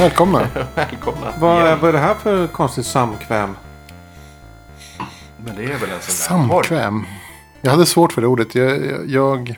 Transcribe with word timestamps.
Välkomna. 0.00 0.48
Välkomna. 0.74 1.32
Vad, 1.40 1.78
vad 1.78 1.88
är 1.88 1.92
det 1.92 1.98
här 1.98 2.14
för 2.14 2.46
konstigt 2.46 2.86
samkväm? 2.86 3.56
Men 5.44 5.56
det 5.56 5.64
är 5.64 5.66
väl 5.66 5.74
en 5.74 5.78
sån 5.78 5.88
där. 5.90 5.98
Samkväm. 6.00 7.04
Jag 7.60 7.70
hade 7.70 7.86
svårt 7.86 8.12
för 8.12 8.20
det 8.20 8.26
ordet. 8.26 8.54
Jag, 8.54 8.86
jag, 8.86 9.08
jag 9.08 9.56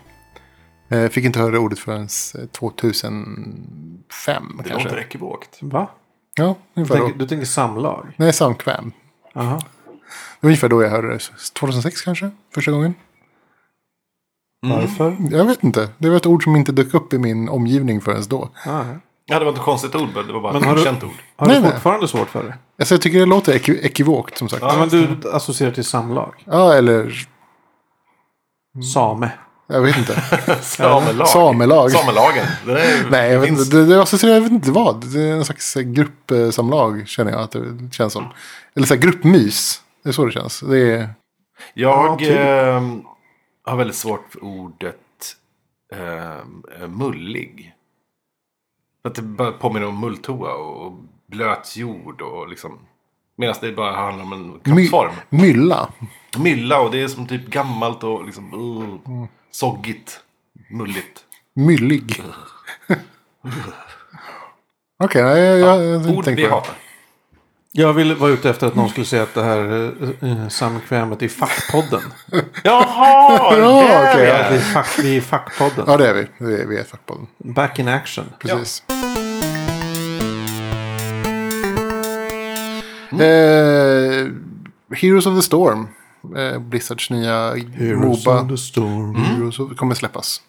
eh, 1.05 1.09
fick 1.09 1.25
inte 1.25 1.39
höra 1.39 1.51
det 1.51 1.59
ordet 1.59 1.79
förrän 1.79 2.03
eh, 2.03 2.47
2005 2.47 3.63
Det 4.09 4.69
kanske. 4.69 4.89
låter 4.89 4.99
ekivokt. 5.01 5.59
Va? 5.61 5.89
Ja, 6.35 6.45
Du 6.75 6.81
ungefär 6.81 6.99
då. 6.99 7.05
tänker, 7.05 7.19
du 7.19 7.27
tänker 7.27 7.47
samlag? 7.47 8.07
Nej, 8.17 8.33
samkväm. 8.33 8.93
Jaha. 9.33 9.55
Det 9.55 9.61
var 10.41 10.49
ungefär 10.49 10.69
då 10.69 10.83
jag 10.83 10.91
hörde 10.91 11.09
det. 11.09 11.19
2006 11.53 12.03
kanske, 12.03 12.31
första 12.55 12.71
gången. 12.71 12.95
Varför? 14.63 15.17
Jag 15.31 15.45
vet 15.45 15.65
inte. 15.65 15.89
Det 15.99 16.09
var 16.09 16.17
ett 16.17 16.27
ord 16.27 16.45
som 16.45 16.57
inte 16.57 16.73
dök 16.73 16.95
upp 16.95 17.13
i 17.13 17.19
min 17.19 17.49
omgivning 17.49 18.01
förrän 18.01 18.23
då. 18.29 18.49
Ah, 18.67 18.85
ja. 19.33 19.39
Det 19.39 19.45
var 19.45 19.53
inte 19.53 19.61
ett 19.61 19.65
konstigt 19.65 19.95
ord, 19.95 20.09
det 20.27 20.33
var 20.33 20.41
bara 20.41 20.53
Men 20.53 20.63
ett 20.65 20.77
du- 20.77 20.83
okänt 20.83 21.05
ord. 21.05 21.11
Har 21.37 21.47
Nej, 21.47 21.57
du 21.57 21.63
nej. 21.63 21.71
fortfarande 21.73 22.09
svårt 22.09 22.29
för 22.29 22.43
det? 22.45 22.55
Alltså, 22.79 22.95
jag 22.95 23.03
tycker 23.03 23.19
det 23.19 23.27
låter 23.27 23.53
eky- 23.53 23.79
ekivokt 23.83 24.39
som 24.39 24.49
sagt. 24.49 24.63
Ja. 24.63 24.77
Men 24.79 24.89
du 24.89 25.31
associerar 25.33 25.71
till 25.73 25.85
samlag? 25.85 26.35
Ja, 26.45 26.75
eller 26.75 27.27
Same? 28.95 29.31
jag 29.67 29.81
vet 29.81 29.97
inte. 29.99 30.13
Samelag. 30.63 31.29
Samelag. 31.29 31.91
Samelagen. 31.91 32.47
Det 32.67 32.73
är, 32.85 33.11
Nej, 33.11 33.33
jag 33.33 33.41
vet 33.41 33.49
finns- 33.49 33.65
inte. 33.65 33.77
Det, 33.77 33.87
det 33.87 34.03
associerar 34.03 34.35
jag 34.35 34.41
vet 34.41 34.53
inte 34.53 34.71
vad. 34.71 35.13
Det 35.13 35.21
är 35.23 35.33
en 35.33 35.45
slags 35.45 35.77
eh, 35.77 35.83
gruppsamlag 35.83 37.09
känner 37.09 37.33
jag 37.33 37.41
att 37.41 37.51
det 37.53 37.93
känns 37.93 38.13
som. 38.13 38.25
Eller 38.77 38.87
så 38.87 38.95
här 38.95 39.01
gruppmys. 39.01 39.81
Det 40.03 40.09
är 40.09 40.13
så 40.13 40.25
det 40.25 40.33
känns. 40.33 40.61
Det 40.61 40.79
är... 40.79 41.09
Jag 41.75 42.23
Ja, 42.23 42.29
ehm, 42.29 43.03
har 43.65 43.77
väldigt 43.77 43.97
svårt 43.97 44.25
för 44.31 44.45
ordet 44.45 44.97
ehm, 45.95 46.63
eh, 46.81 46.89
mullig. 46.89 47.75
För 49.03 49.09
Att 49.09 49.15
det 49.15 49.23
bara 49.23 49.53
påminner 49.53 49.87
om 49.87 50.01
mulltoa 50.01 50.55
och 50.55 50.93
blöt 51.27 51.77
jord 51.77 52.23
och 52.23 52.49
liksom. 52.49 52.79
Medan 53.37 53.55
det 53.61 53.73
bara 53.73 53.97
handlar 53.97 54.25
om 54.25 54.33
en 54.33 54.75
My, 54.75 54.89
kroppsform. 54.89 55.13
mylla. 55.29 55.89
Mylla 56.39 56.81
och 56.81 56.91
det 56.91 57.03
är 57.03 57.09
som 57.09 57.27
typ 57.27 57.47
gammalt 57.47 58.05
och 58.05 58.25
liksom 58.27 58.55
uh, 58.55 59.25
soggigt. 59.51 60.21
Mulligt. 60.71 61.25
Myllig. 61.55 62.23
Okej, 65.05 65.23
nej, 65.23 65.41
jag, 65.41 65.59
jag, 65.59 65.85
jag, 65.85 66.17
Ord 66.17 66.25
tänkte 66.25 66.43
vi 66.43 66.49
hatar. 66.49 66.75
Jag 67.75 67.93
ville 67.93 68.15
vara 68.15 68.31
ute 68.31 68.51
efter 68.51 68.67
att 68.67 68.75
någon 68.75 68.89
skulle 68.89 69.07
säga 69.07 69.23
att 69.23 69.35
det 69.35 69.43
här 69.43 69.93
uh, 70.23 70.49
samkvämet 70.49 71.23
är 71.23 71.29
fackpodden. 71.29 72.03
Jaha! 72.65 73.57
Ja, 73.57 73.57
där 73.57 74.13
okej, 74.13 74.31
Att 74.31 74.51
vi 74.53 74.57
det. 74.57 74.57
är, 74.57 74.61
fack, 74.61 74.99
vi 74.99 75.17
är 75.17 75.21
fackpodden. 75.21 75.85
Ja, 75.87 75.97
det 75.97 76.09
är 76.09 76.15
vi. 76.15 76.27
Vi 76.39 76.61
är, 76.61 76.67
vi 76.67 76.79
är 76.79 76.85
fackbollen. 76.85 77.27
Back 77.39 77.79
in 77.79 77.89
action. 77.89 78.25
Precis. 78.39 78.83
Eh, 83.13 84.27
Heroes 84.97 85.27
of 85.27 85.37
the 85.39 85.43
Storm. 85.43 85.89
Eh, 86.37 86.59
Blizzards 86.59 87.11
nya 87.11 87.55
Moba. 87.97 88.57
storm. 88.57 89.15
Heroes 89.15 89.59
of, 89.59 89.77
kommer 89.77 89.95
släppas. 89.95 90.43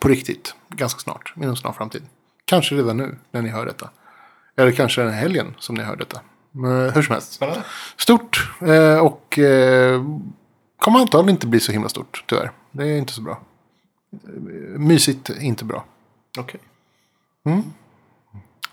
På 0.00 0.08
riktigt. 0.08 0.54
Ganska 0.68 1.00
snart. 1.00 1.34
Inom 1.36 1.56
snar 1.56 1.72
framtid. 1.72 2.02
Kanske 2.44 2.74
redan 2.74 2.96
nu 2.96 3.18
när 3.30 3.42
ni 3.42 3.48
hör 3.48 3.66
detta. 3.66 3.90
Eller 4.56 4.72
kanske 4.72 5.02
den 5.02 5.12
helgen 5.12 5.54
som 5.58 5.74
ni 5.74 5.82
hör 5.82 5.96
detta. 5.96 6.20
Men 6.56 6.90
hur 6.90 7.02
som 7.02 7.12
helst. 7.12 7.32
Spännande. 7.32 7.64
Stort. 7.96 8.50
Eh, 8.60 8.98
och 8.98 9.38
eh, 9.38 10.02
kommer 10.78 10.98
antagligen 11.00 11.34
inte 11.36 11.46
bli 11.46 11.60
så 11.60 11.72
himla 11.72 11.88
stort 11.88 12.24
tyvärr. 12.26 12.50
Det 12.72 12.84
är 12.88 12.98
inte 12.98 13.12
så 13.12 13.20
bra. 13.22 13.40
Eh, 14.12 14.78
Mysigt, 14.78 15.28
inte 15.40 15.64
bra. 15.64 15.84
Okej. 16.38 16.60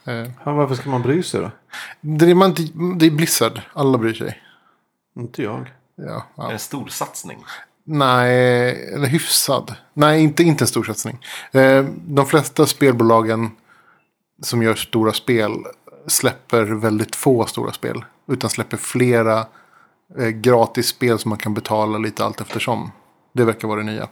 Eh, 0.06 0.30
Ja, 0.44 0.54
varför 0.54 0.76
ska 0.76 0.90
man 0.90 1.02
bry 1.02 1.24
sig 1.24 1.42
då? 1.42 1.52
det, 2.02 2.26
är 2.32 2.36
man, 2.36 2.56
det 2.98 3.06
är 3.06 3.12
Blizzard. 3.12 3.62
Alla 3.74 3.98
bryr 3.98 4.14
sig. 4.14 4.42
Inte 5.16 5.44
jag. 5.44 5.72
Ja, 5.96 6.26
ja. 6.36 6.52
En 6.52 6.60
stor 6.60 6.88
satsning. 6.88 7.44
Nej, 7.84 8.72
eller 8.94 9.08
hyfsad. 9.08 9.76
Nej, 9.94 10.22
inte, 10.24 10.44
inte 10.44 10.64
en 10.64 10.68
stor 10.68 10.84
satsning. 10.84 11.26
Eh, 11.52 11.86
de 12.08 12.26
flesta 12.26 12.66
spelbolagen 12.66 13.52
som 14.42 14.64
gör 14.64 14.76
stora 14.76 15.14
spel 15.14 15.52
släpper 16.08 16.64
väldigt 16.64 17.16
få 17.16 17.46
stora 17.46 17.72
spel. 17.72 18.06
Utan 18.28 18.50
släpper 18.50 18.78
flera 18.78 19.46
eh, 20.20 20.28
gratis 20.28 20.88
spel 20.88 21.20
som 21.20 21.30
man 21.30 21.38
kan 21.38 21.54
betala 21.54 21.98
lite 21.98 22.26
allt 22.26 22.42
eftersom. 22.42 22.92
Det 23.34 23.44
verkar 23.44 23.68
vara 23.68 23.80
det 23.80 23.86
nya. 23.86 24.08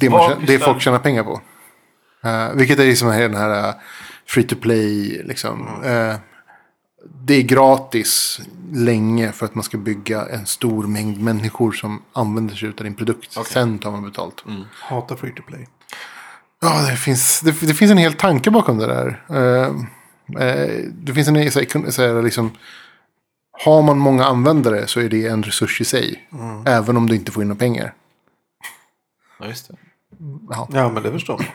Det, 0.00 0.10
man, 0.10 0.44
det 0.46 0.58
folk 0.58 0.80
tjänar 0.82 0.98
pengar 0.98 1.22
på. 1.22 1.40
Eh, 2.24 2.52
vilket 2.54 2.78
är 2.78 2.84
liksom 2.84 3.08
den 3.08 3.34
här 3.34 3.68
uh, 3.68 3.74
free 4.26 4.44
to 4.44 4.56
play. 4.56 5.22
Liksom. 5.24 5.68
Eh, 5.84 6.14
det 7.24 7.34
är 7.34 7.42
gratis 7.42 8.40
länge 8.72 9.32
för 9.32 9.46
att 9.46 9.54
man 9.54 9.64
ska 9.64 9.78
bygga 9.78 10.26
en 10.26 10.46
stor 10.46 10.86
mängd 10.86 11.20
människor 11.20 11.72
som 11.72 12.02
använder 12.12 12.54
sig 12.54 12.68
av 12.68 12.74
din 12.74 12.94
produkt. 12.94 13.46
Sen 13.46 13.78
tar 13.78 13.90
man 13.90 14.02
betalt. 14.02 14.44
Hatar 14.72 15.16
free 15.16 15.32
to 15.32 15.42
play. 15.42 15.66
Ja, 16.60 16.86
det 16.90 16.96
finns, 16.96 17.40
det, 17.40 17.60
det 17.60 17.74
finns 17.74 17.90
en 17.90 17.98
hel 17.98 18.12
tanke 18.12 18.50
bakom 18.50 18.78
det 18.78 18.86
där. 18.86 19.24
Eh, 19.28 19.74
det 20.92 21.14
finns 21.14 21.28
en 21.28 21.52
så 21.52 21.60
här, 21.60 21.90
så 21.90 22.02
här, 22.02 22.22
liksom, 22.22 22.50
har 23.64 23.82
man 23.82 23.98
många 23.98 24.24
användare 24.24 24.86
så 24.86 25.00
är 25.00 25.08
det 25.08 25.26
en 25.26 25.42
resurs 25.42 25.80
i 25.80 25.84
sig. 25.84 26.28
Även 26.66 26.96
om 26.96 27.08
du 27.08 27.14
inte 27.14 27.32
får 27.32 27.42
in 27.42 27.48
några 27.48 27.58
pengar. 27.58 27.94
Ja, 29.40 29.46
just 29.46 29.68
det. 29.68 29.74
Ja, 30.72 30.90
men 30.94 31.02
det 31.02 31.12
förstår 31.12 31.38
man. 31.38 31.46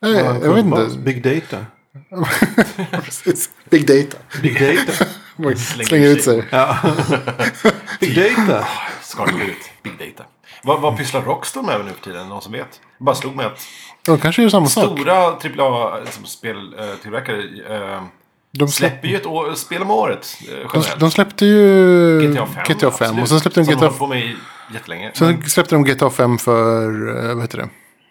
Nej, 0.00 0.12
Ja, 0.24 0.38
jag 0.44 0.54
vet 0.54 0.64
inte. 0.64 0.98
Big 0.98 1.22
data. 1.22 1.66
Big 3.70 3.86
data. 3.86 4.18
Big 4.42 4.60
data. 4.60 5.04
Man 5.36 5.56
slänger 5.56 6.08
ut 6.08 6.24
sig. 6.24 6.44
ja. 6.50 6.78
Big 8.00 8.16
data. 8.16 8.66
Skakar 9.02 9.44
ut. 9.44 9.70
Big 9.82 9.98
data. 9.98 10.24
Vad, 10.66 10.80
vad 10.80 10.96
pysslar 10.96 11.22
Rockstar 11.22 11.62
med 11.62 11.84
nu 11.84 11.92
för 11.92 12.00
tiden? 12.00 12.28
Någon 12.28 12.42
som 12.42 12.52
vet? 12.52 12.80
Det 12.98 13.04
bara 13.04 13.16
slog 13.16 13.36
mig 13.36 13.46
att 13.46 13.66
De 14.06 14.18
kanske 14.18 14.42
gör 14.42 14.48
samma 14.48 14.66
sak. 14.66 14.84
stora 14.84 15.12
AAA-speltillverkare 15.14 17.96
eh, 17.96 18.02
De, 18.50 18.68
släpp, 18.68 18.90
släpper 18.90 19.08
ju 19.08 19.16
ett 19.16 19.26
år, 19.26 19.54
spel 19.54 19.82
om 19.82 19.90
året 19.90 20.38
eh, 20.40 20.46
de, 20.48 20.54
generellt. 20.74 21.00
de 21.00 21.10
släppte 21.10 21.46
ju 21.46 22.32
GTA 22.32 22.46
5. 22.46 22.64
GTA 22.68 22.90
5 22.90 22.90
absolut. 22.90 23.22
och 23.22 23.28
sen 23.28 23.40
släppte 23.40 23.60
de 23.60 23.74
GTA, 23.74 23.90
på 23.90 24.14
i 24.14 24.36
jättelänge. 24.74 25.10
sen 25.14 25.42
släppte 25.42 25.74
de 25.74 25.84
GTA 25.84 26.10
5 26.10 26.38
för, 26.38 26.84
eh, 27.28 27.34
vad 27.34 27.42
heter 27.42 27.58
det? 27.58 27.68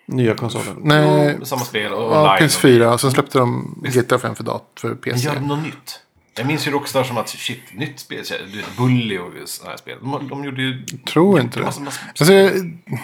Nya 0.07 0.35
konsoler. 0.35 0.75
Nej, 0.81 1.37
samma 1.43 1.61
spel 1.61 1.93
och 1.93 2.11
ja, 2.13 2.21
online. 2.21 2.37
PS4. 2.49 2.93
Och 2.93 3.01
sen 3.01 3.11
släppte 3.11 3.37
de 3.39 3.75
GTA 3.83 4.19
5 4.19 4.35
för, 4.35 4.43
dat 4.43 4.63
för 4.79 4.87
Men 4.87 4.97
PC. 4.97 5.25
gör 5.25 5.35
de 5.35 5.47
något 5.47 5.63
nytt? 5.63 5.99
Jag 6.37 6.47
minns 6.47 6.67
ju 6.67 6.71
Rockstar 6.71 7.03
som 7.03 7.17
att 7.17 7.29
shit, 7.29 7.61
nytt 7.73 7.99
spel. 7.99 8.23
Du 8.51 8.57
vet, 8.57 8.77
Bully 8.77 9.17
och 9.17 9.31
sådana 9.45 9.69
här 9.71 9.77
spel. 9.77 9.97
De, 10.01 10.27
de 10.27 10.43
gjorde 10.43 10.61
ju... 10.61 10.85
Tror 10.85 11.39
inte 11.39 11.59
det. 11.59 11.65
Massa, 11.65 11.81
massa, 11.81 12.01
Alltså, 12.07 12.33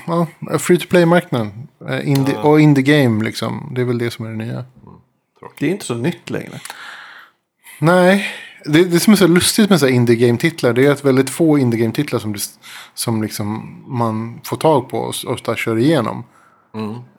ja, 0.08 0.28
free 0.60 0.78
to 0.80 0.86
play-marknaden. 0.90 1.68
Eh, 1.90 2.10
Indie, 2.10 2.38
Och 2.38 2.62
indie 2.62 2.84
game 3.04 3.24
liksom. 3.24 3.72
Det 3.76 3.82
är 3.82 3.86
väl 3.86 3.98
det 3.98 4.12
som 4.12 4.26
är 4.26 4.30
det 4.30 4.36
nya. 4.36 4.66
Det 5.60 5.66
är 5.68 5.70
inte 5.70 5.86
så 5.86 5.96
nytt 5.96 6.30
längre. 6.30 6.60
Nej, 7.80 8.26
det, 8.66 8.84
det 8.84 9.00
som 9.00 9.14
är 9.14 9.18
så 9.18 9.28
lustigt 9.28 9.70
med 9.70 9.80
så 9.80 9.86
här 9.86 9.94
indie 9.94 10.16
game-titlar. 10.16 10.74
Det 10.74 10.86
är 10.86 10.92
att 10.92 11.06
väldigt 11.06 11.30
få 11.30 11.58
indie 11.60 11.80
game-titlar 11.80 12.20
som, 12.20 12.34
det- 12.34 12.60
som 12.94 13.22
liksom 13.24 13.78
man 13.88 14.42
får 14.44 14.58
tag 14.58 14.90
på 14.90 14.98
och, 15.00 15.16
och 15.48 15.58
kör 15.58 15.78
igenom. 15.78 16.24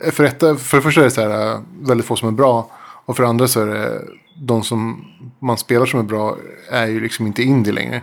Eh, 0.05 0.11
För, 0.13 0.23
detta, 0.25 0.57
för 0.57 0.77
det 0.77 0.83
första 0.83 1.01
är 1.01 1.05
det 1.05 1.11
så 1.11 1.21
här, 1.21 1.55
eh, 1.55 1.61
väldigt 1.81 2.07
få 2.07 2.17
som 2.17 2.29
är 2.29 2.33
bra. 2.33 2.71
Och 3.05 3.17
för 3.17 3.25
andra 3.25 3.49
så 3.49 3.61
är 3.61 3.67
det 3.67 4.03
de 4.37 4.63
som 4.63 5.05
man 5.39 5.59
spelar 5.59 5.87
som 5.87 6.01
är 6.01 6.05
bra 6.05 6.37
är 6.71 6.87
ju 6.87 7.01
liksom 7.01 7.27
inte 7.27 7.43
indie 7.43 7.73
längre. 7.73 8.03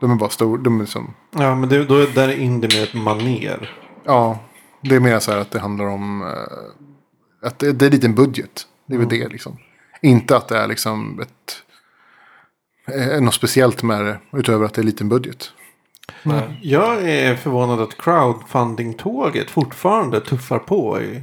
De 0.00 0.10
är 0.10 0.14
bara 0.16 0.30
stor, 0.30 0.58
de 0.58 0.80
är 0.80 0.84
som, 0.84 1.14
Ja, 1.30 1.54
men 1.54 1.68
det, 1.68 1.84
då 1.84 1.96
är, 1.96 2.06
där 2.06 2.28
är 2.28 2.36
indie 2.36 2.70
med 2.74 2.82
ett 2.82 2.94
maner. 2.94 3.70
ja, 4.04 4.38
det 4.80 4.94
är 4.96 5.00
mer 5.00 5.18
så 5.18 5.32
här 5.32 5.38
att 5.38 5.50
det 5.50 5.58
handlar 5.58 5.84
om 5.84 6.22
eh, 6.22 7.46
att 7.48 7.58
det, 7.58 7.72
det 7.72 7.84
är 7.84 7.86
en 7.86 7.92
liten 7.92 8.14
budget. 8.14 8.66
Det 8.86 8.94
är 8.94 8.98
väl 8.98 9.08
det 9.08 9.28
liksom. 9.28 9.56
Inte 10.02 10.36
att 10.36 10.48
det 10.48 10.58
är 10.58 10.68
liksom 10.68 11.20
ett, 11.20 11.62
eh, 12.94 13.20
något 13.20 13.34
speciellt 13.34 13.82
med 13.82 14.04
det 14.04 14.18
utöver 14.32 14.66
att 14.66 14.74
det 14.74 14.78
är 14.78 14.82
en 14.82 14.86
liten 14.86 15.08
budget. 15.08 15.52
Jag 16.60 17.08
är 17.08 17.36
förvånad 17.36 17.80
att 17.80 17.96
crowdfunding-tåget 17.98 19.50
fortfarande 19.50 20.20
tuffar 20.20 20.58
på. 20.58 21.02
I, 21.02 21.22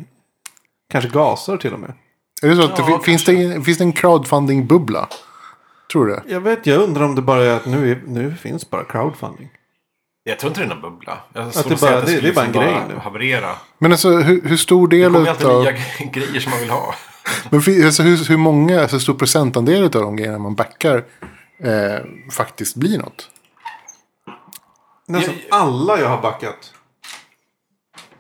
kanske 0.89 1.09
gasar 1.09 1.57
till 1.57 1.73
och 1.73 1.79
med. 1.79 1.93
Är 2.41 2.47
det 2.49 2.55
så 2.55 2.63
att 2.63 2.75
det, 2.75 2.99
finns, 3.05 3.25
det, 3.25 3.61
finns 3.65 3.77
det 3.77 3.83
en 3.83 3.93
crowdfunding-bubbla? 3.93 5.07
Tror 5.91 6.05
du 6.05 6.13
det? 6.13 6.23
Jag 6.27 6.41
vet, 6.41 6.65
jag 6.65 6.81
undrar 6.81 7.05
om 7.05 7.15
det 7.15 7.21
bara 7.21 7.43
är 7.43 7.55
att 7.55 7.65
nu, 7.65 7.91
är, 7.91 8.01
nu 8.07 8.35
finns 8.35 8.69
bara 8.69 8.83
crowdfunding. 8.83 9.49
Jag 10.23 10.39
tror 10.39 10.49
inte 10.49 10.59
det 10.61 10.65
är 10.65 10.69
någon 10.69 10.81
bubbla. 10.81 11.17
Jag 11.33 11.47
Att 11.47 11.53
såg 11.55 11.67
det 11.67 11.73
att 11.73 11.81
bara- 11.81 11.97
att 11.97 12.05
det- 12.05 12.19
det 12.21 12.29
är 12.29 12.33
bara 12.33 12.45
en 12.45 12.51
liksom 12.51 12.63
grej 12.73 12.81
nu. 12.89 12.95
haverera. 12.95 13.49
Men 13.77 13.91
alltså 13.91 14.09
hur, 14.09 14.41
hur 14.41 14.57
stor 14.57 14.87
Det 14.87 14.97
del 14.97 15.11
kommer 15.13 15.25
ju 15.25 15.29
alltid 15.31 15.47
nya 15.47 16.11
grejer 16.11 16.39
som 16.39 16.49
man 16.51 16.59
vill 16.59 16.69
ha. 16.69 16.95
Men 17.49 17.61
fi- 17.61 17.85
alltså, 17.85 18.03
hur, 18.03 18.25
hur 18.29 18.37
många, 18.37 18.81
alltså 18.81 18.99
stor 18.99 19.13
procentandel 19.13 19.83
av 19.83 19.89
de 19.91 20.15
grejerna 20.15 20.39
man 20.39 20.55
backar 20.55 20.97
eh, 21.63 22.05
faktiskt 22.31 22.75
blir 22.75 22.97
något? 22.97 23.29
Nästan 25.07 25.35
Jag- 25.49 25.59
alla 25.59 25.99
jag 25.99 26.09
har 26.09 26.21
backat 26.21 26.73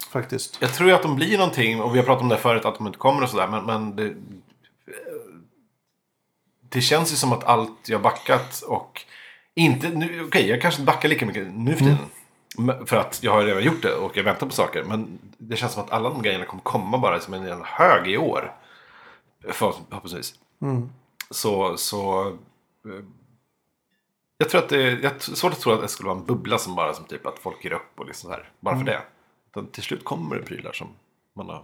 faktiskt. 0.09 0.57
Jag 0.61 0.73
tror 0.73 0.89
ju 0.89 0.95
att 0.95 1.01
de 1.03 1.15
blir 1.15 1.37
någonting, 1.37 1.81
och 1.81 1.95
vi 1.95 1.99
har 1.99 2.05
pratat 2.05 2.21
om 2.23 2.29
det 2.29 2.37
förut, 2.37 2.65
att 2.65 2.75
de 2.77 2.87
inte 2.87 2.99
kommer 2.99 3.23
och 3.23 3.29
sådär. 3.29 3.47
Men, 3.47 3.65
men 3.65 3.95
det, 3.95 4.15
det 6.69 6.81
känns 6.81 7.11
ju 7.11 7.15
som 7.15 7.33
att 7.33 7.43
allt 7.43 7.89
jag 7.89 8.01
backat 8.01 8.61
och 8.61 9.01
inte... 9.55 9.89
nu- 9.89 10.23
Okej, 10.23 10.49
jag 10.49 10.61
kanske 10.61 10.81
inte 10.81 10.91
backar 10.91 11.09
lika 11.09 11.25
mycket 11.25 11.47
nu 11.53 11.71
för 11.75 11.79
tiden. 11.79 11.97
Men- 12.57 12.85
För 12.85 12.97
att 12.97 13.23
jag 13.23 13.31
har 13.31 13.43
redan 13.43 13.63
gjort 13.63 13.81
det 13.81 13.93
och 13.95 14.17
jag 14.17 14.23
väntar 14.23 14.47
på 14.47 14.53
saker. 14.53 14.83
Men 14.83 15.19
det 15.37 15.55
känns 15.55 15.73
som 15.73 15.83
att 15.83 15.91
alla 15.91 16.09
de 16.09 16.21
grejerna 16.21 16.45
kommer 16.45 16.63
komma 16.63 16.97
bara 16.97 17.19
som 17.19 17.33
en 17.33 17.43
jävla 17.43 17.65
hög 17.65 18.07
i 18.11 18.17
år. 18.17 18.55
För- 19.49 19.73
Förhoppningsvis. 19.89 20.33
Så, 21.31 21.77
så... 21.77 22.27
eh, 22.27 23.03
Jag 24.37 24.49
tror 24.49 24.61
att 24.61 24.69
det 24.69 24.83
är 24.83 24.99
jag 25.03 25.21
svårt 25.21 25.53
att 25.53 25.59
tro 25.59 25.71
att 25.73 25.81
det 25.81 25.87
skulle 25.87 26.09
vara 26.09 26.19
en 26.19 26.25
bubbla 26.25 26.57
som 26.57 26.75
bara 26.75 26.93
som 26.93 27.05
typ 27.05 27.25
att 27.25 27.39
folk 27.39 27.63
ger 27.63 27.73
upp 27.73 27.99
och 27.99 28.05
liksom 28.05 28.27
så 28.29 28.35
här. 28.35 28.51
Bara 28.59 28.77
för 28.77 28.85
det. 28.85 29.01
Utan 29.49 29.67
till 29.67 29.83
slut 29.83 30.03
kommer 30.05 30.35
det 30.35 30.41
prylar 30.41 30.71
som 30.71 30.87
man 31.35 31.45
har... 31.49 31.63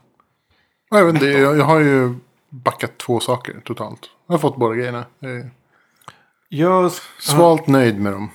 Ja, 0.89 0.97
Jag, 0.97 1.05
vet 1.05 1.13
inte, 1.13 1.25
jag, 1.25 1.57
jag 1.57 1.65
har 1.65 1.79
ju 1.79 2.15
backat 2.49 2.97
två 2.97 3.19
saker 3.19 3.61
totalt. 3.65 4.09
Jag 4.27 4.33
har 4.33 4.39
fått 4.39 4.57
båda 4.57 4.75
grejerna. 4.75 5.05
Jag 5.19 5.31
är 5.31 5.49
Jag, 6.49 6.91
svalt 7.19 7.67
nöjd 7.67 7.99
med 7.99 8.13
dem. 8.13 8.29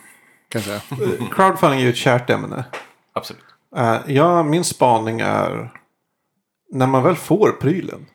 Kan 0.49 0.62
jag 0.67 0.82
säga. 0.82 0.99
crowdfunding 1.32 1.81
är 1.81 1.85
ju 1.85 1.91
ett 1.91 1.97
kärt 1.97 2.31
ämne. 2.31 2.64
Absolut. 3.12 3.44
Uh, 3.76 3.97
ja, 4.06 4.43
min 4.43 4.64
spaning 4.64 5.20
är. 5.20 5.70
När 6.73 6.87
man 6.87 7.03
väl 7.03 7.17
får 7.17 7.50
prylen. 7.53 8.06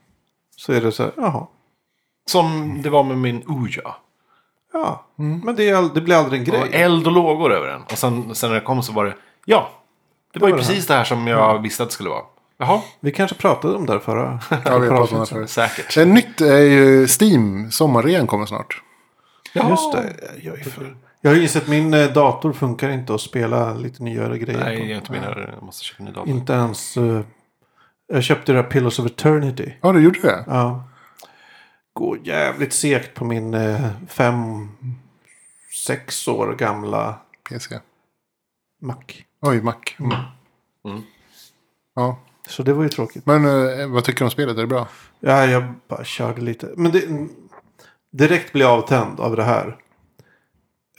Så 0.56 0.74
är 0.74 0.82
det 0.82 0.92
så 0.92 1.04
här, 1.04 1.12
jaha. 1.18 1.48
Som 2.26 2.78
det 2.82 2.90
var 2.90 3.04
med 3.04 3.18
min 3.18 3.44
Uja. 3.48 3.96
Ja, 4.74 5.06
men 5.16 5.56
det, 5.56 5.70
är, 5.70 5.94
det 5.94 6.02
blir 6.02 6.16
aldrig 6.16 6.40
en 6.40 6.46
Det 6.46 6.52
var 6.60 6.66
grej. 6.68 6.82
eld 6.82 7.08
och 7.08 7.14
lågor 7.14 7.54
över 7.54 7.68
den. 7.68 7.82
Och 7.82 7.92
sen, 7.98 8.36
sen 8.36 8.50
när 8.50 8.56
det 8.60 8.66
kom 8.66 8.84
så 8.84 8.94
var 8.94 9.06
det, 9.06 9.16
ja. 9.46 9.72
Det 10.40 10.42
var 10.42 10.50
ju 10.50 10.58
precis 10.58 10.88
det 10.88 10.94
här 10.94 11.04
som 11.04 11.28
jag 11.28 11.62
visste 11.62 11.84
att 11.84 11.90
det 11.90 11.94
skulle 11.94 12.10
vara. 12.10 12.24
Jaha, 12.58 12.82
Vi 13.00 13.12
kanske 13.12 13.36
pratade 13.36 13.76
om 13.76 13.86
det 13.86 13.94
här 13.94 14.00
förra. 14.00 14.40
Ja, 14.66 14.78
vi 14.78 14.88
pratat 14.90 15.12
om 15.14 15.20
det 15.20 15.26
förra 15.26 15.26
förut. 15.26 15.50
säkert. 15.50 15.98
Eh, 15.98 16.08
Nytt 16.08 16.42
är 16.42 16.58
ju 16.58 17.08
Steam. 17.22 17.72
Sommarrean 17.72 18.28
kommer 18.28 18.46
snart. 18.46 18.82
Just 19.54 19.92
det. 19.92 20.14
Jag, 20.44 20.60
är 20.60 20.64
för... 20.64 20.96
jag 21.22 21.32
har 21.32 21.38
insett 21.42 21.64
att 21.64 21.70
min 21.70 21.94
eh, 21.94 22.08
dator 22.14 22.54
funkar 22.54 22.90
inte 22.90 23.14
att 23.16 23.22
spela 23.22 23.74
lite 23.74 24.04
nyare 24.04 24.38
grejer 24.38 24.60
Nej, 24.60 24.78
på. 24.80 24.86
jag 24.86 24.98
inte 24.98 25.12
min. 25.12 25.22
Jag 25.24 25.64
måste 25.64 25.84
köpa 25.86 26.00
en 26.00 26.06
ny 26.06 26.12
dator. 26.12 26.30
Inte 26.30 26.54
ens... 26.54 26.98
eh, 26.98 27.22
jag 28.08 28.24
köpte 28.24 28.52
det 28.52 28.62
här 28.62 28.70
Pillars 28.70 29.00
of 29.00 29.06
Eternity. 29.06 29.74
Ja, 29.82 29.92
du 29.92 30.04
gjorde 30.04 30.22
det? 30.22 30.44
Ja. 30.48 30.84
Går 31.94 32.20
jävligt 32.24 32.74
segt 32.74 33.14
på 33.14 33.26
min 33.26 33.56
fem, 34.10 34.70
sex 35.86 36.28
år 36.28 36.56
gamla 36.56 37.16
PC. 37.50 37.80
Mac. 38.82 38.96
Oj, 39.42 39.62
Mac. 39.62 39.74
Mm. 40.00 40.12
Mm. 40.88 41.02
Ja. 41.96 42.20
Så 42.50 42.64
det 42.64 42.74
var 42.74 42.84
ju 42.84 42.90
tråkigt. 42.90 43.26
Men 43.26 43.46
eh, 43.46 43.88
vad 43.88 44.04
tycker 44.04 44.20
du 44.20 44.26
om 44.26 44.32
spelet? 44.32 44.58
Är 44.58 44.62
det 44.62 44.68
bra? 44.68 44.88
Ja, 45.20 45.46
jag 45.46 45.74
bara 45.90 46.04
körde 46.04 46.42
lite. 46.42 46.70
Men 46.76 46.92
det, 46.92 47.02
direkt 48.12 48.54
blir 48.54 48.66
jag 48.66 48.72
avtänd 48.72 49.20
av 49.20 49.36
det 49.36 49.44
här. 49.44 49.76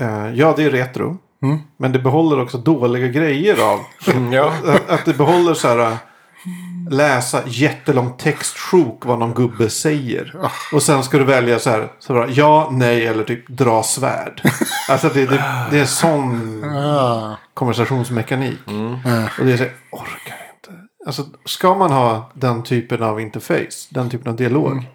Eh, 0.01 0.35
ja, 0.35 0.55
det 0.57 0.65
är 0.65 0.71
retro. 0.71 1.19
Mm. 1.43 1.59
Men 1.77 1.93
det 1.93 1.99
behåller 1.99 2.41
också 2.43 2.59
dåliga 2.59 3.07
grejer 3.09 3.63
av. 3.73 3.81
Mm, 4.17 4.33
ja. 4.33 4.53
att, 4.67 4.89
att 4.91 5.05
det 5.05 5.15
behåller 5.15 5.55
så 5.55 5.69
här. 5.69 5.79
äh, 5.79 5.97
Läsa 6.91 7.43
jättelång 7.47 8.17
textsjok 8.17 9.05
vad 9.05 9.19
någon 9.19 9.35
gubbe 9.35 9.71
säger. 9.71 10.37
Och 10.73 10.83
sen 10.83 11.05
ska 11.05 11.19
du 11.19 11.25
välja 11.25 11.59
så 11.59 11.71
här. 11.71 11.93
Så 11.99 12.13
bara, 12.15 12.29
ja, 12.29 12.69
nej 12.73 13.07
eller 13.07 13.25
typ 13.25 13.49
dra 13.49 13.83
svärd. 13.83 14.43
Alltså 14.91 15.09
det, 15.09 15.27
det, 15.27 15.45
det 15.71 15.79
är 15.79 15.85
sån 15.85 16.65
Ah. 16.65 17.37
Konversationsmekanik. 17.57 18.59
Eh, 19.07 19.25
Och 19.41 19.47
det 19.47 19.53
är 19.53 19.57
så 19.57 19.63
här, 19.63 19.73
orkar 19.91 20.37
inte. 20.55 20.81
Alltså 21.07 21.25
ska 21.45 21.75
man 21.75 21.93
ha 21.93 22.31
den 22.35 22.63
typen 22.63 23.03
av 23.03 23.21
interface. 23.21 23.89
Den 23.91 24.11
typen 24.11 24.29
av 24.33 24.37
dialog. 24.37 24.87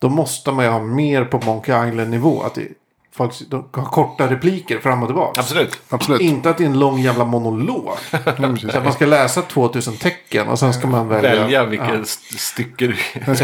Då 0.00 0.08
måste 0.08 0.52
man 0.52 0.64
ju 0.64 0.70
ha 0.70 0.82
mer 0.82 1.24
på 1.24 1.38
Monkey 1.38 1.88
Island 1.88 2.10
nivå. 2.10 2.42
Att 2.42 2.54
det, 2.54 2.68
folk 3.14 3.32
de 3.48 3.68
har 3.72 3.84
korta 3.84 4.30
repliker 4.30 4.78
fram 4.78 5.02
och 5.02 5.08
tillbaka. 5.08 5.40
Absolut. 5.40 5.78
Absolut. 5.88 6.20
Inte 6.20 6.50
att 6.50 6.58
det 6.58 6.64
är 6.64 6.68
en 6.68 6.78
lång 6.78 6.98
jävla 7.00 7.24
monolog. 7.24 7.92
Så 8.10 8.78
att 8.78 8.84
man 8.84 8.92
ska 8.92 9.06
läsa 9.06 9.42
2000 9.42 9.96
tecken 9.96 10.48
och 10.48 10.58
sen 10.58 10.74
ska 10.74 10.86
man 10.86 11.08
välja. 11.08 11.30
Välja 11.30 11.64
vilket 11.64 11.88
Ja. 11.88 12.00
st- 12.00 12.38
stycke 12.38 12.86
du... 12.86 12.96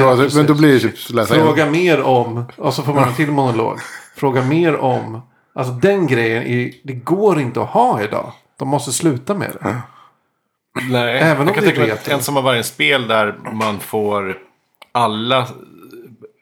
Vara, 0.03 0.29
men 0.35 0.47
då 0.47 0.55
blir 0.55 0.73
det 0.73 0.81
typ 0.81 1.11
läsa 1.15 1.35
en. 1.37 1.41
Fråga 1.47 1.67
mer 1.71 2.03
om. 2.03 2.45
Och 2.57 2.75
så 2.75 2.83
får 2.83 2.95
man 2.95 3.09
en 3.09 3.15
till 3.15 3.31
monolog. 3.31 3.79
Fråga 4.17 4.43
mer 4.43 4.77
om. 4.77 5.21
Alltså 5.55 5.73
den 5.73 6.07
grejen. 6.07 6.43
Är, 6.43 6.71
det 6.85 6.93
går 6.93 7.41
inte 7.41 7.61
att 7.63 7.69
ha 7.69 8.03
idag. 8.03 8.33
De 8.57 8.69
måste 8.69 8.93
sluta 8.93 9.35
med 9.35 9.57
det. 9.61 9.83
Nej, 10.91 11.19
Även 11.19 11.41
om 11.41 11.47
jag 11.47 11.55
kan 11.55 11.65
det 11.65 11.71
tänka 11.71 11.81
mig 11.81 11.91
att 11.91 12.09
en 12.09 12.23
som 12.23 12.37
har 12.37 12.43
varje 12.43 12.63
spel 12.63 13.09
där 13.09 13.39
man 13.53 13.81
får 13.81 14.39
alla 14.93 15.49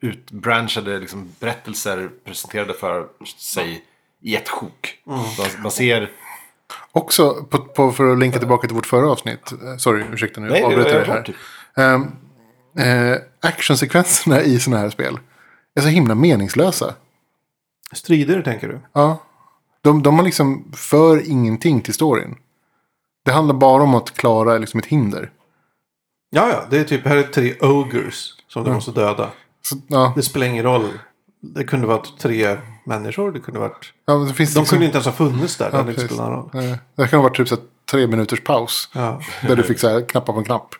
utbranchade 0.00 0.98
liksom, 0.98 1.28
berättelser 1.40 2.10
presenterade 2.24 2.74
för 2.74 3.06
sig 3.38 3.84
i 4.20 4.36
ett 4.36 4.48
sjok. 4.48 4.98
Mm. 5.06 5.18
Man, 5.18 5.62
man 5.62 5.70
ser... 5.70 6.10
Också, 6.92 7.44
på, 7.50 7.58
på, 7.58 7.92
för 7.92 8.12
att 8.12 8.18
linka 8.18 8.38
tillbaka 8.38 8.66
till 8.66 8.76
vårt 8.76 8.86
förra 8.86 9.10
avsnitt. 9.10 9.52
Eh, 9.52 9.76
Sorry, 9.76 10.04
ursäkta 10.12 10.40
nu. 10.40 10.48
Nej, 10.48 10.60
det 10.60 10.66
avbryter 10.66 10.98
jag 10.98 11.06
här. 11.06 11.22
Typ. 11.22 11.36
Ehm, 11.76 12.02
eh, 12.78 13.16
actionsekvenserna 13.40 14.42
i 14.42 14.60
sådana 14.60 14.82
här 14.82 14.90
spel 14.90 15.18
är 15.74 15.80
så 15.80 15.88
himla 15.88 16.14
meningslösa. 16.14 16.94
Strider 17.92 18.42
tänker 18.42 18.68
du? 18.68 18.80
Ja. 18.92 19.18
De, 19.82 20.02
de 20.02 20.16
har 20.16 20.24
liksom 20.24 20.72
för 20.72 21.30
ingenting 21.30 21.80
till 21.80 21.94
storyn. 21.94 22.34
Det 23.24 23.32
handlar 23.32 23.54
bara 23.54 23.82
om 23.82 23.94
att 23.94 24.10
klara 24.10 24.58
liksom 24.58 24.80
ett 24.80 24.86
hinder. 24.86 25.30
Ja, 26.30 26.48
ja. 26.48 26.64
Det 26.70 26.78
är 26.78 26.84
typ. 26.84 27.06
Här 27.06 27.16
är 27.16 27.22
tre 27.22 27.54
ogres. 27.60 28.28
Som 28.48 28.64
du 28.64 28.70
måste 28.72 28.90
döda. 28.90 29.30
Så, 29.62 29.76
ja, 29.86 30.12
Det 30.16 30.22
spelar 30.22 30.46
ingen 30.46 30.64
roll. 30.64 30.88
Det 31.40 31.64
kunde 31.64 31.86
varit 31.86 32.18
tre 32.18 32.56
människor. 32.84 33.32
Det 33.32 33.40
kunde 33.40 33.60
varit. 33.60 33.92
ja, 34.06 34.14
det 34.14 34.32
De 34.32 34.38
liksom, 34.38 34.64
kunde 34.64 34.84
inte 34.84 34.96
ens 34.96 35.06
ha 35.06 35.12
funnits 35.12 35.56
där. 35.56 35.70
Det 35.70 35.76
hade 35.76 35.94
spelat 35.94 36.28
roll. 36.28 36.50
det 36.96 37.08
kan 37.08 37.18
ha 37.18 37.22
varit 37.28 37.36
typ 37.36 37.48
så 37.48 37.56
tre 37.90 38.06
minuters 38.06 38.40
paus. 38.40 38.88
Ja. 38.92 39.20
Där 39.42 39.56
du 39.56 39.62
fick 39.62 39.78
så 39.78 39.88
här, 39.88 40.00
knappa 40.08 40.32
på 40.32 40.38
en 40.38 40.44
knapp. 40.44 40.74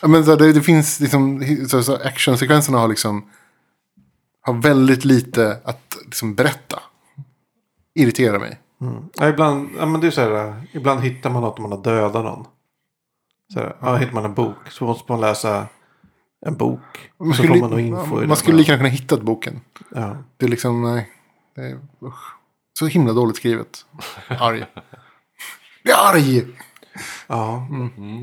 Ja, 0.00 0.08
Men 0.08 0.24
så 0.24 0.30
här, 0.30 0.38
det, 0.38 0.52
det 0.52 0.62
finns 0.62 1.00
liksom, 1.00 1.44
så, 1.68 1.82
så 1.82 1.94
actionsekvenserna 1.94 2.78
har 2.78 2.88
liksom 2.88 3.30
har 4.40 4.54
väldigt 4.54 5.04
lite 5.04 5.60
att 5.64 5.96
liksom 6.04 6.34
berätta. 6.34 6.82
Irriterar 7.98 8.38
mig. 8.38 8.58
Ja, 9.14 9.28
ibland, 9.28 9.70
ja, 9.78 9.86
men 9.86 10.00
det 10.00 10.06
är 10.06 10.10
så 10.10 10.20
här, 10.20 10.62
ibland 10.72 11.00
hittar 11.00 11.30
man 11.30 11.42
något 11.42 11.58
om 11.58 11.62
man 11.62 11.72
har 11.72 11.82
dödat 11.82 12.24
någon. 12.24 12.46
Så 13.52 13.60
här, 13.60 13.76
ja, 13.80 13.96
hittar 13.96 14.12
man 14.12 14.24
en 14.24 14.34
bok 14.34 14.56
så 14.70 14.84
måste 14.84 15.12
man 15.12 15.20
läsa 15.20 15.66
en 16.46 16.56
bok. 16.56 17.10
Man 17.18 17.32
så 17.32 17.36
får 17.36 17.44
skulle, 17.44 17.60
man 17.60 17.80
info 17.80 18.14
man 18.14 18.28
den. 18.28 18.36
skulle 18.36 18.56
lika 18.56 18.72
gärna 18.72 18.84
kunna 18.84 18.88
hitta 18.88 19.16
boken. 19.16 19.60
Ja. 19.94 20.16
Det 20.36 20.46
är 20.46 20.50
liksom, 20.50 20.82
nej. 20.82 21.10
Det 21.54 21.60
är, 21.60 21.78
usch. 22.02 22.34
Så 22.78 22.86
himla 22.86 23.12
dåligt 23.12 23.36
skrivet. 23.36 23.86
Arg. 24.28 24.66
Är 25.84 26.14
arg! 26.14 26.46
Ja. 27.26 27.66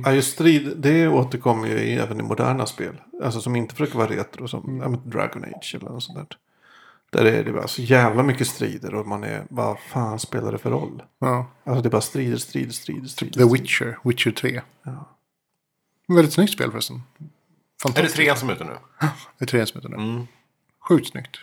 ja, 0.05 0.11
just 0.11 0.33
strid, 0.33 0.77
det 0.77 1.07
återkommer 1.07 1.67
ju 1.67 1.73
i, 1.73 1.95
även 1.95 2.19
i 2.19 2.23
moderna 2.23 2.65
spel. 2.65 3.01
Alltså 3.23 3.41
som 3.41 3.55
inte 3.55 3.75
försöker 3.75 3.97
vara 3.97 4.09
retro, 4.09 4.47
som 4.47 4.79
ja, 4.83 4.89
men 4.89 5.09
Dragon 5.09 5.43
Age 5.43 5.75
eller 5.75 5.89
något 5.89 6.03
sånt 6.03 6.17
där. 6.17 6.37
Där 7.15 7.25
är 7.25 7.43
det 7.43 7.51
bara 7.51 7.67
så 7.67 7.81
jävla 7.81 8.23
mycket 8.23 8.47
strider 8.47 8.95
och 8.95 9.07
man 9.07 9.23
är, 9.23 9.43
vad 9.49 9.79
fan 9.79 10.19
spelar 10.19 10.51
det 10.51 10.57
för 10.57 10.69
roll? 10.69 11.03
Ja. 11.19 11.47
Alltså 11.63 11.81
det 11.81 11.87
är 11.87 11.91
bara 11.91 12.01
strider, 12.01 12.37
strider, 12.37 12.71
strider, 12.71 13.07
strider. 13.07 13.33
The 13.33 13.39
strider. 13.39 13.51
Witcher, 13.53 13.97
Witcher 14.03 14.31
3. 14.31 14.61
Ja. 14.83 15.09
Väldigt 16.07 16.33
snyggt 16.33 16.53
spel 16.53 16.71
förresten. 16.71 17.03
Är 17.95 18.01
det 18.03 18.09
trean 18.09 18.37
som 18.37 18.49
är 18.49 18.53
ute 18.53 18.63
nu? 18.63 18.73
Det 19.37 19.45
är 19.45 19.47
trean 19.47 19.67
som 19.67 19.81
heter 19.81 19.89
det. 19.97 20.03
Mm. 20.03 20.27
Sjukt 20.87 21.07
snyggt. 21.09 21.37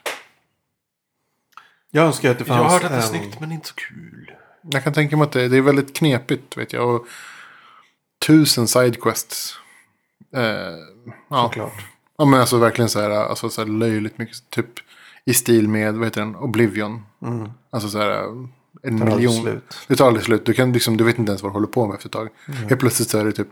Jag 1.91 2.07
önskar 2.07 2.31
att 2.31 2.39
det 2.39 2.45
Jag 2.49 2.57
fanns 2.59 2.73
har 2.73 2.81
hört 2.81 2.85
att 2.85 2.91
det 2.91 2.97
är 2.97 3.03
en- 3.03 3.09
snyggt 3.09 3.41
men 3.41 3.53
inte 3.53 3.69
så 3.69 3.75
kul. 3.75 4.33
Jag 4.71 4.85
kan 4.85 4.93
tänka 4.93 5.17
mig 5.17 5.25
att 5.25 5.33
det, 5.33 5.49
det 5.49 5.57
är 5.57 5.61
väldigt 5.63 5.97
knepigt, 5.97 6.57
vet 6.57 6.73
jag. 6.73 6.95
Och 6.95 7.07
tusen 8.27 8.69
sidequests. 8.69 9.55
Eh, 10.35 10.43
ja. 11.29 11.43
Såklart. 11.49 11.85
ja, 12.19 12.25
men 12.25 12.41
alltså 12.41 12.59
verkligen 12.59 12.89
så 12.89 13.01
här, 13.01 13.11
alltså 13.11 13.51
så 13.51 13.61
här 13.61 13.69
löjligt 13.69 14.19
mycket. 14.19 14.51
Typ 14.51 14.67
i 15.27 15.35
stil 15.35 15.69
med, 15.69 15.95
vad 15.95 16.07
heter 16.07 16.21
den, 16.21 16.37
Oblivion. 16.37 17.03
Mm. 17.23 17.51
Alltså 17.71 17.89
så 17.89 17.99
här, 17.99 18.09
en 18.83 18.99
Tar 18.99 19.07
aldrig 19.07 19.29
miljon. 19.29 19.43
slut. 19.43 19.77
Det 19.89 19.97
tar 19.97 20.07
aldrig 20.07 20.25
slut. 20.25 20.47
Du, 20.47 20.53
kan, 20.53 20.73
liksom, 20.73 20.97
du 20.97 21.05
vet 21.05 21.19
inte 21.19 21.31
ens 21.31 21.43
vad 21.43 21.53
du 21.53 21.55
håller 21.55 21.67
på 21.67 21.87
med 21.87 21.95
efter 21.95 22.09
ett 22.09 22.13
tag. 22.13 22.29
Helt 22.69 22.81
plötsligt 22.81 23.11
så 23.11 23.19
är 23.19 23.25
det 23.25 23.33
typ, 23.33 23.49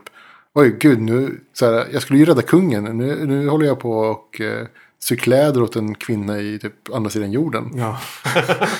oj 0.53 0.77
gud, 0.79 1.01
nu, 1.01 1.39
så 1.53 1.65
här, 1.65 1.87
jag 1.93 2.01
skulle 2.01 2.19
ju 2.19 2.25
rädda 2.25 2.41
kungen. 2.41 2.83
Nu, 2.83 3.25
nu 3.25 3.47
håller 3.49 3.65
jag 3.65 3.79
på 3.79 3.91
och 3.91 4.41
eh, 4.41 4.67
sy 4.99 5.15
kläder 5.15 5.63
åt 5.63 5.75
en 5.75 5.95
kvinna 5.95 6.39
i 6.39 6.59
typ 6.59 6.93
andra 6.93 7.09
sidan 7.09 7.31
jorden. 7.31 7.71
Ja. 7.75 7.99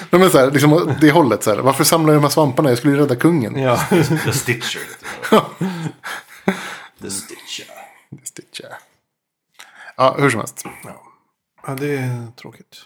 Nej, 0.10 0.22
men 0.22 0.30
så 0.30 0.38
här, 0.38 0.52
liksom 0.52 0.94
det 1.02 1.12
hållet, 1.12 1.44
så 1.44 1.52
här, 1.56 1.58
varför 1.62 1.84
samlar 1.84 2.14
jag 2.14 2.22
de 2.22 2.24
här 2.26 2.32
svamparna? 2.32 2.70
Jag 2.70 2.78
skulle 2.78 2.94
ju 2.94 3.00
rädda 3.00 3.16
kungen. 3.16 3.60
ja. 3.60 3.78
The 3.90 4.32
Stitcher. 4.34 4.82
The 7.02 7.10
Stitcher. 7.12 7.66
Stitch, 8.24 8.62
ja. 8.64 8.70
ja, 9.98 10.16
hur 10.20 10.30
som 10.30 10.40
helst. 10.40 10.66
Ja, 10.84 11.04
det 11.68 11.98
är 11.98 12.32
tråkigt. 12.32 12.78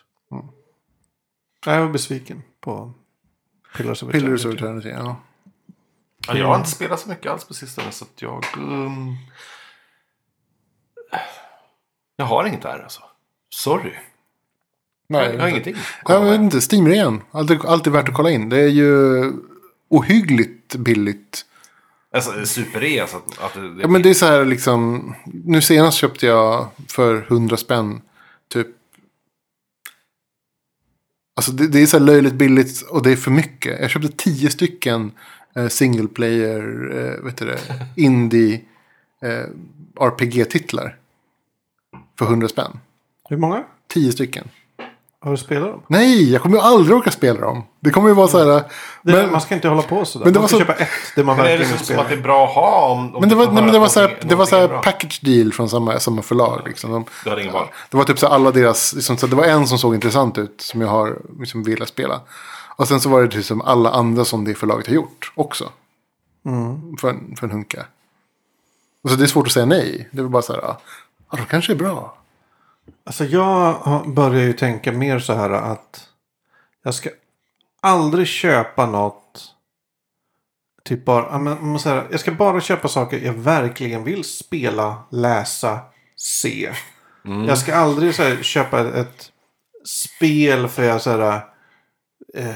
Jag 1.66 1.82
var 1.82 1.90
besviken 1.90 2.44
på 2.60 2.94
Pillars 3.78 4.04
of 4.04 4.12
Pillars 4.12 4.46
of 4.46 4.54
Eternity. 4.54 4.90
Eternity, 4.90 4.90
ja. 4.90 5.22
Ja, 6.28 6.38
jag 6.38 6.48
har 6.48 6.56
inte 6.56 6.70
spelat 6.70 7.00
så 7.00 7.10
mycket 7.10 7.32
alls 7.32 7.46
på 7.46 7.54
sistone 7.54 7.92
så 7.92 8.06
att 8.06 8.22
jag... 8.22 8.46
Um... 8.58 9.18
Jag 12.16 12.26
har 12.26 12.46
inget 12.46 12.62
där 12.62 12.80
alltså. 12.84 13.02
Sorry. 13.50 13.94
Nej, 15.08 15.34
jag 15.34 15.42
har 15.42 15.48
ingenting. 15.48 15.76
Jag 16.06 16.22
vet 16.22 16.42
inte, 16.42 16.62
Steam-rean. 16.62 17.22
Alltid, 17.32 17.66
alltid 17.66 17.94
värt 17.94 18.10
att 18.10 18.16
kolla 18.16 18.30
in. 18.30 18.50
Det 18.50 18.60
är 18.60 18.68
ju 18.68 19.34
ohyggligt 19.90 20.76
billigt. 20.76 21.46
Alltså 22.14 22.46
super-rea 22.46 23.08
så 23.08 23.18
att, 23.18 23.40
att 23.40 23.54
det, 23.54 23.82
Ja, 23.82 23.88
men 23.88 24.02
det 24.02 24.10
är 24.10 24.14
så 24.14 24.26
här 24.26 24.46
liksom. 24.46 25.14
Nu 25.26 25.62
senast 25.62 25.98
köpte 25.98 26.26
jag 26.26 26.68
för 26.88 27.26
100 27.28 27.58
spänn. 27.58 28.02
Typ. 28.50 28.68
Alltså 31.36 31.52
det, 31.52 31.68
det 31.68 31.80
är 31.80 31.86
så 31.86 31.98
här 31.98 32.06
löjligt 32.06 32.34
billigt 32.34 32.82
och 32.82 33.04
det 33.04 33.12
är 33.12 33.16
för 33.16 33.32
mycket. 33.32 33.82
Jag 33.82 33.90
köpte 33.90 34.10
10 34.18 34.50
stycken 34.50 35.12
eh, 35.56 35.68
single 35.68 36.08
player, 36.08 36.92
eh, 36.92 37.24
vet 37.26 37.38
du 37.38 37.46
det, 37.46 37.60
indie 37.96 38.62
eh, 39.22 39.46
RPG-titlar. 40.00 40.98
För 42.20 42.26
100 42.26 42.48
spänn. 42.48 42.80
Hur 43.30 43.38
många? 43.38 43.66
10 43.88 44.12
stycken. 44.12 44.50
Har 45.26 45.32
du 45.32 45.38
spelat 45.38 45.70
dem? 45.72 45.82
Nej, 45.88 46.32
jag 46.34 46.42
kommer 46.42 46.58
ju 46.58 46.64
aldrig 46.64 46.96
orka 46.98 47.12
spela 47.12 47.40
dem. 47.40 47.64
Det 47.80 47.90
kommer 47.90 48.10
ju 48.10 48.16
vara 48.16 48.28
så 48.28 48.38
här. 48.38 48.46
Det, 48.46 48.64
Men, 49.02 49.32
man 49.32 49.42
ska 49.42 49.56
inte 49.56 49.68
hålla 49.68 49.82
på 49.82 50.06
sådär. 50.06 50.26
Men 50.26 50.34
det 50.34 50.40
man 50.40 50.48
ska 50.50 50.58
så- 50.58 50.66
köpa 50.66 50.74
ett, 50.74 50.90
det 51.16 51.24
man 51.24 51.38
Men 51.38 51.46
är 51.46 51.50
det 51.50 51.58
verkligen 51.58 51.80
så 51.80 51.86
vill 51.86 51.88
som 51.88 52.00
att 52.00 52.02
det 52.04 52.06
spela. 52.08 52.20
är 52.20 52.24
bra 52.24 52.48
att 52.48 52.54
ha 52.56 52.90
om, 52.92 53.16
om 53.16 53.20
men 53.20 53.30
det 53.30 53.36
var, 53.36 53.46
nej, 53.46 53.64
men 53.64 53.74
det 53.74 53.80
var 53.80 53.86
att 53.86 53.92
så 53.92 54.00
här, 54.00 54.18
det 54.22 54.36
var 54.36 54.46
så 54.46 54.56
är 54.56 54.68
här 54.70 54.82
package 54.82 55.20
deal 55.24 55.54
från 55.54 55.70
samma, 55.70 56.00
samma 56.00 56.22
förlag. 56.22 56.62
Liksom. 56.66 56.92
De, 56.92 57.06
Du 57.24 57.30
hade 57.30 57.42
ingen 57.42 57.54
val. 57.54 57.68
det 57.90 57.98
var 57.98 58.04
typ 58.04 58.20
så 58.20 58.28
här 58.28 58.34
alla 58.36 58.52
deras, 58.52 58.94
liksom, 58.94 59.18
så 59.18 59.28
det 59.28 59.36
var 59.36 59.44
en 59.46 59.68
som 59.68 59.78
såg 59.78 59.96
intressant 59.96 60.38
ut 60.38 60.62
som 60.62 60.82
jag 60.82 60.88
har 60.88 61.18
liksom 61.40 61.64
velat 61.64 61.90
spela. 61.90 62.22
Och 62.76 62.88
sen 62.88 63.00
så 63.00 63.10
var 63.10 63.22
det 63.22 63.28
typ 63.28 63.46
som 63.46 63.62
alla 63.62 63.90
andra 63.92 64.26
som 64.26 64.46
det 64.46 64.56
förlaget 64.56 64.88
har 64.88 64.94
gjort 64.94 65.32
också. 65.36 65.70
För, 67.02 67.10
en, 67.10 67.36
för 67.40 67.48
en 67.48 67.52
hunka. 67.52 67.86
Och 69.04 69.10
så 69.10 69.16
det 69.16 69.24
är 69.24 69.28
svårt 69.28 69.48
att 69.48 69.54
säga 69.54 69.66
nej. 69.66 70.10
Det 70.12 70.22
är 70.22 70.26
bara 70.26 70.42
så 70.42 70.54
här, 70.54 70.60
ja, 70.64 70.80
ja, 71.32 71.38
de 71.38 71.46
kanske 71.46 71.74
är 71.74 71.76
bra. 71.78 72.18
Alltså 73.06 73.26
jag 73.26 74.14
börjar 74.14 74.42
ju 74.42 74.54
tänka 74.54 74.92
mer 74.92 75.20
så 75.20 75.34
här 75.34 75.50
att 75.50 76.10
jag 76.84 76.94
ska 76.94 77.10
aldrig 77.82 78.28
köpa 78.28 78.86
något. 78.86 79.52
Typ 80.84 81.06
bara, 81.06 81.38
men, 81.38 81.80
så 81.80 81.90
här, 81.90 82.08
jag 82.12 82.20
ska 82.20 82.32
bara 82.32 82.62
köpa 82.62 82.88
saker 82.88 83.20
jag 83.20 83.34
verkligen 83.34 84.04
vill 84.04 84.24
spela, 84.24 85.04
läsa, 85.12 85.80
se. 86.16 86.74
Jag 87.48 87.58
ska 87.58 87.76
aldrig 87.76 88.16
så 88.16 88.24
här, 88.24 88.44
köpa 88.44 88.80
ett, 88.80 88.96
ett 88.96 89.32
spel 89.86 90.68
för 90.68 90.84
jag 90.84 91.02
så 91.02 91.10
här, 91.10 91.42
eh, 92.34 92.56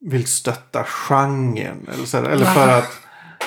vill 0.00 0.26
stötta 0.26 0.84
genren. 0.84 1.88
Eller, 1.92 2.04
så 2.04 2.16
här, 2.16 2.24
eller 2.24 2.46
för 2.46 2.68
att 2.68 3.00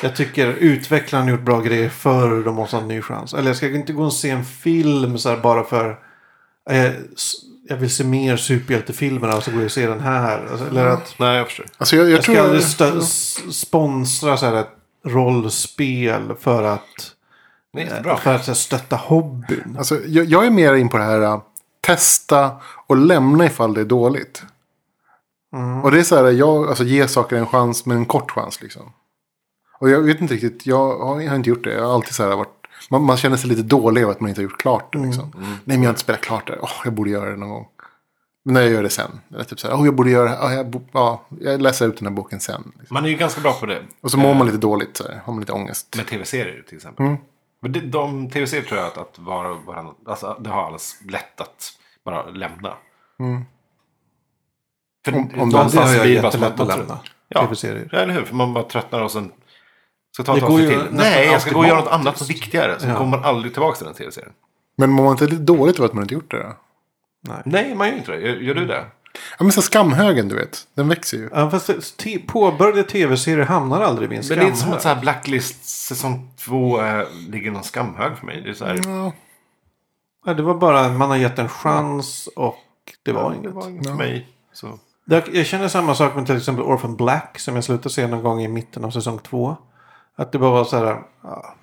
jag 0.04 0.16
tycker 0.16 0.48
utvecklaren 0.48 1.26
har 1.26 1.32
gjort 1.32 1.46
bra 1.46 1.62
grejer 1.62 1.90
förr. 1.90 2.44
De 2.44 2.56
måste 2.56 2.76
ha 2.76 2.82
en 2.82 2.88
ny 2.88 3.02
chans. 3.02 3.34
Eller 3.34 3.48
jag 3.48 3.58
ska 3.58 3.70
inte 3.70 3.94
gå 3.94 4.04
och 4.04 4.14
se 4.14 4.30
en 4.30 4.46
film 4.46 5.18
så 5.18 5.30
här, 5.30 5.38
bara 5.38 5.64
för 5.64 6.00
eh, 6.70 6.92
jag 7.70 7.78
vill 7.78 7.90
se 7.96 8.04
mer 8.04 8.38
superhjältefilmer 8.38 9.38
och 9.38 9.44
så 9.44 9.52
går 9.52 9.60
jag 9.60 9.66
och 9.66 9.72
ser 9.72 9.90
den 9.90 10.00
här. 10.00 10.48
Alltså, 10.52 10.68
eller 10.68 10.86
att 10.86 11.16
Nej, 11.20 11.38
jag 11.38 11.48
förstår. 11.48 11.66
Alltså 11.78 11.96
jag, 11.96 12.06
jag, 12.06 12.12
jag 12.12 12.24
ska 12.24 12.34
tror... 12.34 12.44
aldrig 12.44 12.62
stö- 12.62 13.00
s- 13.00 13.56
sponsra 13.60 14.38
så 14.38 14.46
här, 14.46 14.54
ett 14.54 14.70
rollspel 15.06 16.34
för 16.40 16.64
att, 16.64 17.12
jättebra. 17.78 18.18
för 18.18 18.34
att 18.36 18.48
här, 18.48 18.54
stötta 18.54 18.96
hobbyn. 18.96 19.76
Alltså, 19.78 20.00
jag, 20.06 20.26
jag 20.26 20.46
är 20.46 20.50
mer 20.52 20.74
in 20.74 20.90
på 20.90 20.98
det 20.98 21.04
här. 21.04 21.22
äh, 21.22 21.42
Testa 21.82 22.52
och 22.88 22.98
lämna 22.98 23.46
ifall 23.46 23.74
det 23.74 23.82
är 23.82 23.86
dåligt. 23.86 24.44
Och 25.84 25.92
det 25.92 26.00
är 26.00 26.04
så 26.04 26.16
här. 26.16 26.32
Jag, 26.32 26.68
alltså, 26.70 26.84
ge 26.84 27.08
saker 27.08 27.36
en 27.36 27.48
chans 27.48 27.86
med 27.86 27.98
en 27.98 28.06
kort 28.06 28.32
chans. 28.32 28.62
Liksom. 28.62 28.82
Och 29.80 29.90
jag 29.90 30.02
vet 30.02 30.22
inte 30.22 30.34
riktigt. 30.34 30.66
Jag 30.66 30.98
har, 31.00 31.22
jag 31.22 31.30
har 31.30 31.36
inte 31.36 31.50
gjort 31.50 31.64
det. 31.64 31.74
Jag 31.74 31.86
har 31.86 31.94
alltid 31.94 32.14
så 32.14 32.24
här 32.24 32.36
varit. 32.36 32.50
Man, 32.90 33.04
man 33.04 33.18
känner 33.18 33.38
sig 33.38 33.50
lite 33.50 33.62
dålig 33.64 34.04
av 34.04 34.10
att 34.10 34.20
man 34.20 34.30
inte 34.30 34.42
har 34.42 34.44
gjort 34.44 34.62
klart 34.62 34.94
det. 34.94 35.00
Liksom. 35.00 35.32
Nej 35.36 35.58
men 35.66 35.76
jag 35.82 35.84
har 35.84 35.90
inte 35.90 36.02
spelat 36.02 36.22
klart 36.22 36.48
det. 36.48 36.58
Åh, 36.62 36.70
jag 36.84 36.94
borde 36.94 37.10
göra 37.10 37.30
det 37.30 37.36
någon 37.38 37.50
gång. 37.50 37.68
Men 38.46 38.54
när 38.54 38.62
jag 38.62 38.72
gör 38.72 38.84
det 38.84 38.90
sen. 38.90 39.20
Eller 39.34 39.44
typ 39.44 39.60
så 39.60 39.68
här. 39.68 39.76
Åh, 39.76 39.86
jag 39.86 39.96
borde 39.96 40.10
göra 40.12 40.30
det. 40.30 40.38
Ja, 40.42 40.54
jag, 40.54 40.70
bo, 40.70 40.82
ja, 40.92 41.26
jag 41.42 41.62
läser 41.62 41.88
ut 41.88 41.98
den 41.98 42.08
här 42.08 42.14
boken 42.14 42.40
sen. 42.40 42.72
Liksom. 42.80 42.94
Man 42.94 43.06
är 43.06 43.10
ju 43.10 43.16
ganska 43.16 43.42
bra 43.42 43.54
på 43.54 43.66
det. 43.66 43.82
Och 44.02 44.12
så 44.12 44.18
mår 44.18 44.34
man 44.34 44.46
lite 44.48 44.58
dåligt. 44.60 44.98
Så 44.98 45.04
här. 45.04 45.22
Har 45.26 45.34
man 45.34 45.40
lite 45.40 45.52
ångest. 45.54 45.96
Med 45.98 46.08
tv-serier 46.08 46.64
till 46.68 46.76
exempel. 46.78 47.06
Mm. 47.06 47.18
Men 47.62 47.72
det, 47.72 47.80
de 47.80 48.30
tv-serier 48.30 48.66
tror 48.66 48.80
jag 48.80 48.88
att, 48.88 48.98
att 48.98 49.20
vara 49.20 49.54
varandra, 49.54 49.94
alltså 50.06 50.38
det 50.42 50.50
har 50.50 50.62
alldeles 50.64 50.98
lätt 51.10 51.42
att 51.42 51.72
bara 52.06 52.26
lämna. 52.30 52.74
För 55.06 55.12
Mm. 55.12 55.24
Om- 55.34 55.40
om 55.42 55.50
det 55.50 55.56
någonstans 55.56 55.90
har 55.90 55.96
jag 55.96 56.08
jättelätt 56.08 56.60
att 56.60 56.68
lämna. 56.68 57.00
Ja, 57.28 57.52
eller 57.92 58.14
hur? 58.14 58.24
För 58.24 58.36
man 58.36 58.54
bara 58.54 58.64
tröttnar 58.64 59.02
och 59.02 59.12
sen 59.12 59.32
ska 60.14 60.24
ta 60.24 60.32
Det 60.34 60.38
ett 60.38 60.44
avsnitt 60.44 60.70
till. 60.70 60.84
Nej, 60.92 61.26
jag 61.28 61.42
ska 61.42 61.52
gå 61.52 61.60
och 61.60 61.66
göra 61.68 61.80
något 61.80 61.88
annat 61.92 62.22
och 62.22 62.30
viktigare. 62.30 62.80
Så 62.80 62.88
Ja. 62.88 62.96
kommer 62.98 63.18
man 63.18 63.26
aldrig 63.26 63.54
tillbaka 63.54 63.78
till 63.78 63.86
den 63.86 63.94
tv-serien. 63.96 64.32
Men 64.78 64.90
mår 64.90 65.04
man 65.04 65.12
inte 65.12 65.24
lite 65.28 65.44
dåligt 65.44 65.80
av 65.80 65.86
att 65.86 65.94
man 65.94 66.04
inte 66.04 66.14
gjort 66.14 66.32
det 66.32 66.38
då? 66.44 66.54
Nej, 67.46 67.76
man 67.76 67.88
gör 67.88 67.96
inte 67.98 68.12
det. 68.12 68.20
Gör, 68.20 68.36
gör 68.36 68.56
du 68.56 68.66
det? 68.66 68.86
Ja 69.38 69.44
men 69.44 69.52
så 69.52 69.62
skamhögen 69.62 70.28
du 70.28 70.36
vet. 70.36 70.68
Den 70.74 70.88
växer 70.90 71.18
ju. 71.18 71.30
Ja, 71.34 71.50
fast 71.50 71.68
det- 72.04 72.20
påbörjade 72.28 72.84
tv-serier 72.84 73.46
hamnar 73.46 73.82
aldrig 73.82 74.10
vid 74.10 74.20
en 74.20 74.26
Men 74.30 74.38
det 74.38 74.44
är 74.44 74.48
inte 74.48 74.58
som 74.58 74.62
skamhög. 74.62 74.78
att 74.78 74.82
så 74.84 74.90
här 74.90 75.02
Blacklist 75.02 75.66
säsong 75.66 76.30
två 76.38 76.82
äh, 76.82 77.04
ligger 77.30 77.52
någon 77.52 77.64
skamhög 77.64 78.18
för 78.18 78.26
mig. 78.26 78.42
Det 78.42 78.50
är 78.50 78.54
så 78.54 78.66
här, 78.66 78.80
Ja, 78.86 79.12
Ja, 80.26 80.34
det 80.34 80.44
var 80.44 80.54
bara 80.56 80.90
man 80.90 81.10
har 81.10 81.18
gett 81.18 81.40
en 81.40 81.50
chans 81.50 82.30
och 82.36 82.56
det 83.04 83.12
var 83.12 83.30
det 83.32 83.38
inget. 83.38 83.52
var 83.54 83.70
inget 83.70 83.88
för 83.88 83.94
mig. 83.94 84.28
Så. 84.54 84.80
Jag, 85.06 85.24
jag 85.36 85.46
känner 85.46 85.68
samma 85.68 85.96
sak 85.96 86.16
med 86.16 86.26
till 86.26 86.38
exempel 86.38 86.64
Orphan 86.66 86.96
Black 86.96 87.40
som 87.40 87.56
jag 87.56 87.64
slutade 87.64 87.90
se 87.90 88.08
någon 88.08 88.24
gång 88.24 88.42
i 88.42 88.48
mitten 88.48 88.86
av 88.86 88.92
säsong 88.92 89.20
två. 89.20 89.58
Att 90.16 90.32
det 90.32 90.40
bara 90.40 90.52
var 90.52 90.64
så 90.64 90.78
här. 90.78 91.02
Ja, 91.24 91.56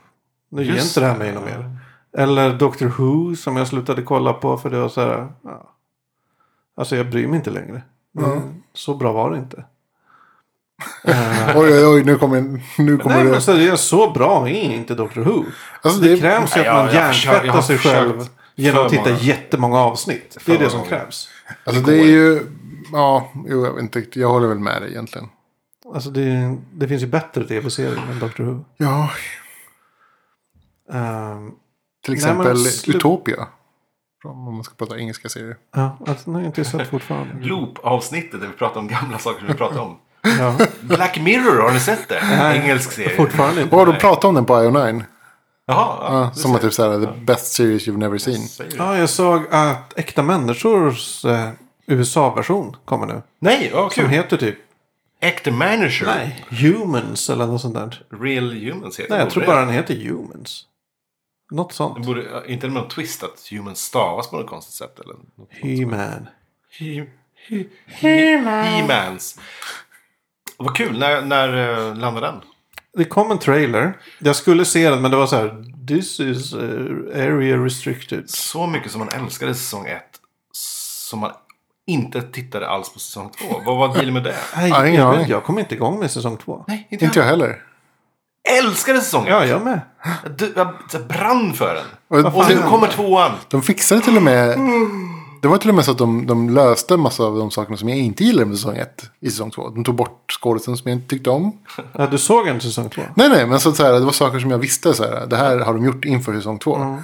nu 0.48 0.64
ger 0.64 0.72
inte 0.82 1.00
det 1.00 1.06
här 1.06 1.12
det. 1.12 1.18
mig 1.18 1.32
något 1.32 1.44
mer. 1.44 1.76
Eller 2.18 2.52
Doctor 2.54 2.86
Who 2.86 3.36
som 3.36 3.56
jag 3.56 3.66
slutade 3.68 4.02
kolla 4.02 4.32
på 4.32 4.56
för 4.58 4.70
det 4.70 4.78
var 4.80 4.88
så 4.88 5.00
här. 5.00 5.28
Ja, 5.42 5.70
alltså 6.76 6.96
jag 6.96 7.10
bryr 7.10 7.26
mig 7.26 7.36
inte 7.36 7.50
längre. 7.50 7.82
Men 8.12 8.62
Så 8.72 8.94
bra 8.94 9.12
var 9.12 9.30
det 9.30 9.36
inte. 9.38 9.64
Oj 11.56 11.72
oj 11.74 11.86
oj 11.86 12.04
nu 12.04 12.18
kommer, 12.18 12.40
nu 12.78 12.98
kommer 12.98 13.14
Nej 13.16 13.24
det. 13.24 13.30
men 13.30 13.42
så 13.42 13.52
det 13.52 13.68
är 13.68 13.76
så 13.76 14.10
bra 14.10 14.48
är 14.48 14.72
inte 14.74 14.94
Doctor 14.94 15.20
Who. 15.22 15.44
Alltså, 15.82 16.00
Det 16.00 16.08
det, 16.08 16.20
krävs 16.20 16.56
ju 16.56 16.60
att 16.60 16.74
man 16.76 16.94
hjärntvättar 16.94 17.60
sig 17.60 17.78
själv 17.78 18.26
genom 18.54 18.84
att 18.84 18.90
titta 18.90 19.02
många- 19.10 19.18
jättemånga 19.18 19.78
avsnitt. 19.78 20.38
Det 20.46 20.54
är 20.54 20.58
det 20.58 20.70
som 20.70 20.84
krävs. 20.84 21.28
alltså 21.64 21.82
det 21.82 21.98
är 22.00 22.04
ju. 22.06 22.46
Ja, 22.92 23.28
jo, 23.46 23.64
jag 23.64 23.72
vet 23.72 23.82
inte 23.82 23.98
riktigt. 23.98 24.16
Jag 24.22 24.28
håller 24.28 24.48
väl 24.48 24.58
med 24.58 24.82
dig 24.82 24.90
egentligen. 24.90 25.28
Alltså 25.94 26.10
det, 26.10 26.56
det 26.72 26.88
finns 26.88 27.02
ju 27.02 27.06
bättre 27.06 27.44
tv-serier 27.44 27.96
än 28.12 28.18
Doctor 28.18 28.44
Who. 28.44 28.64
Ja, 28.76 29.10
Ehm, 30.92 31.50
till 32.04 32.12
Nej, 32.12 32.16
exempel 32.16 32.56
Utopia. 32.86 33.46
Om 34.24 34.54
man 34.54 34.64
ska 34.64 34.74
prata 34.74 34.98
engelska 34.98 35.28
serier. 35.28 35.56
ja, 35.74 35.98
alltså, 36.06 36.30
jag 36.30 36.42
inte 36.44 36.64
sett 36.64 36.88
fortfarande. 36.88 37.46
Loop-avsnittet 37.46 38.40
där 38.40 38.46
vi 38.48 38.52
pratar 38.52 38.80
om 38.80 38.88
gamla 38.88 39.18
saker 39.18 39.38
som 39.38 39.48
vi 39.48 39.54
pratar 39.54 39.80
om. 39.80 39.98
Ja, 40.38 40.56
Black 40.80 41.18
Mirror, 41.20 41.62
har 41.62 41.72
ni 41.72 41.80
sett 41.80 42.08
det? 42.08 42.18
Engelsk 42.54 42.92
serie. 42.92 43.16
fortfarande 43.16 43.62
inte. 43.62 43.76
Och 43.76 43.86
de 43.86 43.98
pratar 43.98 44.28
om 44.28 44.34
den 44.34 44.44
på 44.44 44.54
IO9. 44.54 45.02
Jaha, 45.66 45.98
ja, 46.00 46.20
Ja, 46.24 46.32
som 46.32 46.54
att 46.54 46.60
typ 46.62 46.72
såhär, 46.74 47.06
the 47.06 47.20
best 47.20 47.52
series 47.52 47.88
you've 47.88 47.96
never 47.98 48.18
seen. 48.18 48.68
Ja, 48.78 48.98
jag 48.98 49.08
såg 49.10 49.42
att 49.50 49.98
Äkta 49.98 50.22
Människors 50.22 51.24
eh, 51.24 51.50
USA-version 51.86 52.76
kommer 52.84 53.06
nu. 53.06 53.22
Nej, 53.38 53.70
vad 53.74 53.92
Som 53.92 54.02
kul. 54.04 54.10
heter 54.12 54.36
typ 54.36 54.58
Actor 55.22 55.50
Manager. 55.50 56.06
Nej, 56.06 56.44
Humans 56.50 57.30
eller 57.30 57.46
något 57.46 57.60
sånt 57.60 57.74
där. 57.74 58.02
Real 58.10 58.52
Humans 58.52 59.00
heter 59.00 59.10
Nej, 59.10 59.18
jag 59.18 59.28
det. 59.28 59.32
tror 59.32 59.46
bara 59.46 59.60
den 59.64 59.74
heter 59.74 59.94
Humans. 59.94 60.66
Något 61.50 61.68
Det 61.68 61.74
sånt. 61.74 62.06
borde, 62.06 62.42
inte 62.46 62.66
med 62.66 62.74
någon 62.74 62.88
twist 62.88 63.22
att 63.22 63.48
humans 63.50 63.80
stavas 63.80 64.30
på 64.30 64.36
något 64.36 64.46
konstigt 64.50 64.74
sätt. 64.74 65.00
Eller 65.00 65.14
något 65.14 65.48
He-Man. 65.50 66.28
He- 66.78 67.06
he- 67.48 67.68
he- 67.86 68.62
He-Mans. 68.64 69.38
Vad 70.56 70.76
kul. 70.76 70.98
När, 70.98 71.22
när 71.22 71.78
uh, 71.88 71.96
landade 71.96 72.26
den? 72.26 72.40
Det 72.92 73.04
kom 73.04 73.30
en 73.30 73.38
trailer. 73.38 73.98
Jag 74.18 74.36
skulle 74.36 74.64
se 74.64 74.90
den 74.90 75.02
men 75.02 75.10
det 75.10 75.16
var 75.16 75.26
så 75.26 75.36
här. 75.36 75.64
This 75.88 76.20
is 76.20 76.52
eh, 76.54 76.60
area 77.26 77.56
restricted. 77.56 78.30
Så 78.30 78.66
mycket 78.66 78.90
som 78.92 78.98
man 78.98 79.08
älskade 79.08 79.54
säsong 79.54 79.86
ett. 79.86 80.20
Som 80.52 81.18
man 81.18 81.32
inte 81.90 82.22
tittade 82.22 82.68
alls 82.68 82.92
på 82.92 82.98
säsong 82.98 83.30
två. 83.38 83.60
Vad 83.66 83.76
var 83.78 83.94
dealen 83.94 84.14
med 84.14 84.22
det? 84.24 84.36
Nej, 84.56 84.70
Ja, 84.70 84.86
ingen 84.86 85.00
jag, 85.00 85.14
aning. 85.14 85.28
jag 85.28 85.44
kom 85.44 85.58
inte 85.58 85.74
igång 85.74 85.98
med 85.98 86.10
säsong 86.10 86.36
två. 86.36 86.64
Nej, 86.68 86.88
inte, 86.90 87.04
Inte 87.04 87.18
jag 87.18 87.26
heller. 87.26 87.46
jag. 87.48 88.58
Älskade 88.58 89.00
säsong 89.00 89.26
ett. 89.26 89.30
Ja, 89.30 89.46
jag 89.46 89.62
med. 89.64 89.80
Du, 90.38 90.52
jag 90.56 90.68
här 90.90 90.98
brann 91.08 91.52
för 91.52 91.74
den. 91.74 91.84
Och 92.24 92.34
Och 92.34 92.48
nu 92.48 92.54
de, 92.54 92.62
kommer 92.62 92.86
tvåan. 92.86 93.32
de 93.48 93.62
fixade 93.62 94.00
till 94.00 94.16
och 94.16 94.22
med. 94.22 94.58
Det 95.42 95.48
var 95.48 95.58
till 95.58 95.68
och 95.68 95.74
med 95.74 95.84
så 95.84 95.90
att 95.90 95.98
de, 95.98 96.26
de 96.26 96.50
löste 96.50 96.94
en 96.94 97.00
massa 97.00 97.22
av 97.24 97.36
de 97.38 97.50
sakerna 97.50 97.76
som 97.76 97.88
jag 97.88 97.98
inte 97.98 98.24
gillade 98.24 98.46
med 98.46 98.56
säsong 98.56 98.76
1 98.76 99.10
i 99.20 99.30
säsong 99.30 99.50
2. 99.50 99.68
De 99.68 99.84
tog 99.84 99.94
bort 99.94 100.32
skådespelaren 100.40 100.76
som 100.78 100.90
jag 100.90 100.98
inte 100.98 101.08
tyckte 101.08 101.30
om. 101.30 101.58
Ja, 101.92 102.06
du 102.06 102.18
såg 102.18 102.46
en 102.48 102.60
säsong 102.60 102.88
två? 102.90 103.02
Nej, 103.14 103.28
nej, 103.28 103.46
men 103.46 103.60
så, 103.60 103.72
så 103.72 103.82
här, 103.84 103.92
det 103.92 104.00
var 104.00 104.12
saker 104.12 104.38
som 104.38 104.50
jag 104.50 104.58
visste. 104.58 104.94
Så 104.94 105.02
här, 105.04 105.26
det 105.26 105.36
här 105.36 105.58
har 105.58 105.74
de 105.74 105.84
gjort 105.84 106.04
inför 106.04 106.32
säsong 106.34 106.58
2. 106.58 106.98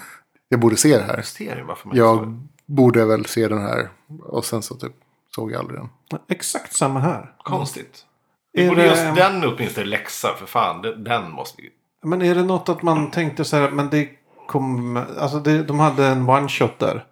Jag 0.49 0.61
borde 0.61 0.77
se 0.77 0.97
det 0.99 1.05
här. 1.05 1.17
Mysterium, 1.17 1.67
varför 1.67 1.89
man 1.89 1.97
inte 1.97 2.07
Jag 2.07 2.39
borde 2.67 3.05
väl 3.05 3.27
se 3.27 3.49
den 3.49 3.63
här. 3.63 3.89
Och 4.23 4.45
sen 4.45 4.63
så 4.63 4.75
typ 4.75 4.93
såg 5.35 5.53
jag 5.53 5.59
aldrig 5.61 5.81
den. 5.81 5.89
Exakt 6.29 6.73
samma 6.77 7.01
här. 7.01 7.33
Konstigt. 7.45 8.05
Vi 8.53 8.65
Är 8.65 8.69
borde 8.69 8.83
det- 8.83 8.93
oss 8.93 9.17
den 9.17 9.45
åtminstone 9.45 9.87
läxa, 9.87 10.29
för 10.39 10.47
fan. 10.47 10.83
Den, 10.83 11.05
den 11.05 11.31
måste 11.33 11.63
vi... 11.63 11.71
Men 12.09 12.23
är 12.23 12.35
det 12.35 12.43
något 12.43 12.69
att 12.69 12.83
man 12.83 13.11
tänkte 13.11 13.45
så 13.45 13.57
här, 13.57 13.71
men 13.71 13.91
det 13.91 14.09
kom, 14.47 14.97
alltså 15.19 15.39
det, 15.41 15.63
de 15.63 15.81
hade 15.81 16.07
en 16.07 16.29
one 16.29 16.49
shot 16.49 16.79
där. 16.79 17.05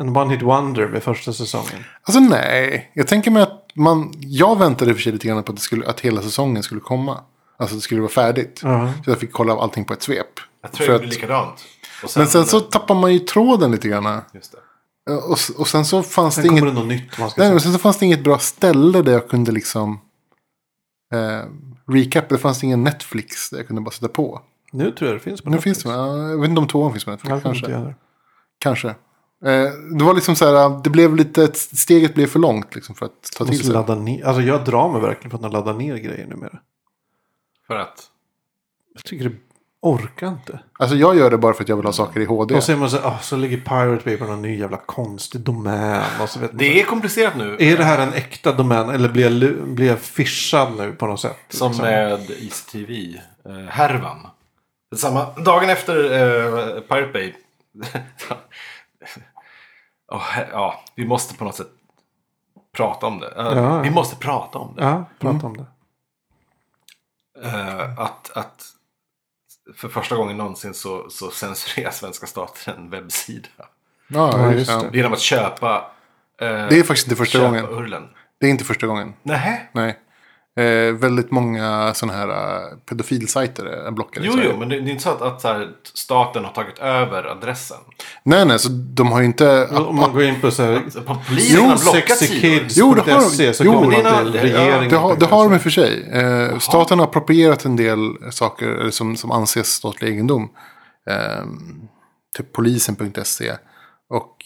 En 0.00 0.16
one 0.16 0.32
hit 0.34 0.42
wonder 0.42 0.88
med 0.88 1.02
första 1.02 1.32
säsongen. 1.32 1.84
Alltså 2.02 2.20
nej, 2.20 2.90
jag 2.94 3.08
tänker 3.08 3.30
mig 3.30 3.42
att 3.42 3.70
man... 3.74 4.12
Jag 4.20 4.58
väntade 4.58 4.94
för 4.94 5.00
sig 5.00 5.12
lite 5.12 5.28
grann 5.28 5.42
på 5.42 5.52
att, 5.52 5.56
det 5.56 5.62
skulle, 5.62 5.86
att 5.86 6.00
hela 6.00 6.22
säsongen 6.22 6.62
skulle 6.62 6.80
komma. 6.80 7.20
Alltså 7.56 7.74
det 7.76 7.80
skulle 7.82 8.00
vara 8.00 8.10
färdigt. 8.10 8.60
Ja. 8.64 8.92
Så 9.04 9.10
jag 9.10 9.18
fick 9.18 9.32
kolla 9.32 9.52
allting 9.54 9.84
på 9.84 9.92
ett 9.92 10.02
svep. 10.02 10.26
Jag 10.62 10.72
tror 10.72 10.86
För 10.86 10.92
det 10.92 10.98
blir 10.98 11.08
att- 11.08 11.14
likadant. 11.14 11.64
Och 12.04 12.10
Men 12.16 12.26
sen 12.26 12.44
så 12.44 12.60
tappar 12.60 12.94
man 12.94 13.12
ju 13.12 13.18
tråden 13.18 13.70
lite 13.70 13.88
grann. 13.88 14.20
Just 14.34 14.52
det. 14.52 14.58
Och, 15.16 15.38
och 15.58 15.68
sen 15.68 15.84
så 15.84 16.02
fanns 16.02 16.34
Sen 16.34 16.42
det 16.42 16.48
kommer 16.48 16.62
inget... 16.62 16.74
det 16.74 16.80
något 16.80 16.88
nytt 16.88 17.18
man 17.18 17.30
ska 17.30 17.42
Nej, 17.42 17.50
men 17.50 17.60
sen 17.60 17.72
så 17.72 17.78
fanns 17.78 17.98
det 17.98 18.06
inget 18.06 18.24
bra 18.24 18.38
ställe 18.38 19.02
där 19.02 19.12
jag 19.12 19.28
kunde 19.28 19.52
liksom... 19.52 20.00
Eh, 21.12 21.44
recap. 21.86 22.28
Det 22.28 22.38
fanns 22.38 22.64
ingen 22.64 22.84
Netflix 22.84 23.50
där 23.50 23.58
jag 23.58 23.66
kunde 23.66 23.82
bara 23.82 23.90
sätta 23.90 24.08
på. 24.08 24.40
Nu 24.72 24.90
tror 24.90 25.10
jag 25.10 25.16
det 25.16 25.22
finns 25.22 25.40
på 25.40 25.50
Nu 25.50 25.56
Netflix. 25.56 25.82
finns 25.82 25.94
det, 25.94 26.00
ja, 26.00 26.28
jag 26.28 26.40
vet 26.40 26.48
inte 26.48 26.60
om 26.60 26.68
tvåan 26.68 26.92
finns 26.92 27.04
på 27.04 27.10
Netflix. 27.10 27.42
Kanske. 27.42 27.70
Jag 27.70 27.78
heller. 27.78 27.96
Kanske. 28.58 28.88
Eh, 29.44 29.70
det 29.98 30.04
var 30.04 30.14
liksom 30.14 30.36
så 30.36 30.44
här, 30.44 30.80
det 30.84 30.90
blev 30.90 31.16
lite, 31.16 31.52
steget 31.54 32.14
blev 32.14 32.26
för 32.26 32.38
långt 32.38 32.74
liksom 32.74 32.94
för 32.94 33.06
att 33.06 33.32
ta 33.36 33.44
till 33.44 33.64
sig. 33.64 33.72
ladda 33.72 33.94
ner. 33.94 34.24
Alltså 34.24 34.42
jag 34.42 34.64
drar 34.64 34.92
mig 34.92 35.00
verkligen 35.00 35.30
från 35.30 35.44
att 35.44 35.52
ladda 35.52 35.72
ner 35.72 35.96
grejer 35.96 36.26
numera. 36.26 36.58
För 37.66 37.76
att... 37.76 38.06
Jag 38.94 39.04
tycker 39.04 39.24
det 39.28 39.36
orkar 39.82 40.28
inte. 40.28 40.60
Alltså 40.78 40.96
jag 40.96 41.16
gör 41.16 41.30
det 41.30 41.38
bara 41.38 41.54
för 41.54 41.62
att 41.62 41.68
jag 41.68 41.76
vill 41.76 41.84
ha 41.86 41.92
saker 41.92 42.20
i 42.20 42.24
HD. 42.24 42.54
Och 42.54 42.62
så 42.62 42.72
är 42.72 42.76
man 42.76 42.90
så, 42.90 42.98
ah, 42.98 43.18
så 43.18 43.36
ligger 43.36 43.56
Pirate 43.56 44.04
Bay 44.04 44.16
på 44.16 44.24
någon 44.24 44.42
ny 44.42 44.58
jävla 44.58 44.76
konstig 44.76 45.40
domän. 45.40 46.02
Och 46.22 46.28
så 46.28 46.40
vet 46.40 46.52
man 46.52 46.58
Det 46.58 46.80
är 46.80 46.84
komplicerat 46.84 47.36
nu. 47.36 47.56
Är 47.60 47.76
det 47.76 47.84
här 47.84 47.98
en 47.98 48.12
äkta 48.12 48.52
domän 48.52 48.88
eller 48.90 49.08
blir 49.08 49.22
jag, 49.44 49.68
blir 49.68 49.86
jag 49.86 49.98
fishad 49.98 50.76
nu 50.76 50.92
på 50.92 51.06
något 51.06 51.20
sätt? 51.20 51.36
Som 51.48 51.68
liksom? 51.68 51.84
med 51.86 52.30
ICTV-härvan. 52.30 54.26
Samma, 54.96 55.24
dagen 55.30 55.70
efter 55.70 55.96
eh, 56.04 56.80
Pirate 56.80 57.12
Bay. 57.12 57.34
He- 60.12 60.46
ja, 60.52 60.84
vi 60.94 61.06
måste 61.06 61.34
på 61.34 61.44
något 61.44 61.54
sätt 61.56 61.68
prata 62.76 63.06
om 63.06 63.20
det. 63.20 63.26
Eh, 63.36 63.44
Ja. 63.58 63.80
Vi 63.80 63.90
måste 63.90 64.16
prata 64.16 64.58
om 64.58 64.74
det. 64.76 64.82
Ja, 64.82 65.04
prata 65.18 65.46
om 65.46 65.56
det. 65.56 65.66
Eh, 67.44 67.98
att, 68.00 68.30
att 68.36 68.62
för 69.76 69.88
första 69.88 70.16
gången 70.16 70.36
någonsin 70.36 70.74
så, 70.74 71.10
så 71.10 71.30
censurerar 71.30 71.90
svenska 71.90 72.26
staten 72.26 72.74
en 72.76 72.90
webbsida. 72.90 73.48
ja, 74.08 74.52
just 74.52 74.80
det. 74.80 74.96
Genom 74.96 75.12
att 75.12 75.20
köpa... 75.20 75.90
eh, 76.40 76.48
Det 76.48 76.78
är 76.78 76.82
faktiskt 76.82 77.06
inte 77.06 77.16
första 77.16 77.38
köpa 77.38 77.46
gången. 77.48 77.64
Urlen. 77.68 78.08
Det 78.40 78.46
är 78.46 78.50
inte 78.50 78.64
första 78.64 78.86
gången. 78.86 79.14
Nähä? 79.22 79.60
Nej. 79.72 79.98
Eh, 80.58 80.92
väldigt 80.94 81.30
många 81.30 81.94
sådana 81.94 82.18
här 82.18 82.28
uh, 82.28 82.76
pedofilsajter 82.88 83.64
är 83.66 83.90
blockade. 83.90 84.26
Jo, 84.26 84.34
jo, 84.44 84.56
men 84.58 84.68
det, 84.68 84.80
det 84.80 84.88
är 84.88 84.90
inte 84.90 85.02
så 85.02 85.10
att, 85.10 85.22
att 85.22 85.40
så 85.40 85.48
här, 85.48 85.68
staten 85.94 86.44
har 86.44 86.52
tagit 86.52 86.78
över 86.78 87.24
adressen. 87.24 87.76
Nej, 88.22 88.44
nej, 88.46 88.58
så 88.58 88.68
de 88.68 89.12
har 89.12 89.20
ju 89.20 89.26
inte... 89.26 89.66
Om 89.66 89.96
man 89.96 90.12
går 90.12 90.22
in 90.22 90.40
på 90.40 90.50
så 90.50 90.62
här... 90.62 90.82
Polisen 91.28 91.64
har 91.70 91.78
blockat 91.92 92.18
sidor. 92.18 92.66
Jo, 92.70 92.94
det 92.94 93.12
har 93.12 93.20
de. 93.20 93.30
sexykids.se 93.30 93.54
så 93.54 93.64
Jo, 93.64 93.72
kommer 93.72 93.90
det 93.90 93.96
är 94.02 94.12
man 94.12 94.22
till 94.22 94.32
det- 94.32 94.38
ja, 94.38 94.44
regeringen. 94.44 94.90
Det 94.90 94.96
har, 94.96 95.16
det 95.16 95.26
har 95.26 95.44
de 95.44 95.54
i 95.54 95.56
och 95.56 95.62
för 95.62 95.70
sig. 95.70 96.08
Eh, 96.12 96.58
staten 96.58 96.98
har 96.98 97.06
approprierat 97.06 97.64
en 97.64 97.76
del 97.76 98.00
saker 98.30 98.90
som, 98.90 99.16
som 99.16 99.30
anses 99.30 99.68
statlig 99.72 100.08
egendom. 100.08 100.48
Eh, 101.10 101.44
typ 102.36 102.52
polisen.se. 102.52 103.52
Och 104.10 104.36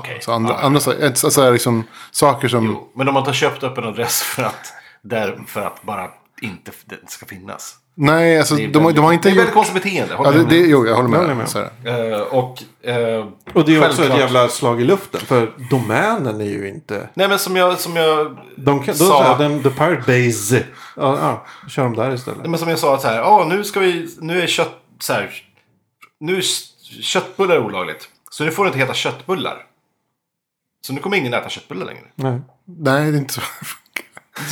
Okej. 0.00 0.16
så, 0.20 0.24
så 0.24 0.32
andra, 0.32 0.52
Ja. 0.54 0.60
andra 0.66 0.80
sa- 0.80 0.94
eh, 0.94 1.12
så, 1.12 1.30
så 1.30 1.42
här 1.42 1.52
liksom, 1.52 1.84
saker 2.10 2.48
som... 2.48 2.66
Jo, 2.66 2.88
men 2.96 3.08
om 3.08 3.14
man 3.14 3.22
har 3.22 3.32
köpt 3.32 3.62
upp 3.62 3.78
en 3.78 3.84
adress 3.84 4.22
för 4.22 4.42
att, 4.42 4.72
där, 5.02 5.38
för 5.46 5.60
att 5.66 5.82
bara 5.82 6.08
inte 6.42 6.70
det 6.84 7.10
ska 7.10 7.26
finnas. 7.26 7.76
Nej, 8.00 8.38
alltså 8.38 8.54
de, 8.56 8.62
har- 8.62 8.70
de 8.72 8.80
har 8.80 8.92
väldigt- 8.92 9.12
inte 9.12 9.28
Det 9.28 9.32
är 9.32 9.36
väldigt 9.36 9.54
konstigt 9.54 9.82
beteende. 9.82 10.14
Ja, 10.18 10.30
det, 10.30 10.44
det, 10.44 10.56
jo, 10.56 10.86
jag 10.86 10.94
håller 10.96 11.08
med. 11.08 11.16
Jag 11.18 11.22
håller 11.22 11.34
med. 11.34 11.48
Så 11.48 11.58
här. 11.58 12.12
Eh, 12.12 12.20
och, 12.20 12.62
eh, 12.88 13.26
Och 13.54 13.64
det 13.64 13.74
är 13.76 13.86
också 13.88 14.04
ett 14.04 14.18
jävla 14.18 14.48
slag 14.48 14.80
i 14.80 14.84
luften. 14.84 15.20
För 15.20 15.52
domänen 15.70 16.40
är 16.40 16.44
ju 16.44 16.68
inte... 16.68 17.08
Nej 17.14 17.28
men 17.28 17.38
som 17.38 17.56
jag, 17.56 17.78
som 17.80 17.96
jag 17.96 18.38
De 18.56 18.82
kan, 18.82 18.94
då 18.98 19.04
sa. 19.04 19.38
den, 19.38 19.62
The 19.62 19.70
Pirate 19.70 19.96
Base. 20.26 20.64
Ja, 20.96 21.18
ja, 21.20 21.46
kör 21.68 21.82
de 21.82 21.96
där 21.96 22.14
istället. 22.14 22.40
Nej, 22.40 22.50
men 22.50 22.58
som 22.60 22.68
jag 22.68 22.78
sa 22.78 22.94
att 22.94 23.02
så 23.02 23.08
här, 23.08 23.16
ja 23.16 23.46
nu 23.48 23.64
ska 23.64 23.80
vi, 23.80 24.08
nu 24.20 24.42
är 24.42 24.46
kött, 24.46 24.74
så 25.00 25.12
här, 25.12 25.30
nu 26.20 26.36
är 26.36 26.42
köttbullar 27.02 27.58
olagligt. 27.58 28.08
Så 28.30 28.44
nu 28.44 28.50
får 28.50 28.64
det 28.64 28.68
inte 28.68 28.78
heta 28.78 28.94
köttbullar. 28.94 29.56
Så 30.86 30.92
nu 30.92 31.00
kommer 31.00 31.16
ingen 31.16 31.34
äta 31.34 31.48
köttbullar 31.48 31.86
längre. 31.86 32.04
Nej. 32.14 32.40
Nej, 32.64 33.10
det 33.10 33.16
är 33.16 33.20
inte 33.20 33.34
så. 33.34 33.40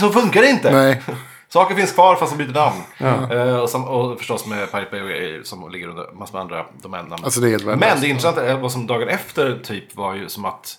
Så 0.01 0.11
funkar 0.13 0.43
det 0.43 0.49
inte. 0.51 0.73
Nej. 0.73 1.03
Saker 1.49 1.75
finns 1.75 1.93
kvar 1.93 2.17
fast 2.17 2.39
de 2.39 2.45
byter 2.45 2.55
namn. 2.55 2.81
Ja. 2.99 3.33
Eh, 3.35 3.57
och, 3.57 3.71
som, 3.71 3.85
och 3.85 4.19
förstås 4.19 4.47
med 4.47 4.73
Pirate 4.73 4.91
Bay 4.91 5.45
som 5.45 5.71
ligger 5.71 5.89
under 5.89 6.13
massor 6.13 6.33
med 6.33 6.43
andra 6.43 6.67
domännamn. 6.83 7.25
Alltså 7.25 7.41
det 7.41 7.49
är 7.49 7.51
helt 7.51 7.65
Men 7.65 8.01
det 8.01 8.09
intressanta 8.09 8.47
är 8.49 8.59
vad 8.59 8.73
som 8.73 8.87
dagen 8.87 9.09
efter 9.09 9.59
typ 9.59 9.97
var 9.97 10.15
ju 10.15 10.29
som 10.29 10.45
att 10.45 10.79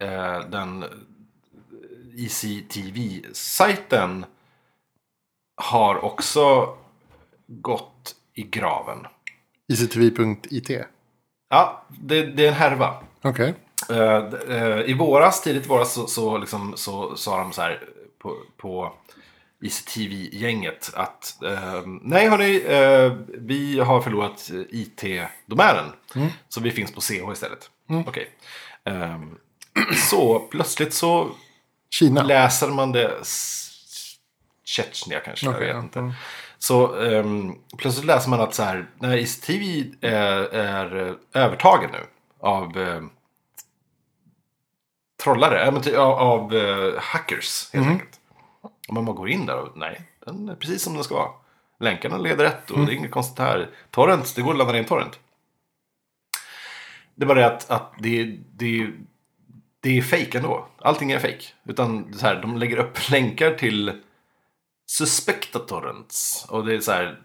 eh, 0.00 0.40
den 0.50 0.84
ECTV-sajten 2.18 4.24
har 5.56 6.04
också 6.04 6.74
gått 7.46 8.14
i 8.34 8.42
graven. 8.42 9.06
ICTV.it. 9.72 10.70
Ja, 11.50 11.82
det, 11.88 12.22
det 12.26 12.44
är 12.44 12.48
en 12.48 12.54
härva. 12.54 12.94
Okej. 13.22 13.54
Eh, 13.90 14.28
d- 14.30 14.38
eh, 14.48 14.80
I 14.90 14.94
våras, 14.94 15.42
tidigt 15.42 15.64
i 15.64 15.68
våras, 15.68 15.92
så, 15.92 16.06
så, 16.06 16.38
liksom, 16.38 16.72
så 16.76 17.16
sa 17.16 17.38
de 17.38 17.52
så 17.52 17.62
här 17.62 17.80
på, 18.24 18.36
på 18.56 18.92
ICTV-gänget 19.62 20.90
att 20.94 21.42
eh, 21.42 21.82
nej 22.02 22.28
hörni, 22.28 22.62
eh, 22.66 23.12
vi 23.38 23.80
har 23.80 24.00
förlorat 24.00 24.50
eh, 24.50 24.60
IT-domänen. 24.70 25.92
Så 26.48 26.60
vi 26.60 26.70
finns 26.70 26.92
på 26.92 27.00
CH 27.00 27.32
istället. 27.32 27.70
Okej. 28.06 28.30
Ehm, 28.84 29.38
så 30.10 30.38
plötsligt 30.38 30.94
så 30.94 31.30
Kina. 31.90 32.22
läser 32.22 32.68
man 32.68 32.92
det 32.92 33.10
Tjetjenien 34.64 35.22
kanske, 35.24 35.48
Okej, 35.48 35.60
jag 35.60 35.70
ja. 35.70 35.74
vet 35.74 35.84
inte. 35.84 35.98
Mm. 35.98 36.12
Så 36.58 36.94
um, 36.94 37.58
plötsligt 37.78 38.06
läser 38.06 38.30
man 38.30 38.40
att 38.40 38.54
så 38.54 38.62
här, 38.62 38.86
nej, 38.98 39.20
ICTV 39.22 39.84
är, 40.00 40.54
är 40.54 41.08
eh, 41.08 41.42
övertagen 41.42 41.90
nu 41.92 42.06
av 42.40 42.78
eh, 42.78 43.02
trollare, 45.24 45.62
äh, 45.62 46.00
av, 46.00 46.12
av 46.12 46.54
eh, 46.54 47.00
hackers 47.00 47.70
helt 47.72 47.86
enkelt. 47.86 48.20
Och 48.88 48.94
man 48.94 49.04
bara 49.04 49.16
går 49.16 49.28
in 49.28 49.46
där 49.46 49.56
och 49.58 49.76
nej, 49.76 50.00
den 50.26 50.48
är 50.48 50.54
precis 50.54 50.82
som 50.82 50.94
den 50.94 51.04
ska 51.04 51.14
vara. 51.14 51.30
Länkarna 51.80 52.18
leder 52.18 52.44
rätt 52.44 52.70
och 52.70 52.86
det 52.86 52.92
är 52.92 52.96
inget 52.96 53.10
konstigt 53.10 53.38
här. 53.38 53.70
Torrent, 53.90 54.36
det 54.36 54.42
går 54.42 54.50
att 54.50 54.58
ladda 54.58 54.72
ner 54.72 54.78
en 54.78 54.84
torrent. 54.84 55.18
Det 57.14 57.24
är 57.24 57.26
bara 57.26 57.38
det 57.38 57.46
att, 57.46 57.70
att 57.70 57.92
det, 57.98 58.38
det, 58.56 58.90
det 59.80 59.98
är 59.98 60.02
fake 60.02 60.38
ändå. 60.38 60.66
Allting 60.78 61.12
är 61.12 61.18
fake. 61.18 61.44
Utan 61.64 62.14
så 62.14 62.26
här, 62.26 62.42
de 62.42 62.56
lägger 62.56 62.76
upp 62.76 63.10
länkar 63.10 63.54
till 63.54 64.02
suspekta 64.86 65.58
torrents. 65.58 66.46
Och 66.48 66.66
det 66.66 66.74
är 66.74 66.80
så 66.80 66.92
här, 66.92 67.20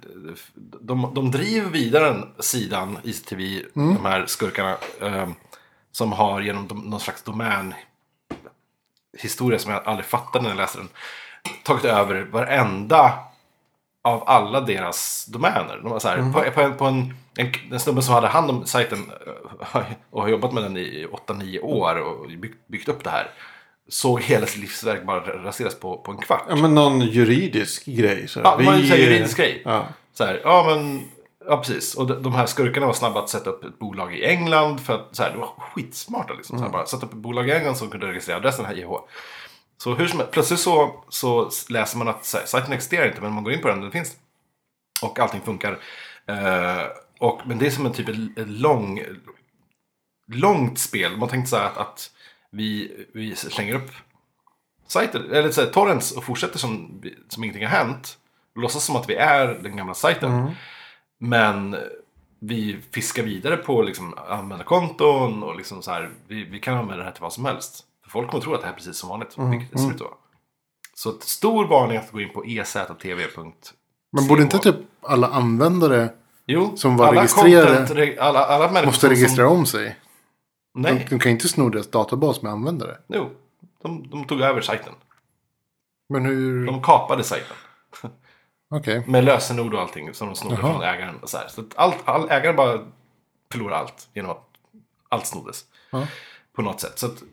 de, 0.82 1.12
de 1.14 1.32
driver 1.32 1.70
vidare 1.70 2.06
den 2.06 2.26
sidan, 2.40 2.98
ICTV, 3.04 3.62
de 3.74 4.06
här 4.06 4.26
skurkarna, 4.26 4.78
eh, 5.02 5.30
som 5.92 6.12
har 6.12 6.42
genom 6.42 6.66
någon 6.66 7.00
slags 7.00 7.24
domän 7.24 7.74
historia 9.18 9.60
som 9.60 9.72
jag 9.72 9.82
aldrig 9.86 10.06
fattade 10.06 10.44
när 10.44 10.50
jag 10.50 10.58
läste 10.58 10.78
den, 10.78 10.90
tagit 11.64 11.86
över 11.86 12.28
varenda 12.32 13.14
av 14.04 14.24
alla 14.26 14.62
deras 14.62 15.26
domäner. 15.26 15.80
De 15.84 15.92
var 15.92 16.00
så 16.00 16.08
här, 16.08 16.32
på, 16.34 16.52
på, 16.52 16.62
en, 16.62 16.78
på 16.78 16.86
en, 16.86 17.14
en, 17.38 17.52
en 17.72 17.80
snubbe 17.80 18.02
som 18.02 18.14
hade 18.14 18.28
hand 18.28 18.50
om 18.50 18.66
sajten 18.66 19.12
och 20.10 20.22
har 20.22 20.30
jobbat 20.30 20.54
med 20.54 20.64
den 20.64 20.78
i 20.78 21.08
8-9 21.28 21.60
år 21.62 21.96
och 21.96 22.28
byggt, 22.28 22.68
byggt 22.68 22.90
upp 22.90 23.04
det 23.04 23.10
här. 23.10 23.28
Såg 23.90 24.22
hela 24.22 24.46
sitt 24.46 24.62
livsverk 24.62 25.04
bara 25.04 25.20
raseras 25.20 25.76
på, 25.76 25.98
på 25.98 26.12
en 26.12 26.18
kvart. 26.18 26.46
Ja, 26.50 26.56
men 26.56 26.76
någon 26.76 27.02
juridisk 27.02 27.86
grej. 27.86 28.28
Så 28.28 28.40
Ja, 28.40 28.56
var 28.56 28.74
en 28.74 28.80
juridisk 28.80 29.38
grej. 29.38 29.62
Ja. 29.66 29.88
Så 30.14 30.26
här, 30.26 30.42
ja 30.44 30.64
men, 30.76 31.10
ja 31.50 31.58
precis. 31.58 31.96
Och 31.96 32.08
de, 32.08 32.24
de 32.24 32.34
här 32.34 32.46
skurkarna 32.46 32.86
var 32.86 32.94
snabba 32.94 33.20
att 33.20 33.30
sätta 33.30 33.50
upp 33.50 33.64
ett 33.64 33.80
bolag 33.80 34.16
i 34.16 34.26
England. 34.26 34.80
För 34.80 34.96
att 34.96 35.16
så 35.16 35.24
här, 35.24 35.32
det 35.32 35.38
var 35.38 35.48
skitsmarta 35.48 36.34
liksom. 36.34 36.58
Så 36.58 36.64
här, 36.64 36.72
bara 36.72 36.86
sätta 36.86 37.06
upp 37.06 37.14
ett 37.14 37.20
bolag 37.20 37.50
i 37.50 37.52
England 37.52 37.76
som 37.76 37.90
kunde 37.90 38.08
registrera 38.08 38.38
adressen 38.38 38.66
här 38.66 38.78
IH. 38.78 38.90
Så 39.78 39.96
hur 39.96 40.08
som 40.08 40.20
helst, 40.20 40.34
plötsligt 40.34 40.60
så, 40.60 41.04
så 41.10 41.50
läser 41.70 41.98
man 41.98 42.08
att 42.08 42.26
så 42.26 42.38
här, 42.38 42.46
sajten 42.46 42.74
existerar 42.74 43.08
inte, 43.08 43.22
men 43.22 43.34
man 43.34 43.44
går 43.44 43.54
in 43.54 43.62
på 43.62 43.68
den, 43.68 43.82
den 43.82 43.92
finns. 43.92 44.16
Och 45.02 45.20
allting 45.20 45.42
funkar. 45.42 45.80
Eh, 46.26 46.84
och, 47.20 47.42
men 47.46 47.58
det 47.58 47.66
är 47.66 47.72
som 47.72 47.86
en 47.86 47.94
typ 47.94 48.10
ett, 48.10 48.48
lång, 48.48 49.04
långt 50.28 50.80
spel. 50.80 51.18
Man 51.18 51.30
tänkte 51.30 51.50
så 51.50 51.58
här 51.58 51.66
att, 51.66 51.78
att 51.78 52.12
vi, 52.52 52.92
vi 53.14 53.36
slänger 53.36 53.76
upp 53.76 53.92
sajter, 54.88 55.20
eller 55.20 55.52
så 55.52 55.62
här, 55.62 55.70
torrents 55.70 56.12
och 56.12 56.24
fortsätter 56.24 56.60
som, 56.60 57.02
som 57.30 57.44
ingenting 57.44 57.66
har 57.66 57.78
hänt. 57.78 58.18
Låtsas 58.56 58.84
som 58.84 58.96
att 58.96 59.10
vi 59.10 59.16
är 59.16 59.48
den 59.48 59.78
gamla 59.78 59.94
sajten. 59.94 60.32
Men 61.20 61.76
vi 62.40 62.80
fiskar 62.92 63.24
vidare 63.24 63.58
på 63.58 63.82
liksom, 63.82 64.14
användarkonton 64.30 65.44
och 65.44 65.56
liksom 65.58 65.82
så 65.82 65.92
här, 65.92 66.10
vi, 66.28 66.44
vi 66.44 66.60
kan 66.60 66.74
använda 66.74 66.98
det 66.98 67.04
här 67.04 67.12
till 67.12 67.22
vad 67.22 67.34
som 67.34 67.46
helst. 67.46 67.84
För 68.04 68.10
folk 68.10 68.30
kommer 68.30 68.44
tro 68.44 68.54
att 68.54 68.62
det 68.62 68.66
här 68.68 68.74
är 68.74 68.78
precis 68.78 68.98
som 68.98 69.10
vanligt, 69.10 69.36
vilket 69.38 69.72
det 69.72 69.78
ser 69.80 69.88
ut 69.90 69.96
att 69.96 70.02
vara. 70.02 70.14
Så 70.94 71.10
ett 71.10 71.24
stor 71.24 71.68
varning 71.68 71.98
att 71.98 72.12
gå 72.12 72.22
in 72.22 72.30
på 72.34 72.46
E 72.46 72.60
eztv.se. 72.60 73.16
Men 74.12 74.28
borde 74.28 74.42
inte 74.42 74.58
typ 74.60 74.76
alla 75.02 75.28
användare 75.28 76.10
Jo, 76.46 76.78
som 76.78 76.98
var 76.98 77.08
alla 77.08 77.22
registrerade 77.22 77.86
content- 77.86 78.20
alla, 78.20 78.40
alla 78.46 78.86
måste 78.86 79.00
som- 79.02 79.10
registrera 79.10 79.50
om 79.50 79.66
sig? 79.66 79.96
Som, 80.74 80.82
De, 80.84 80.92
nej, 80.94 81.08
de 81.10 81.20
kan 81.20 81.32
inte 81.32 81.48
sno 81.48 81.70
deras 81.70 81.88
databas 81.88 82.42
med 82.42 82.52
användare. 82.52 82.98
jo. 83.08 83.30
De, 83.82 84.10
de 84.10 84.26
tog 84.26 84.42
över 84.42 84.62
sajten. 84.62 84.94
Men 86.10 86.26
hur? 86.26 86.66
De 86.66 86.82
kapade 86.84 87.24
sajten. 87.24 87.56
Okej. 88.70 89.04
Med 89.08 89.24
lösenord 89.24 89.74
och 89.74 89.82
allting 89.82 90.14
som 90.14 90.28
de 90.28 90.36
snodde 90.36 90.56
Jaha. 90.62 90.72
från 90.74 90.82
ägaren. 90.82 91.16
Och 91.22 91.30
så 91.30 91.38
här. 91.38 91.48
så 91.48 91.62
att 91.62 91.68
allt, 91.76 91.98
all, 92.06 92.30
ägaren 92.30 92.56
bara 92.56 92.80
förlorade 93.52 93.78
allt 93.78 94.08
genom 94.14 94.32
att 94.32 94.44
allt 95.10 95.26
snoddes. 95.26 95.66
Ja. 95.92 96.08
På 96.56 96.62
något 96.62 96.82
sätt. 96.82 97.00
Så 97.00 97.06
att, 97.06 97.24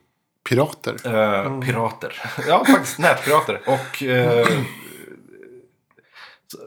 Pirater. 0.49 0.93
eh, 0.93 1.61
Pirater. 1.61 2.23
ja, 2.49 2.65
faktiskt 2.65 2.99
nätpirater. 2.99 3.61
Och 3.67 4.03
eh, 4.03 4.47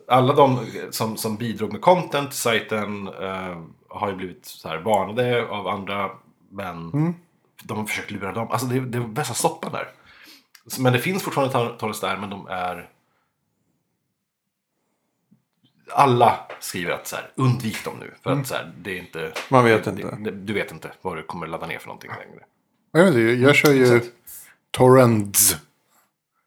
alla 0.07 0.33
de 0.33 0.65
som, 0.91 1.17
som 1.17 1.35
bidrog 1.37 1.71
med 1.71 1.81
content 1.81 2.29
till 2.31 2.39
sajten 2.39 3.07
eh, 3.07 3.61
har 3.89 4.09
ju 4.09 4.15
blivit 4.15 4.45
så 4.45 4.67
här 4.67 4.77
varnade 4.77 5.47
av 5.47 5.67
andra. 5.67 6.09
Men 6.51 6.91
de 7.63 7.77
har 7.77 7.85
försökt 7.85 8.11
lura 8.11 8.31
dem. 8.31 8.51
Alltså 8.51 8.67
det, 8.67 8.79
det 8.79 8.97
är 8.97 9.01
bästa 9.01 9.33
stoppa 9.33 9.69
där. 9.69 9.87
Men 10.79 10.93
det 10.93 10.99
finns 10.99 11.23
fortfarande 11.23 11.53
tor- 11.53 11.77
torrents 11.77 11.99
där, 12.01 12.17
men 12.17 12.29
de 12.29 12.47
är... 12.47 12.89
Alla 15.91 16.39
skriver 16.59 16.91
att 16.91 17.07
så 17.07 17.15
här, 17.15 17.31
undvik 17.35 17.85
dem 17.85 17.93
nu. 17.99 18.13
För 18.23 18.31
att 18.31 18.47
så 18.47 18.55
här, 18.55 18.71
det 18.77 18.91
är 18.91 18.99
inte... 18.99 19.33
Man 19.49 19.65
vet 19.65 19.83
det, 19.83 19.89
inte. 19.89 20.17
Det, 20.19 20.31
du 20.31 20.53
vet 20.53 20.71
inte 20.71 20.91
vad 21.01 21.17
du 21.17 21.23
kommer 21.23 21.47
ladda 21.47 21.67
ner 21.67 21.79
för 21.79 21.87
någonting 21.87 22.11
längre. 22.11 22.43
Jag, 22.91 23.03
vet 23.03 23.15
inte, 23.15 23.43
jag 23.43 23.55
kör 23.55 23.71
ju. 23.71 24.01
Torrents. 24.71 25.55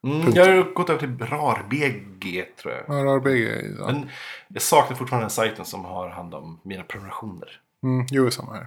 Mm, 0.04 0.32
jag 0.34 0.46
har 0.46 0.72
gått 0.72 0.90
över 0.90 1.00
till 1.00 1.18
RARBG 1.18 2.44
tror 2.56 2.74
jag. 2.74 3.06
RRBG. 3.06 3.74
Ja. 3.78 3.86
Men 3.86 4.10
jag 4.48 4.62
saknar 4.62 4.96
fortfarande 4.96 5.24
den 5.24 5.30
sajten 5.30 5.64
som 5.64 5.84
har 5.84 6.08
hand 6.08 6.34
om 6.34 6.60
mina 6.62 6.82
prenumerationer. 6.82 7.60
Mm, 7.82 8.06
jo, 8.10 8.30
samma 8.30 8.54
här. 8.54 8.66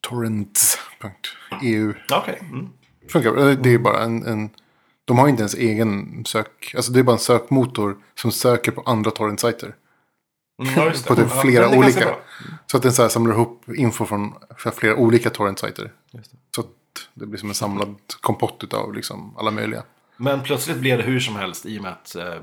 Torrents.eu. 0.00 1.92
Ja, 2.08 2.18
Okej. 2.22 2.38
Mm. 2.40 2.68
Funkar. 3.08 3.62
Det 3.62 3.74
är 3.74 3.78
bara 3.78 4.02
en, 4.02 4.26
en... 4.26 4.50
De 5.06 5.18
har 5.18 5.28
inte 5.28 5.40
ens 5.40 5.54
egen 5.54 6.24
sök... 6.24 6.74
Alltså 6.76 6.92
det 6.92 6.98
är 6.98 7.02
bara 7.02 7.12
en 7.12 7.18
sökmotor 7.18 7.96
som 8.14 8.32
söker 8.32 8.72
på 8.72 8.80
andra 8.80 9.10
torrentsajter. 9.10 9.74
Mm, 10.62 10.74
ja. 10.76 10.92
På 11.06 11.16
typ 11.16 11.26
Ja, 11.34 11.40
flera 11.40 11.62
ganska 11.62 11.78
olika. 11.78 12.14
Så 12.66 12.76
att 12.76 12.82
den 12.82 12.92
så 12.92 13.02
här 13.02 13.08
samlar 13.08 13.34
ihop 13.34 13.68
info 13.68 14.04
från 14.04 14.34
flera 14.74 14.96
olika 14.96 15.30
torrentsajter. 15.30 15.92
Så 16.54 16.60
att 16.60 16.66
det 17.14 17.26
blir 17.26 17.40
som 17.40 17.48
en 17.48 17.54
samlad 17.54 17.94
kompott 18.20 18.74
av 18.74 18.94
liksom 18.94 19.36
alla 19.36 19.50
möjliga. 19.50 19.82
Men 20.16 20.42
plötsligt 20.42 20.76
blev 20.76 20.98
det 20.98 21.04
hur 21.04 21.20
som 21.20 21.36
helst 21.36 21.66
i 21.66 21.78
och 21.78 21.82
med 21.82 21.92
att 21.92 22.14
eh, 22.14 22.34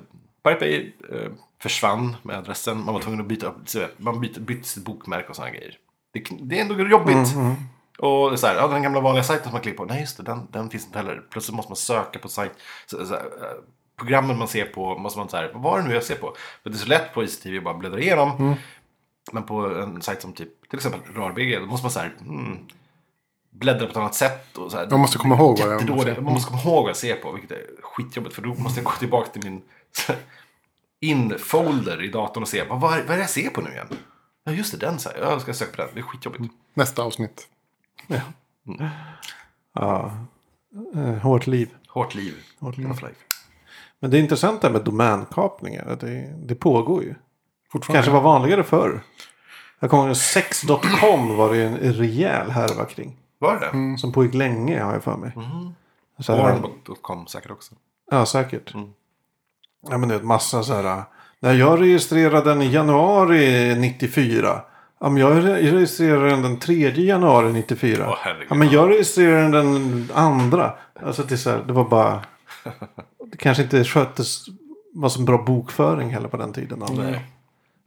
Pirate 0.43 0.60
Bay 0.60 0.91
eh, 1.12 1.32
försvann 1.62 2.15
med 2.23 2.38
adressen. 2.38 2.86
Man 2.86 2.93
var 2.93 3.02
tvungen 3.02 3.21
att 3.21 3.28
byta, 3.28 3.54
vet, 3.76 3.99
man 3.99 4.21
bytte, 4.21 4.39
bytte 4.39 4.67
sitt 4.67 4.84
bokmärke 4.84 5.28
och 5.30 5.36
sådana 5.36 5.52
grejer. 5.52 5.78
Det, 6.13 6.23
det 6.39 6.58
är 6.58 6.62
ändå 6.62 6.88
jobbigt. 6.88 7.15
Och 7.15 7.23
det 7.23 7.56
är 8.00 8.36
så 8.36 8.48
här, 8.48 8.56
ja, 8.56 8.68
den 8.68 8.84
gamla 8.84 9.02
vanliga 9.02 9.24
sajten 9.24 9.44
som 9.44 9.52
man 9.52 9.62
klickar 9.62 9.78
på, 9.78 9.86
nej 9.86 10.02
just 10.02 10.18
det, 10.18 10.24
den, 10.24 10.48
den 10.52 10.70
finns 10.70 10.86
inte 10.86 10.98
heller. 10.98 11.24
Plötsligt 11.30 11.56
måste 11.56 11.70
man 11.70 11.76
söka 11.76 12.20
på 12.20 12.30
sajt. 12.30 12.52
Så, 12.86 13.06
så 13.06 13.14
här, 13.14 13.22
eh, 13.22 13.64
programmen 13.98 14.38
man 14.38 14.48
ser 14.48 14.66
på 14.66 14.98
måste 14.98 15.20
man 15.20 15.30
här, 15.34 15.52
vad 15.54 15.64
var 15.64 15.82
det 15.82 15.88
nu 15.88 15.94
jag 15.94 16.04
ser 16.04 16.16
på? 16.16 16.36
För 16.64 16.70
det 16.70 16.76
är 16.76 16.80
så 16.80 16.88
lätt 16.88 17.14
på 17.14 17.24
ICTV 17.24 17.58
att 17.58 17.64
bara 17.64 17.74
bläddra 17.74 18.00
igenom. 18.00 18.56
Men 19.32 19.44
på 19.44 19.56
en 19.56 20.02
sajt 20.02 20.22
som 20.22 20.34
typ, 20.34 20.70
till 20.70 20.78
exempel 20.78 21.14
RARBG, 21.16 21.60
då 21.60 21.66
måste 21.66 21.86
man 21.86 21.92
så 21.92 22.00
här, 22.00 22.14
hmm, 22.20 22.68
bläddra 23.52 23.86
på 23.86 23.92
ett 23.92 23.98
annat 23.98 24.16
sätt. 24.16 24.58
Och 24.58 24.72
så 24.72 24.78
här, 24.78 24.90
Man 24.90 25.00
måste 25.00 25.18
komma 25.18 25.36
ihåg 25.36 25.60
vad 25.60 26.06
det 26.06 26.12
är 26.12 26.22
man 26.22 26.34
måste 26.34 26.50
komma 26.50 26.62
ihåg 26.62 26.82
vad 26.82 26.90
jag 26.90 26.98
ser 26.98 27.16
på, 27.16 27.32
vilket 27.32 27.52
är 27.52 27.64
skitjobbigt. 27.82 28.36
För 28.36 28.42
då 28.42 28.54
måste 28.54 28.80
jag 28.80 28.86
gå 28.86 28.92
tillbaka 28.92 29.30
till 29.30 29.44
min 29.44 29.62
in-folder 31.02 32.04
i 32.04 32.08
datorn 32.08 32.44
och 32.44 32.50
se, 32.50 32.64
vad, 32.64 32.82
vad 32.82 32.94
är 32.94 33.02
vad 33.02 33.12
är 33.12 33.16
det 33.16 33.20
jag 33.20 33.30
ser 33.30 33.50
på 33.50 33.62
nu 33.62 33.70
igen? 33.72 33.88
Ja, 34.44 34.52
just 34.52 34.72
det, 34.72 34.78
den 34.78 35.00
så 35.00 35.10
här. 35.10 35.18
Jag 35.18 35.42
ska 35.42 35.54
söka 35.54 35.72
på 35.72 35.82
den. 35.82 35.90
Det 35.94 36.00
är 36.00 36.04
skitjobbigt. 36.04 36.54
Nästa 36.74 37.04
avsnitt. 37.04 37.48
Ja. 39.74 40.12
Eh, 40.96 41.14
hårt 41.16 41.48
liv. 41.48 41.70
Hårt 41.88 42.16
liv. 42.16 42.34
Hårt 42.60 42.78
liv. 42.78 42.88
Life. 42.88 43.16
Men 44.00 44.12
det 44.12 44.18
är 44.18 44.22
intressant 44.22 44.62
det 44.62 44.68
här 44.68 44.74
med 44.74 44.84
domänkapningar. 44.84 45.98
Det, 46.00 46.34
det 46.38 46.56
pågår 46.56 47.04
ju. 47.04 47.16
Kanske 47.82 48.12
var 48.12 48.22
vanligare 48.22 48.64
förr. 48.64 49.02
Jag 49.80 49.90
kommer 49.90 50.08
ihåg 50.08 50.18
sex.com 50.18 51.36
var 51.38 51.50
det 51.50 51.58
ju 51.58 51.66
en 51.66 51.78
rejäl 51.94 52.52
härva 52.52 52.86
kring. 52.86 53.18
Var 53.40 53.60
det 53.60 53.66
Mm. 53.66 53.98
Som 53.98 54.12
pågick 54.12 54.34
länge 54.34 54.84
har 54.84 54.94
jag 54.94 55.04
för 55.04 55.18
mig. 55.18 55.32
Här, 56.28 56.60
Porn.com 56.60 57.28
säkert 57.28 57.52
också. 57.52 57.76
ja, 58.12 58.26
säkert. 58.26 58.74
Mm. 58.74 58.90
Ja, 59.90 59.98
men 59.98 60.10
det 60.10 60.16
är 60.16 60.20
ett 60.20 60.26
massa 60.26 60.64
så 60.64 60.74
här. 60.74 61.04
När 61.40 61.54
jag 61.54 61.82
registrerade 61.82 62.50
den 62.50 62.62
i 62.62 62.72
januari 62.72 63.76
94. 63.76 64.62
Ja, 65.04 65.10
men 65.10 65.22
jag 65.22 65.32
re- 65.32 65.72
registrerade 65.72 66.30
den 66.30 66.42
den 66.42 66.60
3 66.60 66.89
januari 66.89 67.54
94. 67.54 68.06
Åh, 68.10 68.18
ja, 68.50 68.56
men 68.56 68.70
jag 68.70 68.89
registrerade 68.89 69.58
den 69.58 70.10
andra. 70.13 70.74
Alltså 70.94 71.24
det, 71.24 71.36
är 71.36 71.38
så 71.38 71.50
här, 71.50 71.63
det 71.68 71.74
var 71.74 71.89
bara. 71.89 72.24
Det 73.32 73.38
kanske 73.38 73.63
inte 73.63 73.84
sköttes. 73.84 74.46
Var 74.94 75.10
så 75.10 75.22
bra 75.22 75.44
bokföring 75.44 76.10
heller 76.10 76.28
på 76.28 76.38
den 76.38 76.54
tiden. 76.54 76.80
Det 76.80 76.94
Nej. 76.94 77.26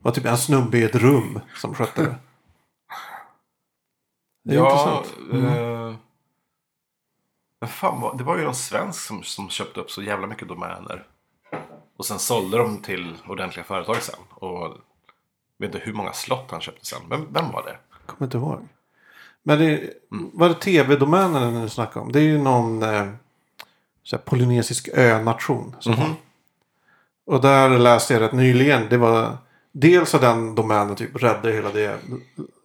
var 0.02 0.12
typ 0.12 0.26
en 0.26 0.38
snubbe 0.38 0.79
i 0.79 0.83
ett 0.83 0.94
rum 0.94 1.40
som 1.57 1.74
skötte 1.74 2.02
det. 2.02 2.14
Det 4.44 4.55
är 4.55 4.59
ja, 4.59 4.70
intressant. 4.70 5.33
Mm. 5.33 5.46
eh, 5.46 5.94
men 7.61 7.68
fan, 7.68 8.16
det 8.16 8.24
var 8.24 8.38
ju 8.38 8.44
någon 8.44 8.55
svensk 8.55 9.00
som, 9.00 9.22
som 9.22 9.48
köpte 9.48 9.81
upp 9.81 9.90
så 9.90 10.02
jävla 10.02 10.26
mycket 10.26 10.48
domäner. 10.48 11.07
Och 11.96 12.07
sen 12.07 12.18
sålde 12.18 12.59
de 12.59 12.83
till 12.83 13.14
ordentliga 13.29 13.64
företag 13.64 13.96
sen. 13.96 14.20
Och 14.31 14.76
vet 15.59 15.75
inte 15.75 15.87
hur 15.87 15.92
många 15.92 16.12
slott 16.12 16.51
han 16.51 16.61
köpte 16.61 16.87
sen. 16.87 16.99
Men 17.09 17.33
vem 17.33 17.51
var 17.51 17.62
det? 17.62 17.77
Kommer 18.07 18.27
inte 18.27 18.37
ihåg. 18.37 18.69
Men 19.42 19.59
det, 19.59 19.90
var 20.09 20.49
det 20.49 20.55
tv-domänen 20.55 21.62
du 21.62 21.69
snackade 21.69 22.07
om? 22.07 22.12
Det 22.12 22.19
är 22.19 22.25
ju 22.25 22.38
någon 22.38 22.83
eh, 22.83 23.07
så 24.03 24.16
här, 24.16 24.23
polynesisk 24.23 24.88
önation. 24.88 25.77
Som 25.81 25.95
har. 25.95 26.14
Och 27.27 27.40
där 27.40 27.79
läste 27.79 28.14
jag 28.14 28.21
rätt 28.21 28.33
nyligen. 28.33 28.87
Det 28.90 28.97
var 28.97 29.37
dels 29.73 30.14
att 30.14 30.21
den 30.21 30.55
domänen 30.55 30.97
typ 30.97 31.23
räddade 31.23 31.53
hela 31.53 31.71
det 31.71 31.99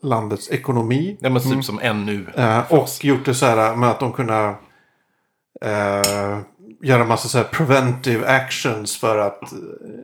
landets 0.01 0.51
ekonomi. 0.51 1.17
Ja, 1.19 1.29
men 1.29 1.41
typ 1.41 1.65
som 1.65 1.75
NU. 1.75 2.25
Eh, 2.35 2.71
och 2.71 2.89
gjort 3.01 3.25
det 3.25 3.33
så 3.33 3.45
här 3.45 3.75
med 3.75 3.89
att 3.89 3.99
de 3.99 4.13
kunde 4.13 4.55
eh, 5.61 6.39
göra 6.81 7.05
massa 7.05 7.27
så 7.27 7.37
här 7.37 7.45
preventive 7.45 8.27
actions 8.27 8.97
för 8.97 9.17
att 9.17 9.53
eh, 9.53 9.59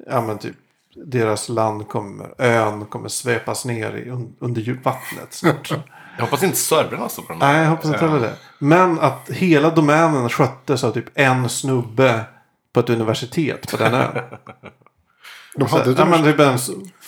ja, 0.07 0.21
men 0.21 0.37
typ, 0.37 0.55
deras 1.05 1.49
land 1.49 1.87
kommer, 1.89 2.33
ön 2.37 2.85
kommer 2.85 3.09
svepas 3.09 3.65
ner 3.65 3.95
i, 3.97 4.09
un, 4.09 4.35
under 4.39 4.61
djup- 4.61 4.83
vattnet. 4.83 5.33
snart. 5.33 5.71
Jag 6.17 6.23
hoppas 6.25 6.43
inte 6.43 6.57
servrarna 6.57 7.09
står 7.09 7.23
på 7.23 7.29
den. 7.33 7.39
Nej, 7.39 7.61
jag 7.63 7.69
hoppas 7.69 7.85
inte 7.85 7.97
heller 8.07 8.19
det. 8.19 8.35
Men 8.59 8.99
att 8.99 9.29
hela 9.29 9.69
domänen 9.69 10.29
sköttes 10.29 10.83
av 10.83 10.91
typ 10.91 11.05
en 11.13 11.49
snubbe 11.49 12.25
på 12.73 12.79
ett 12.79 12.89
universitet 12.89 13.71
på 13.71 13.77
den 13.77 13.93
ön. 13.93 14.15
De 15.55 15.69
Så, 15.69 15.77
hade 15.77 15.91
ja, 15.91 16.05
men 16.05 16.23
typ 16.23 16.39
en 16.39 16.57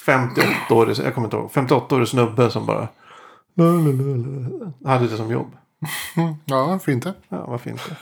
58-årig, 0.06 0.98
jag 1.06 1.16
kommer 1.16 1.28
inte 1.28 1.38
ihåg, 1.38 1.52
58-årig 1.52 2.08
snubbe 2.08 2.52
som 2.52 2.66
bara 2.66 2.88
hade 4.86 5.08
det 5.08 5.18
som 5.18 5.32
jobb. 5.32 5.52
Ja, 6.46 6.66
varför 6.66 6.92
inte? 6.92 7.14
Ja, 7.30 7.46
varför 7.48 7.70
inte? 7.70 7.96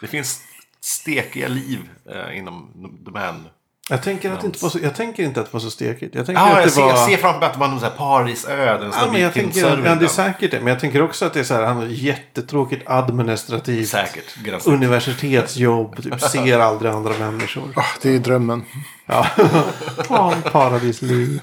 Det 0.00 0.06
finns 0.06 0.42
stekiga 0.80 1.48
liv 1.48 1.90
eh, 2.10 2.38
inom 2.38 2.70
domän. 3.00 3.48
Jag 3.90 4.02
tänker, 4.02 4.32
att 4.32 4.40
det 4.40 4.46
inte 4.46 4.62
var 4.62 4.70
så, 4.70 4.78
jag 4.82 4.94
tänker 4.94 5.22
inte 5.22 5.40
att 5.40 5.46
det 5.46 5.52
var 5.52 5.60
så 5.60 5.70
stekigt. 5.70 6.14
Jag 6.14 6.26
tänker 6.26 6.42
Ja, 6.42 6.50
att 6.50 6.56
jag 6.56 6.66
det 6.66 6.70
ser, 6.70 6.82
var... 6.82 6.88
jag 6.88 6.98
ser 6.98 7.16
framför 7.16 7.40
mig 7.40 7.46
att 7.46 7.52
det 7.52 7.60
var 7.60 7.68
någon 7.68 7.80
sån 7.80 7.88
här 7.88 7.96
Parisö. 7.96 8.64
Ja, 8.92 9.08
men 9.12 9.20
jag 9.20 9.32
tänker, 9.32 9.60
ja, 9.60 9.94
det 9.94 10.04
är 10.04 10.08
säkert 10.08 10.50
det. 10.50 10.58
Men 10.58 10.66
jag 10.66 10.80
tänker 10.80 11.02
också 11.02 11.24
att 11.24 11.32
det 11.32 11.40
är 11.40 11.44
så 11.44 11.54
här, 11.54 11.62
han 11.62 11.76
har 11.76 11.84
jättetråkigt 11.84 12.82
administrativt 12.86 13.88
Säkert. 13.88 14.36
Ganska. 14.36 14.70
universitetsjobb. 14.70 16.02
Typ, 16.02 16.20
ser 16.20 16.58
aldrig 16.58 16.92
andra 16.92 17.12
människor. 17.18 17.72
Ah, 17.76 17.82
det 18.02 18.14
är 18.14 18.18
drömmen. 18.18 18.64
Ja, 19.06 19.26
ja 20.08 20.34
paradisliv. 20.52 21.40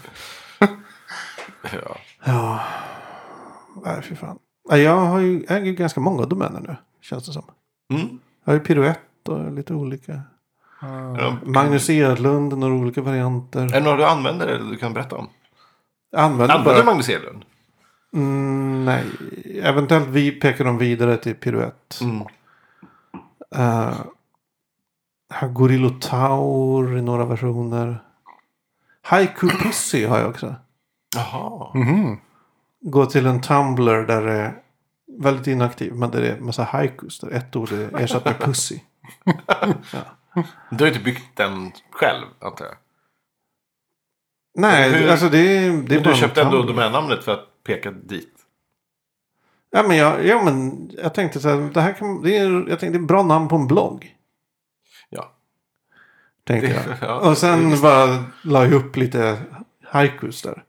Ja. 1.63 1.97
Ja, 2.25 2.59
nej 3.85 4.01
fy 4.03 4.15
fan. 4.15 4.37
Ja, 4.69 4.77
Jag 4.77 4.95
har 4.95 5.19
ju 5.19 5.45
jag 5.49 5.57
äger 5.57 5.71
ganska 5.71 5.99
många 5.99 6.25
domäner 6.25 6.59
nu. 6.59 6.75
Känns 7.01 7.25
det 7.25 7.33
som. 7.33 7.43
Mm. 7.93 8.19
Jag 8.45 8.53
har 8.53 8.59
ju 8.59 8.65
piruett 8.65 9.27
och 9.27 9.51
lite 9.51 9.73
olika. 9.73 10.21
Ja. 10.81 11.37
Magnus 11.45 11.89
Edlund, 11.89 12.57
några 12.57 12.73
olika 12.73 13.01
varianter. 13.01 13.61
Är 13.61 13.67
det 13.67 13.79
några 13.79 13.97
du 13.97 14.05
använder 14.05 14.47
eller 14.47 14.71
du 14.71 14.77
kan 14.77 14.93
berätta 14.93 15.15
om? 15.15 15.29
Använder 16.15 16.55
Använder 16.55 16.75
du 16.75 16.83
bara... 16.83 16.91
Magnus 16.91 17.09
Edlund? 17.09 17.45
Mm, 18.13 18.85
nej, 18.85 19.05
eventuellt 19.63 20.07
vi 20.07 20.31
pekar 20.31 20.65
de 20.65 20.77
vidare 20.77 21.17
till 21.17 21.35
piruett. 21.35 21.99
Mm. 22.01 22.27
Uh, 23.57 24.01
Gorilotaur 25.51 26.97
i 26.97 27.01
några 27.01 27.25
versioner. 27.25 28.03
Haiku 29.01 29.49
Pussy 29.49 30.05
har 30.05 30.19
jag 30.19 30.29
också. 30.29 30.55
Jaha. 31.15 31.71
Mhm. 31.73 32.17
Gå 32.81 33.05
till 33.05 33.25
en 33.25 33.41
Tumblr 33.41 34.05
där 34.05 34.25
det 34.25 34.33
är 34.33 34.53
väldigt 35.19 35.47
inaktiv. 35.47 35.93
Men 35.95 36.11
där 36.11 36.21
det 36.21 36.31
är 36.31 36.39
massa 36.39 36.63
haikus. 36.63 37.19
Där 37.19 37.31
ett 37.31 37.55
ord 37.55 37.71
är 37.71 37.99
ersatt 37.99 38.25
med 38.25 38.39
pussy. 38.39 38.79
Du 40.69 40.75
har 40.77 40.81
ju 40.81 40.87
inte 40.87 41.03
byggt 41.03 41.37
den 41.37 41.71
själv, 41.91 42.25
antar 42.39 42.65
jag. 42.65 42.75
Nej, 44.55 44.91
Hur- 44.91 45.09
alltså 45.11 45.29
det, 45.29 45.37
det 45.87 45.95
är 45.95 45.99
bara 46.03 46.09
du 46.13 46.19
köpte 46.19 46.41
ändå 46.41 46.63
domännamnet 46.63 47.23
för 47.23 47.31
att 47.33 47.63
peka 47.63 47.91
dit. 47.91 48.33
Ja, 49.71 49.83
men 49.87 49.97
jag, 49.97 50.25
ja, 50.25 50.43
men 50.43 50.89
jag 51.03 51.13
tänkte 51.13 51.39
så 51.39 51.49
här, 51.49 51.69
det 51.73 51.81
här 51.81 51.93
kan, 51.93 52.21
det 52.23 52.37
är, 52.37 52.49
jag 52.49 52.79
tänkte 52.79 52.87
det 52.87 52.97
är 52.97 53.01
ett 53.01 53.07
bra 53.07 53.23
namn 53.23 53.47
på 53.47 53.55
en 53.55 53.67
blogg. 53.67 54.15
Ja. 55.09 55.31
Tänkte 56.43 56.67
Det- 56.67 56.97
jag. 57.01 57.09
ja, 57.09 57.29
och 57.29 57.37
sen 57.37 57.69
visst. 57.69 57.81
bara 57.83 58.23
la 58.43 58.63
jag 58.63 58.73
upp 58.73 58.95
lite 58.95 59.41
haikus 59.83 60.41
där. 60.41 60.63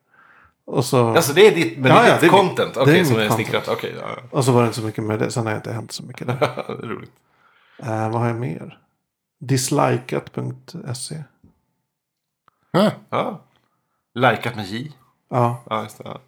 Och 0.64 0.85
så, 0.85 1.09
Alltså 1.09 1.33
det 1.33 1.46
är 1.46 1.55
ditt, 1.55 1.79
men 1.79 1.90
Ja, 1.90 2.03
det 2.03 2.07
är 2.07 2.09
ja, 2.09 2.12
ditt 2.12 2.20
det 2.20 2.27
är 2.27 2.31
mitt- 2.42 2.48
content. 2.48 2.75
det 2.75 2.81
Okej, 2.81 3.01
är 3.01 3.05
som 3.05 3.14
mitt 3.16 3.25
är 3.25 3.29
content. 3.29 3.48
snickrat. 3.48 3.68
Okej, 3.68 3.94
ja, 4.01 4.16
och 4.31 4.44
så 4.44 4.53
var 4.53 4.61
det 4.62 4.66
inte 4.66 4.79
så 4.81 4.87
mycket 4.87 5.05
med 5.05 5.18
det. 5.18 5.31
Sen 5.31 5.44
har 5.46 5.53
jag 5.53 5.59
inte 5.59 5.72
hänt 5.72 5.92
så 5.92 6.03
mycket 6.03 6.27
där. 6.27 6.37
det 6.81 6.87
roligt. 6.87 7.12
Eh, 7.79 8.11
vad 8.11 8.20
har 8.20 8.27
jag 8.27 8.37
mer? 8.37 8.79
Dislikat.se. 9.46 11.22
Ja. 12.70 12.90
Ja. 13.11 13.40
Likat 14.14 14.57
med 14.57 14.66
J. 14.66 14.92
Ja, 15.28 15.62
Ja, 15.70 15.83
just 15.83 15.98
det. 15.98 16.05
Ja. 16.07 16.20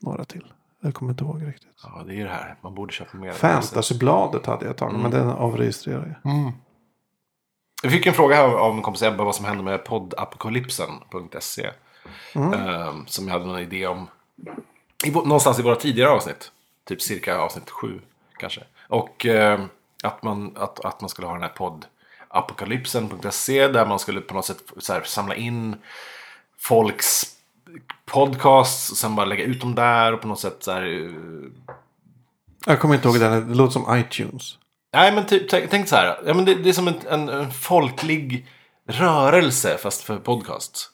några 0.00 0.24
till. 0.24 0.52
Jag 0.80 0.94
kommer 0.94 1.12
inte 1.12 1.24
ihåg 1.24 1.46
riktigt. 1.46 1.80
ja, 1.82 2.02
det 2.06 2.12
är 2.12 2.16
ju 2.16 2.24
det 2.24 2.30
här. 2.30 2.56
Man 2.60 2.74
borde 2.74 2.92
köpa 2.92 3.16
mer. 3.18 3.32
Fantasybladet 3.32 4.46
hade 4.46 4.66
jag 4.66 4.76
tagit, 4.76 5.00
men 5.00 5.10
den 5.10 5.28
avregistrerade 5.28 6.16
jag. 6.22 6.32
Mm. 6.32 6.52
Vi 7.82 7.90
fick 7.90 8.06
en 8.06 8.14
fråga 8.14 8.36
här 8.36 8.48
av 8.48 8.74
en 8.76 8.82
kompis 8.82 9.02
Ebba 9.02 9.24
vad 9.24 9.34
som 9.34 9.44
hände 9.44 9.62
med 9.62 9.84
poddapokalypsen.se. 9.84 11.70
Mm. 12.34 12.52
Ehm, 12.52 13.06
som 13.06 13.26
jag 13.26 13.32
hade 13.32 13.46
någon 13.46 13.58
idé 13.58 13.86
om. 13.86 14.08
I, 15.04 15.10
någonstans 15.10 15.58
i 15.58 15.62
våra 15.62 15.76
tidigare 15.76 16.10
avsnitt. 16.10 16.52
Typ 16.84 17.02
cirka 17.02 17.38
avsnitt 17.38 17.70
sju 17.70 18.00
kanske. 18.38 18.64
Och 18.88 19.26
ehm, 19.26 19.68
att, 20.02 20.22
man, 20.22 20.56
att, 20.56 20.84
att 20.84 21.00
man 21.00 21.10
skulle 21.10 21.26
ha 21.26 21.34
den 21.34 21.42
här 21.42 21.48
poddapokalypsen.se. 22.28 23.68
Där 23.68 23.86
man 23.86 23.98
skulle 23.98 24.20
på 24.20 24.34
något 24.34 24.46
sätt 24.46 24.62
så 24.78 24.92
här, 24.92 25.02
samla 25.02 25.34
in 25.34 25.76
folks 26.58 27.22
podcasts. 28.04 28.90
Och 28.90 28.96
sen 28.96 29.14
bara 29.16 29.26
lägga 29.26 29.44
ut 29.44 29.60
dem 29.60 29.74
där. 29.74 30.12
Och 30.12 30.20
på 30.20 30.28
något 30.28 30.40
sätt 30.40 30.56
så 30.60 30.72
här. 30.72 30.82
eh, 30.82 31.10
Jag 32.66 32.80
kommer 32.80 32.94
inte 32.94 33.08
ihåg 33.08 33.20
den. 33.20 33.48
Det 33.48 33.54
låter 33.54 33.72
som 33.72 33.96
iTunes. 33.98 34.58
Nej, 34.94 35.14
men 35.14 35.26
typ, 35.26 35.48
tänk, 35.50 35.70
tänk 35.70 35.88
så 35.88 35.96
här. 35.96 36.20
Ja, 36.26 36.34
men 36.34 36.44
det, 36.44 36.54
det 36.54 36.68
är 36.68 36.72
som 36.72 36.88
en, 36.88 36.94
en, 37.08 37.28
en 37.28 37.50
folklig 37.50 38.46
rörelse 38.88 39.78
fast 39.78 40.02
för 40.02 40.16
podcast. 40.18 40.88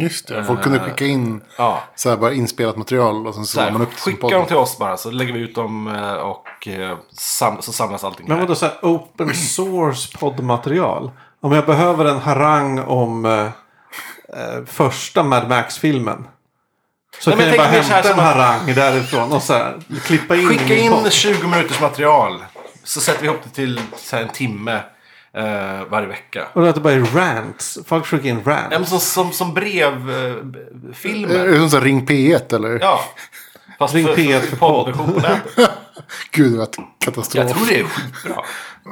Just 0.00 0.28
det. 0.28 0.44
Folk 0.44 0.62
kunde 0.62 0.80
skicka 0.80 1.04
in 1.06 1.40
Ja, 1.58 1.82
så 1.94 2.08
här, 2.10 2.16
bara 2.16 2.32
inspelat 2.32 2.76
material 2.76 3.26
och 3.26 3.34
sen 3.34 3.44
så 3.46 3.52
så 3.52 3.60
la 3.60 3.70
man 3.70 3.80
här, 3.80 3.82
upp 3.88 3.90
det 3.94 4.00
skicka 4.00 4.28
dem 4.28 4.46
till 4.46 4.56
oss 4.56 4.78
bara 4.78 4.96
så 4.96 5.10
lägger 5.10 5.32
vi 5.32 5.40
ut 5.40 5.54
dem 5.54 5.86
eh, 5.96 6.12
och 6.12 6.68
eh, 6.68 6.98
sam, 7.12 7.56
så 7.62 7.72
samlas 7.72 8.04
allting 8.04 8.26
Men 8.28 8.36
här. 8.36 8.40
vadå 8.44 8.54
så 8.54 8.66
här 8.66 8.74
open 8.82 9.34
source 9.34 10.18
poddmaterial? 10.18 11.10
Om 11.42 11.52
jag 11.52 11.66
behöver 11.66 12.04
en 12.04 12.18
harang 12.18 12.78
om 12.78 13.24
eh, 13.24 13.40
eh, 13.42 14.64
första 14.66 15.22
Mad 15.22 15.48
Max-filmen. 15.48 16.26
Så 17.20 17.30
Nej, 17.30 17.38
kan 17.38 17.46
men 17.46 17.48
jag 17.48 17.56
bara 17.58 17.68
här 17.68 17.82
hämta 17.82 18.08
en 18.12 18.18
att- 18.18 18.24
harang 18.24 18.74
därifrån 18.74 19.32
och 19.32 19.42
så 19.42 19.52
här, 19.52 19.76
klippa 20.04 20.36
in 20.36 20.48
Skicka 20.48 20.76
in 20.76 20.90
podd. 20.92 21.12
20 21.12 21.46
minuters 21.46 21.80
material. 21.80 22.44
Så 22.84 23.00
sätter 23.00 23.20
vi 23.20 23.26
ihop 23.26 23.40
det 23.44 23.50
till 23.50 23.80
så 23.96 24.16
här, 24.16 24.22
en 24.22 24.28
timme 24.28 24.80
eh, 25.36 25.84
varje 25.90 26.08
vecka. 26.08 26.46
Och 26.52 26.68
att 26.68 26.74
det 26.74 26.80
bara 26.80 26.92
är 26.94 27.00
rants. 27.00 27.78
Folk 27.86 28.06
skickar 28.06 28.28
in 28.28 28.40
Ja, 28.44 28.50
rants. 28.52 28.70
men 28.70 28.86
som, 28.86 29.00
som, 29.00 29.32
som 29.32 29.54
brevfilmer. 29.54 31.34
Är 31.34 31.58
det 31.60 31.70
som 31.70 31.80
Ring 31.80 32.06
P1 32.06 32.54
eller? 32.54 32.78
Ja. 32.80 33.00
Fast 33.78 33.94
Ring 33.94 34.06
för, 34.06 34.14
P1 34.14 34.40
för, 34.40 35.20
nätet. 35.22 35.70
Gud 36.30 36.58
vad 36.58 36.76
katastrof. 36.98 37.44
Jag 37.44 37.56
tror 37.56 37.66
det 37.66 37.80
är 37.80 37.84
skitbra. 37.84 38.42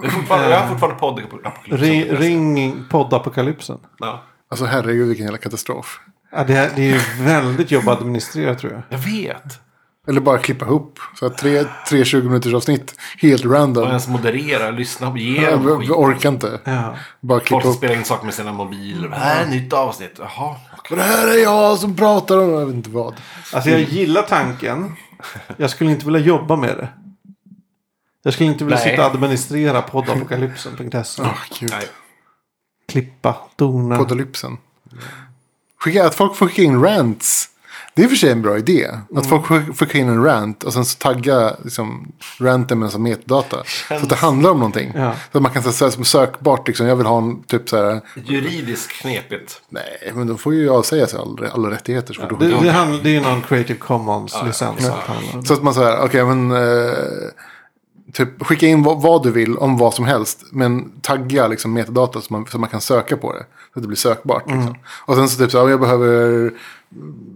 Det 0.03 0.07
är 0.07 0.11
fortfarande, 0.11 0.51
jag 0.51 0.61
har 0.61 0.69
fortfarande 0.69 0.99
poddapokalypsen. 1.01 1.79
Ring, 1.79 2.05
ring 2.17 2.85
poddapokalypsen. 2.91 3.79
Ja. 3.99 4.23
Alltså 4.51 4.65
herregud 4.65 5.09
vilken 5.09 5.25
jävla 5.27 5.39
katastrof. 5.39 6.01
Ja, 6.33 6.45
det, 6.45 6.55
är, 6.57 6.71
det 6.77 6.83
är 6.83 6.93
ju 6.93 7.25
väldigt 7.25 7.71
jobb 7.71 7.89
att 7.89 7.99
administrera 7.99 8.55
tror 8.55 8.73
jag. 8.73 8.83
Jag 8.89 8.99
vet. 8.99 9.61
Eller 10.09 10.21
bara 10.21 10.39
klippa 10.39 10.65
ihop. 10.67 10.99
Så 11.19 11.27
att 11.27 11.39
tre, 11.39 11.65
tre 11.89 12.05
20 12.05 12.29
minuters 12.29 12.55
avsnitt. 12.55 12.95
Helt 13.19 13.45
Och 13.45 13.53
random. 13.53 13.89
ens 13.89 14.09
moderera, 14.09 14.71
lyssna 14.71 15.09
och 15.09 15.19
ge 15.19 15.43
jag 15.43 15.91
orkar 16.01 16.29
inte. 16.29 16.61
Ja. 16.65 16.95
Bara 17.21 17.39
Folk 17.39 17.47
klippa 17.47 17.63
som 17.63 17.71
upp. 17.71 17.77
spelar 17.77 17.95
in 17.95 18.05
saker 18.05 18.25
med 18.25 18.35
sina 18.35 18.53
mobiler. 18.53 19.09
Det 19.09 19.17
här 19.17 19.41
är 19.41 19.45
ett 19.45 19.51
nytt 19.51 19.73
avsnitt. 19.73 20.19
Jaha. 20.19 20.57
Men 20.91 20.99
det 20.99 21.05
här 21.05 21.29
är 21.29 21.43
jag 21.43 21.79
som 21.79 21.97
pratar 21.97 22.39
om 22.39 22.51
jag 22.51 22.67
vet 22.67 22.75
inte 22.75 22.91
vad. 22.91 23.15
Alltså 23.53 23.71
jag 23.71 23.81
gillar 23.81 24.23
tanken. 24.23 24.97
Jag 25.57 25.71
skulle 25.71 25.91
inte 25.91 26.05
vilja 26.07 26.21
jobba 26.21 26.57
med 26.57 26.77
det. 26.77 26.89
Jag 28.23 28.35
skulle 28.35 28.49
inte 28.49 28.65
vilja 28.65 28.79
Nej. 28.79 28.91
sitta 28.91 29.07
och 29.07 29.15
administrera 29.15 29.83
poddapokalypsen.se. 29.83 31.23
Gud. 31.61 31.71
Nej. 31.71 31.87
Klippa, 32.89 33.37
dona. 33.57 33.97
Podalypsen. 33.99 34.57
Skicka, 35.81 36.07
att 36.07 36.15
folk 36.15 36.37
får 36.37 36.47
skicka 36.49 36.63
in 36.63 36.83
rants. 36.85 37.49
Det 37.99 38.03
är 38.03 38.05
i 38.05 38.07
och 38.07 38.11
för 38.11 38.17
sig 38.17 38.31
en 38.31 38.43
bra 38.43 38.59
idé. 38.59 38.89
Att 39.17 39.27
folk 39.27 39.47
får 39.47 39.61
får 39.61 39.87
skicka 39.87 39.99
in 39.99 40.09
en 40.09 40.25
rant 40.25 40.65
och 40.65 40.73
sen 40.73 40.85
så 40.85 40.99
tagga 40.99 41.57
liksom, 41.65 42.13
ranten 42.39 42.79
med 42.79 42.91
som 42.91 43.03
metadata. 43.03 43.57
Så 43.89 43.95
att 43.95 44.09
det 44.09 44.15
handlar 44.15 44.51
om 44.51 44.59
någonting. 44.59 44.93
Ja. 44.95 45.15
Så 45.33 45.39
att 45.39 45.43
man 45.43 45.53
kan 45.53 45.63
säga 45.63 45.91
som 45.91 46.05
sökbart 46.05 46.69
liksom. 46.69 46.87
Jag 46.87 46.97
vill 46.97 47.07
ha 47.07 47.19
en 47.19 47.43
typ 47.43 47.69
så 47.69 47.77
här. 47.77 48.01
Juridiskt 48.25 48.93
knepigt. 48.93 49.61
Nej, 49.69 50.13
men 50.15 50.27
då 50.27 50.37
får 50.37 50.55
ju 50.55 50.71
avsäga 50.71 51.07
sig 51.07 51.21
alla, 51.21 51.49
alla 51.49 51.71
rättigheter. 51.71 52.15
Så, 52.15 52.27
då, 52.27 52.37
Det, 52.37 52.47
det, 52.47 52.55
handl- 52.55 53.03
det 53.03 53.09
är 53.09 53.15
ju 53.15 53.21
någon 53.21 53.43
Creative 53.43 53.79
Commons-licens. 53.79 54.77
Ja, 54.81 55.43
så 55.45 55.55
att 55.55 55.63
man 55.63 55.75
säger, 55.75 56.01
okej 56.05 56.25
men. 56.25 56.51
Eh, 56.53 56.93
typ 58.13 58.47
skicka 58.47 58.67
in 58.67 58.83
vad, 58.83 59.03
vad 59.03 59.23
du 59.23 59.31
vill 59.31 59.57
om 59.57 59.79
vad 59.79 59.95
som 59.95 60.05
helst. 60.05 60.45
Men 60.53 61.01
tagga 61.01 61.49
liksom 61.49 61.73
metadata 61.73 62.21
så 62.21 62.33
man, 62.33 62.47
så 62.47 62.59
man 62.59 62.71
kan 62.71 62.81
söka 62.81 63.17
på 63.17 63.33
det. 63.33 63.45
Så 63.73 63.79
att 63.79 63.83
det 63.83 63.89
blir 63.89 63.97
sökbart. 63.97 64.43
Liksom. 64.47 64.63
Mm. 64.63 64.75
Och 65.05 65.15
sen 65.15 65.29
så 65.29 65.39
typ 65.39 65.51
så 65.51 65.61
här, 65.63 65.69
jag 65.69 65.81
behöver 65.81 66.29
mm, 66.29 66.55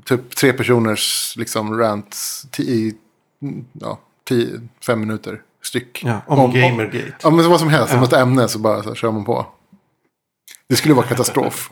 typ 0.05 0.35
tre 0.37 0.53
personers 0.53 1.35
liksom 1.37 1.79
rant 1.79 2.17
i 2.59 2.95
ja, 3.73 3.99
tio, 4.29 4.61
fem 4.87 5.01
minuter 5.01 5.41
styck. 5.63 6.03
Ja, 6.05 6.21
om, 6.27 6.53
Gamergate. 6.53 7.13
Ja, 7.23 7.31
men 7.31 7.45
så 7.45 7.51
vad 7.51 7.61
som 7.61 7.69
helst. 7.69 7.93
Om 7.95 7.99
Ja. 8.01 8.05
ett 8.07 8.13
ämne 8.13 8.49
så 8.49 8.59
bara 8.59 8.83
så 8.83 8.89
här, 8.89 8.95
kör 8.95 9.11
man 9.13 9.25
på. 9.25 9.47
Det 10.69 10.77
skulle 10.77 10.95
vara 10.95 11.07
katastrof. 11.07 11.71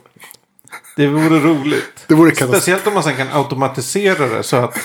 Det 0.97 1.07
vore 1.07 1.39
roligt. 1.41 2.05
Det 2.07 2.15
vore 2.15 2.31
katastrof. 2.31 2.57
Speciellt 2.57 2.87
om 2.87 2.95
man 2.95 3.03
sen 3.03 3.17
kan 3.17 3.29
automatisera 3.33 4.27
det 4.27 4.43
så 4.43 4.57
att 4.57 4.79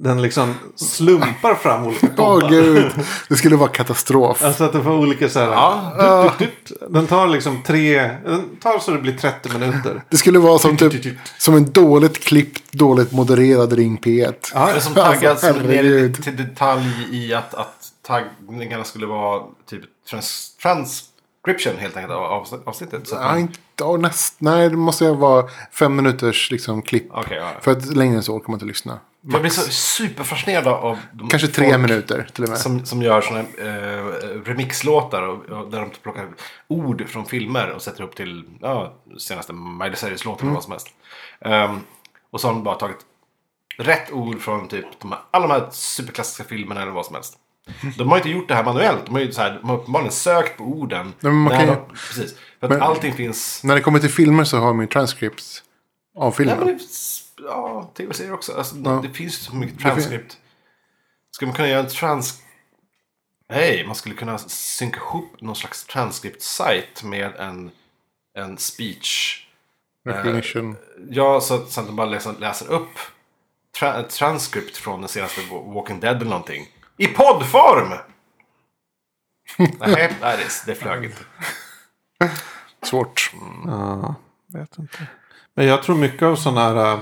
den 0.00 0.22
liksom 0.22 0.54
slumpar 0.76 1.54
fram 1.54 1.84
olika 1.86 2.06
Åh 2.06 2.14
poddar. 2.16 2.48
gud. 2.50 2.92
Det 3.28 3.36
skulle 3.36 3.56
vara 3.56 3.68
katastrof. 3.68 4.44
Alltså 4.44 4.64
att 4.64 4.72
den 4.72 4.84
får 4.84 4.92
olika 4.92 5.28
så 5.28 5.38
här. 5.38 5.46
Ja. 5.46 6.28
Dut, 6.38 6.38
dut, 6.38 6.66
dut. 6.68 6.92
Den 6.92 7.06
tar 7.06 7.26
liksom 7.26 7.62
tre. 7.62 8.02
Den 8.24 8.56
tar 8.62 8.78
så 8.78 8.90
det 8.90 8.98
blir 8.98 9.12
30 9.18 9.48
minuter. 9.58 10.02
Det 10.10 10.16
skulle 10.16 10.38
vara 10.38 10.58
som, 10.58 10.76
typ, 10.76 11.16
som 11.38 11.54
en 11.54 11.70
dåligt 11.72 12.24
klippt, 12.24 12.72
dåligt 12.72 13.12
modererad 13.12 13.72
Ring 13.72 13.98
P1. 13.98 14.34
Ja, 14.54 14.72
Det 14.74 14.80
som 14.80 14.94
taggas 14.94 15.44
Alltså, 15.44 15.62
ner 15.62 16.22
till 16.22 16.36
detalj 16.36 16.86
i 17.12 17.34
att, 17.34 17.54
att 17.54 17.88
taggningarna 18.06 18.84
skulle 18.84 19.06
vara 19.06 19.42
typ 19.70 19.82
trans, 20.62 21.02
transcription 21.46 21.80
helt 21.80 21.96
enkelt 21.96 22.12
av 22.14 22.22
av- 22.24 22.62
avsnittet. 22.66 23.08
Så 23.08 23.14
Ja, 23.14 23.38
inte, 23.38 23.58
ja, 23.78 23.96
näst, 23.96 24.40
nej, 24.40 24.70
det 24.70 24.76
måste 24.76 25.10
vara 25.12 25.48
fem 25.72 25.96
minuters 25.96 26.50
liksom, 26.50 26.82
klipp. 26.82 27.06
Okej, 27.10 27.36
ja. 27.38 27.50
För 27.60 27.72
att 27.72 27.86
längre 27.96 28.16
än 28.16 28.22
så 28.22 28.32
orkar 28.34 28.48
man 28.48 28.54
inte 28.54 28.66
lyssna. 28.66 28.98
För 29.26 29.32
jag 29.32 29.40
blir 29.40 29.50
så 29.50 29.70
superfascinerad 29.70 30.68
av 30.68 30.98
Kanske 31.30 31.48
tre 31.48 31.78
minuter 31.78 32.28
till 32.34 32.44
och 32.44 32.50
med. 32.50 32.58
Som, 32.58 32.86
som 32.86 33.02
gör 33.02 33.20
sådana 33.20 33.40
eh, 33.58 34.04
remixlåtar 34.44 35.22
och, 35.22 35.44
och 35.44 35.70
där 35.70 35.80
de 35.80 35.90
plockar 36.02 36.28
ord 36.68 37.04
från 37.08 37.26
filmer 37.26 37.70
och 37.70 37.82
sätter 37.82 38.04
upp 38.04 38.14
till 38.16 38.44
ja, 38.60 38.94
senaste 39.18 39.52
Miley 39.52 39.96
Cyrus-låten 39.96 40.46
Mm. 40.48 40.48
eller 40.48 40.54
vad 40.54 40.62
som 40.64 40.72
helst. 40.72 40.88
Ehm, 41.40 41.80
och 42.30 42.40
så 42.40 42.48
har 42.48 42.54
de 42.54 42.62
bara 42.64 42.74
tagit 42.74 42.96
rätt 43.78 44.12
ord 44.12 44.40
från 44.40 44.68
typ 44.68 44.86
de 45.00 45.12
här, 45.12 45.20
alla 45.30 45.46
de 45.46 45.52
här 45.52 45.68
superklassiska 45.70 46.44
filmerna 46.44 46.82
eller 46.82 46.92
vad 46.92 47.06
som 47.06 47.14
helst. 47.14 47.34
De 47.98 48.08
har 48.08 48.16
inte 48.16 48.30
gjort 48.30 48.48
det 48.48 48.54
här 48.54 48.64
manuellt. 48.64 49.06
De 49.06 49.14
har 49.14 49.20
ju 49.22 49.32
så 49.32 49.40
här, 49.42 49.58
de 49.60 49.68
har 49.68 49.76
uppenbarligen 49.76 50.12
sökt 50.12 50.56
på 50.58 50.64
orden. 50.64 51.12
men 51.20 51.34
man 51.34 51.52
kan 51.58 51.66
ju- 51.68 51.76
precis. 52.08 52.34
För 52.60 52.66
att 52.66 52.70
Men- 52.72 52.82
allting 52.82 53.12
finns... 53.14 53.64
När 53.64 53.74
det 53.74 53.80
kommer 53.80 53.98
till 53.98 54.10
filmer 54.10 54.44
så 54.44 54.58
har 54.58 54.72
man 54.74 54.84
ju 54.84 54.88
transcripts 54.88 55.62
av 56.16 56.24
Ja, 56.24 56.32
filmen. 56.32 56.58
men 56.58 56.66
det, 56.66 56.82
ja, 57.42 57.90
tv-serier 57.96 58.32
också. 58.32 58.52
Alltså, 58.56 58.76
Ja. 58.84 59.00
Det 59.02 59.08
finns 59.10 59.32
ju 59.40 59.44
så 59.44 59.54
mycket 59.56 59.80
transkript. 59.80 60.36
Ska 61.30 61.46
man 61.46 61.54
kunna 61.54 61.68
göra 61.68 61.80
en 61.80 61.88
trans... 61.88 62.42
Nej, 63.50 63.86
man 63.86 63.94
skulle 63.94 64.14
kunna 64.14 64.38
synka 64.38 64.96
ihop 65.00 65.40
någon 65.40 65.56
slags 65.56 65.84
transcript-sajt 65.86 67.02
med 67.04 67.36
en, 67.36 67.70
en 68.38 68.58
speech. 68.58 69.42
Recognition. 70.04 70.76
Ja, 71.10 71.40
så, 71.40 71.54
att- 71.54 71.70
så 71.70 71.80
att 71.80 71.86
de 71.86 71.96
bara 71.96 72.06
läser, 72.06 72.32
läser 72.40 72.66
upp 72.70 72.98
tra, 73.78 74.00
ett 74.00 74.10
transkript 74.10 74.76
från 74.76 75.00
den 75.00 75.08
senaste 75.08 75.40
Wa- 75.40 75.74
Walking 75.74 76.00
Dead 76.00 76.16
eller 76.16 76.30
någonting. 76.30 76.68
I 76.96 77.06
poddform! 77.06 77.88
nej, 79.58 80.12
nej 80.20 80.36
det, 80.38 80.66
det 80.66 80.74
flög 80.74 81.04
inte. 81.04 81.18
Svårt. 82.82 83.30
Ja, 83.66 84.14
vet 84.46 84.78
inte. 84.78 84.98
Men 85.54 85.66
jag 85.66 85.82
tror 85.82 85.96
mycket 85.96 86.22
av 86.22 86.36
sådana 86.36 86.60
här. 86.60 86.98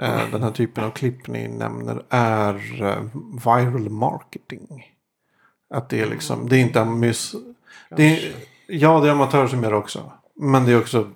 eh, 0.00 0.30
den 0.32 0.42
här 0.42 0.50
typen 0.50 0.84
av 0.84 0.90
klipp 0.90 1.26
ni 1.26 1.48
nämner 1.48 2.02
är 2.10 2.82
eh, 2.82 3.02
viral 3.44 3.90
marketing. 3.90 4.86
Att 5.74 5.88
det 5.88 6.00
är 6.00 6.06
liksom, 6.06 6.48
det 6.48 6.56
är 6.56 6.60
inte 6.60 6.80
amys... 6.80 7.34
Det 7.96 8.02
är, 8.02 8.32
ja, 8.66 9.00
det 9.00 9.08
är 9.08 9.12
amatörer 9.12 9.46
som 9.48 9.62
gör 9.62 9.70
det 9.70 9.76
också. 9.76 10.12
Men 10.36 10.64
det 10.66 10.72
är 10.72 10.78
också 10.80 11.10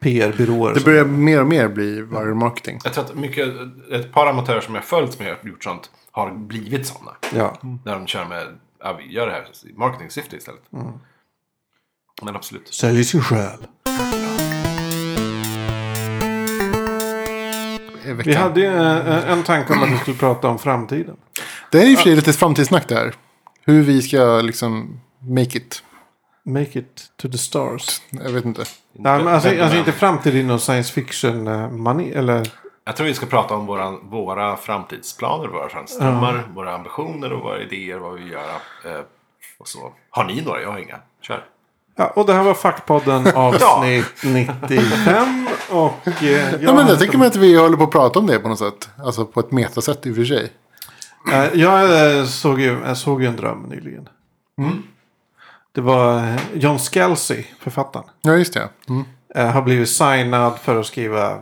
PR-byråer. 0.00 0.74
Det 0.74 0.80
som- 0.80 0.84
börjar 0.84 1.04
mer 1.04 1.40
och 1.40 1.46
mer 1.46 1.68
bli 1.68 2.00
viral 2.02 2.34
marketing. 2.34 2.78
Jag 2.84 2.92
tror 2.92 3.04
att 3.04 3.14
mycket, 3.14 3.48
ett 3.92 4.12
par 4.12 4.26
amatörer 4.26 4.60
som 4.60 4.74
jag 4.74 4.84
följt 4.84 5.12
som 5.12 5.24
har 5.26 5.38
gjort 5.42 5.64
sånt 5.64 5.90
har 6.18 6.30
blivit 6.30 6.86
sådana. 6.86 7.16
Ja. 7.34 7.56
När 7.84 7.92
de 7.94 8.06
kör 8.06 8.24
med, 8.24 8.58
ja, 8.80 8.92
vi 8.92 9.12
gör 9.12 9.26
det 9.26 9.32
här 9.32 9.44
i 9.64 9.72
marketing-syfte 9.72 10.36
istället. 10.36 10.62
Men 12.22 12.36
absolut. 12.36 12.74
Säljer 12.74 13.04
sin 13.04 13.22
själ. 13.22 13.66
veckan. 18.14 18.32
Vi 18.32 18.34
hade 18.34 18.60
ju 18.60 18.66
eh, 18.66 19.30
en 19.30 19.42
tanke 19.42 19.72
om 19.72 19.82
att 19.82 19.90
vi 19.90 19.98
skulle 19.98 20.16
prata 20.16 20.48
om 20.48 20.58
framtiden. 20.58 21.16
Det 21.70 21.78
är 21.78 21.90
i 21.90 21.94
och 21.94 21.98
för 21.98 22.04
sig 22.04 22.16
lite 22.16 22.32
framtidssnack 22.32 22.88
det 22.88 22.94
här. 22.94 23.14
Hur 23.64 23.82
vi 23.82 24.02
ska 24.02 24.40
liksom 24.40 25.00
make 25.18 25.58
it. 25.58 25.82
Make 26.44 26.78
it 26.78 27.02
to 27.16 27.28
the 27.28 27.38
stars. 27.38 28.02
Jag 28.10 28.30
vet 28.30 28.44
inte. 28.44 28.64
Nej, 28.92 29.18
men 29.18 29.34
alltså, 29.34 29.62
alltså 29.62 29.78
inte 29.78 29.92
framtid 29.92 30.34
i 30.34 30.42
någon 30.42 30.60
science 30.60 30.92
fiction 30.92 31.46
eh, 31.46 31.70
mani 31.70 32.10
eller 32.10 32.52
Jag 32.88 32.96
tror 32.96 33.06
vi 33.06 33.14
ska 33.14 33.26
prata 33.26 33.54
om 33.54 33.66
våra, 33.66 33.90
våra 33.90 34.56
framtidsplaner, 34.56 35.48
våra 35.48 35.68
framtidsdrömmar, 35.68 36.48
våra 36.54 36.74
ambitioner 36.74 37.32
och 37.32 37.42
våra 37.42 37.62
idéer, 37.62 37.98
vad 37.98 38.14
vi 38.14 38.22
vill 38.22 38.32
göra. 38.32 38.54
Eh, 38.84 39.04
och 39.58 39.68
så. 39.68 39.92
Har 40.10 40.24
ni 40.24 40.40
några? 40.40 40.62
Jag 40.62 40.70
har 40.72 40.78
inga. 40.78 40.96
Kör. 41.20 41.44
Ja, 41.96 42.06
och 42.06 42.26
det 42.26 42.32
här 42.32 42.42
var 42.42 42.54
Fackpodden 42.54 43.26
avsnitt 43.34 44.22
95. 44.24 45.48
Och 45.70 46.22
eh, 46.22 46.52
jag, 46.52 46.62
Ja, 46.62 46.74
men 46.74 46.86
jag 46.86 46.98
tänker 46.98 47.18
mig 47.18 47.26
att 47.28 47.36
vi 47.36 47.56
håller 47.56 47.76
på 47.76 47.84
att 47.84 47.90
prata 47.90 48.18
om 48.18 48.26
det 48.26 48.38
på 48.38 48.48
något 48.48 48.58
sätt. 48.58 48.88
Alltså 49.04 49.24
på 49.24 49.40
ett 49.40 49.52
metasätt 49.52 50.06
i 50.06 50.12
och 50.12 50.16
för 50.16 50.24
sig. 50.24 50.52
Eh, 51.32 51.60
jag, 51.60 52.18
eh, 52.18 52.24
såg 52.24 52.60
ju, 52.60 52.80
jag 52.86 52.96
såg 52.96 53.22
ju 53.22 53.28
en 53.28 53.36
dröm 53.36 53.62
nyligen. 53.62 54.08
Det 55.72 55.80
var 55.80 56.18
eh, 56.18 56.36
John 56.54 56.78
Scalzi, 56.78 57.46
författaren. 57.60 58.06
Ja, 58.22 58.32
just 58.34 58.54
det. 58.54 58.68
Mm. 58.88 59.04
eh, 59.34 59.46
har 59.46 59.62
blivit 59.62 59.88
signad 59.88 60.58
för 60.58 60.80
att 60.80 60.86
skriva 60.86 61.38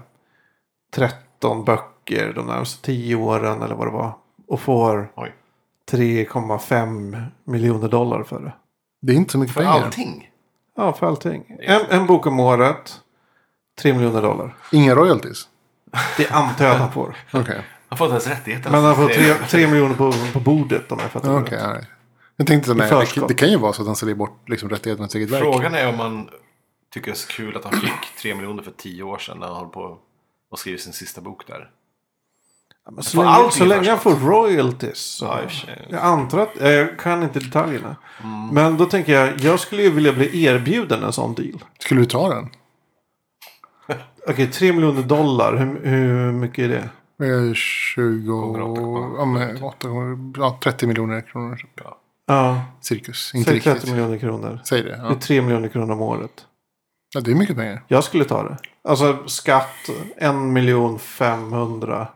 13 1.41 1.65
böcker 1.65 2.33
de 2.35 2.47
närmaste 2.47 2.83
10 2.87 3.15
åren 3.17 3.63
eller 3.63 3.75
vad 3.75 3.87
det 3.87 3.91
var. 3.93 4.13
Och 4.49 4.61
får 4.61 5.13
Oj. 5.17 5.35
3,5 5.91 7.25
miljoner 7.45 7.89
dollar 7.89 8.23
för 8.23 8.41
det. 8.41 8.53
Det 9.03 9.13
är 9.13 9.17
inte 9.17 9.33
så 9.33 9.39
mycket 9.39 9.55
För 9.55 9.61
pengar. 9.61 9.85
allting. 9.85 10.31
Ja, 10.77 10.93
för 10.93 11.07
allting. 11.07 11.57
En, 11.61 11.81
en 11.91 12.07
bok 12.07 12.27
om 12.27 12.41
året. 12.41 13.01
3 13.83 13.93
miljoner 13.95 14.23
dollar. 14.23 14.57
Inga 14.73 14.95
royalties. 14.95 15.49
Det 16.17 16.31
antar 16.31 16.65
jag 16.65 16.75
att 16.75 16.81
han 16.81 16.93
får. 16.93 17.17
Okej. 17.33 17.63
Han 17.89 17.99
får 17.99 18.07
inte 18.07 18.13
ens 18.15 18.27
rättigheter. 18.39 18.71
Men 18.71 18.85
han 18.85 18.97
får 18.97 19.09
Det 19.09 19.15
är- 19.15 19.35
3, 19.35 19.47
3 19.49 19.67
miljoner 19.67 19.95
på, 19.95 20.13
på 20.33 20.41
bordet 20.41 20.93
om 20.93 20.99
jag 21.03 21.11
fattar 21.11 21.31
det 21.33 21.39
Okej, 21.41 21.59
rätt. 21.59 21.67
right. 21.75 21.87
Jag 22.37 22.47
tänkte 22.47 22.69
så, 22.69 22.75
nej, 22.75 22.91
det, 23.15 23.27
det 23.29 23.35
kan 23.35 23.49
ju 23.51 23.57
vara 23.59 23.73
så 23.73 23.83
att 23.83 23.87
han 23.87 23.97
säljer 23.97 24.15
bort 24.17 24.49
liksom, 24.49 24.69
rättigheterna 24.69 25.09
till 25.09 25.13
sitt 25.13 25.31
eget 25.33 25.43
verk. 25.45 25.53
Frågan 25.55 25.75
är 25.75 25.89
om 25.89 25.97
man 25.97 26.29
tycker 26.93 27.07
det 27.07 27.13
är 27.13 27.17
så 27.17 27.29
kul 27.29 27.57
att 27.57 27.65
han 27.65 27.73
fick 27.73 28.17
3 28.23 28.35
miljoner 28.35 28.63
för 28.63 28.71
10 28.71 29.03
år 29.03 29.19
sedan 29.19 29.39
när 29.39 29.47
han 29.47 29.57
höll 29.57 29.69
på 29.69 29.99
och 30.57 30.61
skrev 30.61 30.77
sin 30.79 30.93
sista 30.93 31.21
bok 31.21 31.47
där. 31.47 31.71
Ja, 32.85 32.91
men 32.91 33.03
så 33.05 33.23
länge, 33.23 33.51
så 33.51 33.65
länge 33.65 33.91
han 33.91 33.99
får 33.99 34.15
royalties. 34.15 34.99
Så. 34.99 35.25
Ja. 35.25 35.49
Jag 35.89 36.01
antar 36.03 36.39
att, 36.39 36.61
eh, 36.61 36.71
jag 36.71 36.99
kan 36.99 37.23
inte 37.23 37.39
detaljerna. 37.39 37.97
Mm. 38.25 38.49
Men 38.49 38.77
då 38.77 38.85
tänker 38.87 39.13
jag, 39.13 39.41
jag 39.41 39.61
skulle 39.61 39.83
ju 39.83 39.91
vilja 39.91 40.13
bli 40.13 40.45
erbjuden 40.45 41.03
en 41.05 41.13
sån 41.13 41.35
deal. 41.35 41.65
Skulle 41.79 42.01
du 42.01 42.05
ta 42.07 42.29
den? 42.35 42.49
Okej, 44.29 44.51
3 44.51 44.73
miljoner 44.73 45.03
dollar. 45.03 45.57
Hur, 45.57 45.81
hur 45.91 46.33
mycket 46.33 46.65
är 46.65 46.69
det? 46.69 46.89
Eh, 47.49 47.55
20... 47.55 48.33
Gånger 48.41 48.63
åtta, 48.63 49.15
Ja, 49.19 49.25
men, 49.25 49.63
åtta 49.63 49.89
gånger, 49.89 50.33
ja, 50.41 50.59
30 50.63 50.87
miljoner 50.87 51.21
kronor. 51.21 51.57
typ. 51.57 51.71
Ja. 51.85 51.99
Ja, 52.27 52.65
Cirkus. 52.81 53.33
Inte 53.35 53.51
säg 53.51 53.61
30 53.61 53.71
riktigt. 53.77 53.91
miljoner 53.93 54.19
kronor. 54.19 54.61
Säg 54.65 54.83
det. 54.83 54.89
Det 54.89 54.95
är 54.97 55.05
Ja. 55.05 55.15
3 55.21 55.43
miljoner 55.43 55.69
kronor 55.69 55.93
om 55.93 56.01
året. 56.01 56.47
Ja, 57.15 57.21
det 57.21 57.31
är 57.31 57.35
mycket 57.35 57.57
pengar. 57.57 57.85
Jag 57.89 58.05
skulle 58.05 58.25
ta 58.25 58.43
det. 58.43 58.59
Alltså 58.83 59.29
skatt 59.29 59.89
1 60.17 60.35
miljon 60.35 60.99
500 60.99 62.09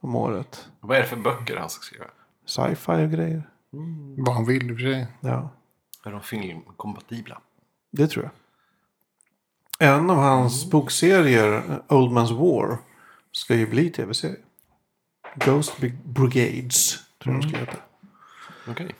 om 0.00 0.16
året. 0.16 0.68
Vad 0.80 0.96
är 0.96 1.00
det 1.02 1.08
för 1.08 1.16
böcker 1.16 1.56
han 1.56 1.70
ska 1.70 1.82
skriva? 1.82 2.04
Sci-fi 2.46 2.92
och 3.06 3.10
grejer. 3.10 3.42
Vad 4.16 4.34
han 4.34 4.44
vill 4.44 4.70
i 4.70 4.74
och 4.74 4.76
för 4.78 4.82
sig. 4.84 5.06
Ja, 5.20 5.50
Är 6.04 6.10
de 6.10 6.20
filmkompatibla? 6.20 7.40
det 7.90 8.06
tror 8.08 8.24
jag. 8.24 8.32
En 9.78 10.10
av 10.10 10.16
hans 10.16 10.70
bokserier, 10.70 11.82
Old 11.88 12.12
Man's 12.12 12.32
War, 12.38 12.78
ska 13.32 13.54
ju 13.54 13.66
bli 13.66 13.90
tv-serie. 13.90 14.36
Ghost 15.34 15.74
Brigades, 16.04 16.98
tror 17.22 17.34
jag 17.34 17.42
de 17.42 17.48
ska 17.48 17.58
heta. 17.58 17.76
Okej. 18.68 18.94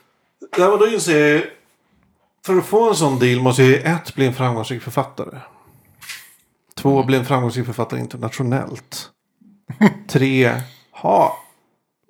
Ja, 0.59 0.73
och 0.73 0.79
då 0.79 0.87
inser 0.89 1.19
jag 1.35 1.45
För 2.47 2.59
att 2.59 2.67
få 2.67 2.89
en 2.89 2.97
sån 2.97 3.19
deal 3.19 3.41
måste 3.43 3.63
ju 3.63 3.77
ett 3.77 4.15
bli 4.15 4.27
en 4.27 4.35
framgångsrik 4.35 4.83
författare. 4.83 5.39
Två 6.75 7.03
bli 7.03 7.17
en 7.17 7.25
framgångsrik 7.25 7.67
författare 7.67 8.01
internationellt. 8.01 9.11
Tre 10.09 10.61
ha 10.91 11.37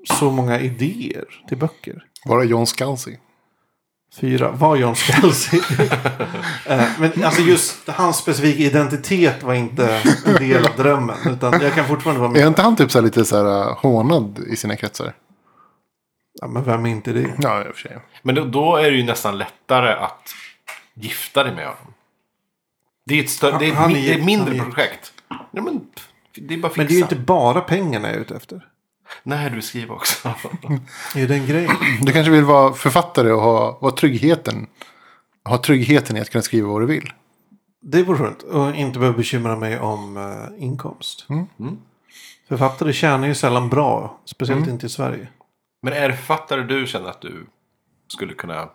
så 0.08 0.30
många 0.30 0.60
idéer 0.60 1.24
till 1.48 1.56
böcker. 1.58 2.04
Bara 2.28 2.44
John 2.44 2.66
Scalzi. 2.66 3.18
Fyra 4.14 4.50
var 4.50 4.76
John 4.76 4.94
Scalzi. 4.96 5.60
Eh, 6.66 6.84
Men 6.98 7.24
alltså 7.24 7.42
just 7.42 7.88
hans 7.88 8.16
specifika 8.16 8.62
identitet 8.62 9.42
var 9.42 9.54
inte 9.54 10.02
en 10.26 10.34
del 10.34 10.66
av 10.66 10.76
drömmen. 10.76 11.16
Utan 11.26 11.60
jag 11.60 11.74
kan 11.74 11.88
fortfarande 11.88 12.20
vara 12.20 12.30
Är 12.30 12.34
med. 12.34 12.46
inte 12.46 12.62
han 12.62 12.76
typ 12.76 12.90
så 12.90 13.00
lite 13.00 13.24
så 13.24 13.36
här 13.36 13.68
uh, 13.68 13.76
hånad 13.78 14.38
i 14.48 14.56
sina 14.56 14.76
kretsar? 14.76 15.14
Ja, 16.40 16.46
men 16.46 16.64
vem 16.64 16.86
är 16.86 16.90
inte 16.90 17.12
det? 17.12 17.34
Ja, 17.38 17.64
i 17.64 17.70
och 17.70 17.74
för 17.74 17.80
sig. 17.88 17.98
Men 18.22 18.34
då, 18.34 18.44
då 18.44 18.76
är 18.76 18.90
det 18.90 18.96
ju 18.96 19.04
nästan 19.04 19.38
lättare 19.38 19.92
att 19.92 20.34
gifta 20.94 21.44
dig 21.44 21.54
med 21.54 21.64
honom. 21.66 21.92
Det 23.06 23.14
är 23.18 23.22
ett, 23.22 23.30
större, 23.30 23.58
det 23.58 23.66
är 23.66 23.70
ett, 23.70 23.76
Han 23.76 23.90
är 23.90 23.94
mi- 23.94 24.06
det 24.06 24.12
är 24.14 24.18
ett 24.18 24.24
mindre 24.24 24.56
han 24.58 24.66
är- 24.68 24.72
projekt. 24.72 25.12
Ja, 25.28 25.62
men, 25.62 25.80
det 26.34 26.54
är 26.54 26.58
bara 26.58 26.68
fixa. 26.68 26.80
Men 26.80 26.86
det 26.86 26.92
är 26.92 26.96
ju 26.96 27.02
inte 27.02 27.16
bara 27.16 27.60
pengarna 27.60 28.08
jag 28.08 28.16
är 28.16 28.20
ute 28.20 28.36
efter. 28.36 28.68
Nej, 29.22 29.50
du 29.50 29.62
skriver 29.62 29.94
också. 29.94 30.28
Det 31.14 31.18
är 31.18 31.20
ju 31.20 31.26
den 31.26 31.46
grejen. 31.46 31.70
Du 32.02 32.12
kanske 32.12 32.30
vill 32.32 32.44
vara 32.44 32.72
författare 32.72 33.32
och 33.32 33.40
ha, 33.42 33.78
ha 33.80 33.90
tryggheten. 33.96 34.66
Ha 35.44 35.58
tryggheten 35.58 36.16
i 36.16 36.20
att 36.20 36.30
kunna 36.30 36.42
skriva 36.42 36.68
vad 36.68 36.82
du 36.82 36.86
vill. 36.86 37.12
Det 37.82 38.02
vore 38.02 38.18
skönt. 38.18 38.42
Och 38.42 38.74
inte 38.74 38.98
behöva 38.98 39.16
bekymra 39.18 39.56
mig 39.56 39.78
om 39.78 40.16
eh, 40.16 40.64
inkomst. 40.64 41.26
Mm. 41.30 41.46
Författare 42.48 42.92
tjänar 42.92 43.28
ju 43.28 43.34
sällan 43.34 43.68
bra. 43.68 44.20
Speciellt 44.24 44.58
Mm. 44.62 44.70
inte 44.74 44.86
i 44.86 44.88
Sverige. 44.88 45.28
Men 45.86 45.94
är 45.94 46.08
det 46.08 46.16
författare 46.16 46.62
du 46.62 46.86
känner 46.86 47.08
att 47.08 47.20
du 47.20 47.46
skulle 48.08 48.34
kunna... 48.34 48.68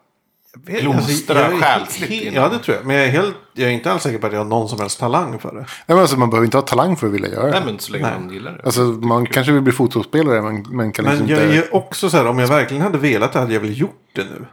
Blomstra 0.56 1.46
är 1.46 1.60
själsligt. 1.60 2.34
Ja, 2.34 2.50
det 2.50 2.60
tror 2.60 2.78
jag. 2.78 2.86
Men 2.86 2.96
jag 2.96 3.06
är, 3.06 3.10
helt, 3.10 3.36
jag 3.54 3.70
är 3.70 3.74
inte 3.74 3.92
alls 3.92 4.04
säker 4.04 4.18
på 4.18 4.28
att 4.28 4.34
jag 4.34 4.40
har 4.40 4.46
någon 4.46 4.70
som 4.70 4.80
helst 4.80 5.00
talang 5.00 5.40
för 5.40 5.50
det. 5.50 5.56
Nej, 5.56 5.68
men 5.86 6.00
alltså, 6.00 6.18
man 6.18 6.30
behöver 6.30 6.46
inte 6.46 6.58
ha 6.58 6.62
talang 6.62 6.96
för 6.96 7.08
att 7.08 7.14
vilja 7.14 7.30
göra 7.30 7.46
det. 7.46 7.52
Nej, 7.52 7.62
men 7.66 7.80
så 7.80 7.92
länge 7.92 8.06
Nej. 8.10 8.20
man 8.20 8.34
gillar 8.34 8.52
det. 8.52 8.64
Alltså, 8.64 8.82
man 8.82 9.26
kanske 9.26 9.52
vill 9.52 9.62
bli 9.62 9.74
fotbollsspelare 9.74 10.42
men, 10.42 10.66
men 10.70 10.92
kan 10.92 11.06
Men 11.06 11.14
liksom 11.14 11.30
jag 11.30 11.40
är 11.40 11.44
inte... 11.44 11.56
ju 11.56 11.70
också 11.72 12.10
så 12.10 12.18
här, 12.18 12.28
om 12.28 12.40
jag 12.40 12.48
verkligen 12.48 12.84
hade 12.84 12.98
velat 12.98 13.34
det 13.34 13.40
hade 13.40 13.54
jag 13.54 13.62
väl 13.62 13.78
gjort 13.78 14.10
det 14.14 14.24
nu. 14.24 14.46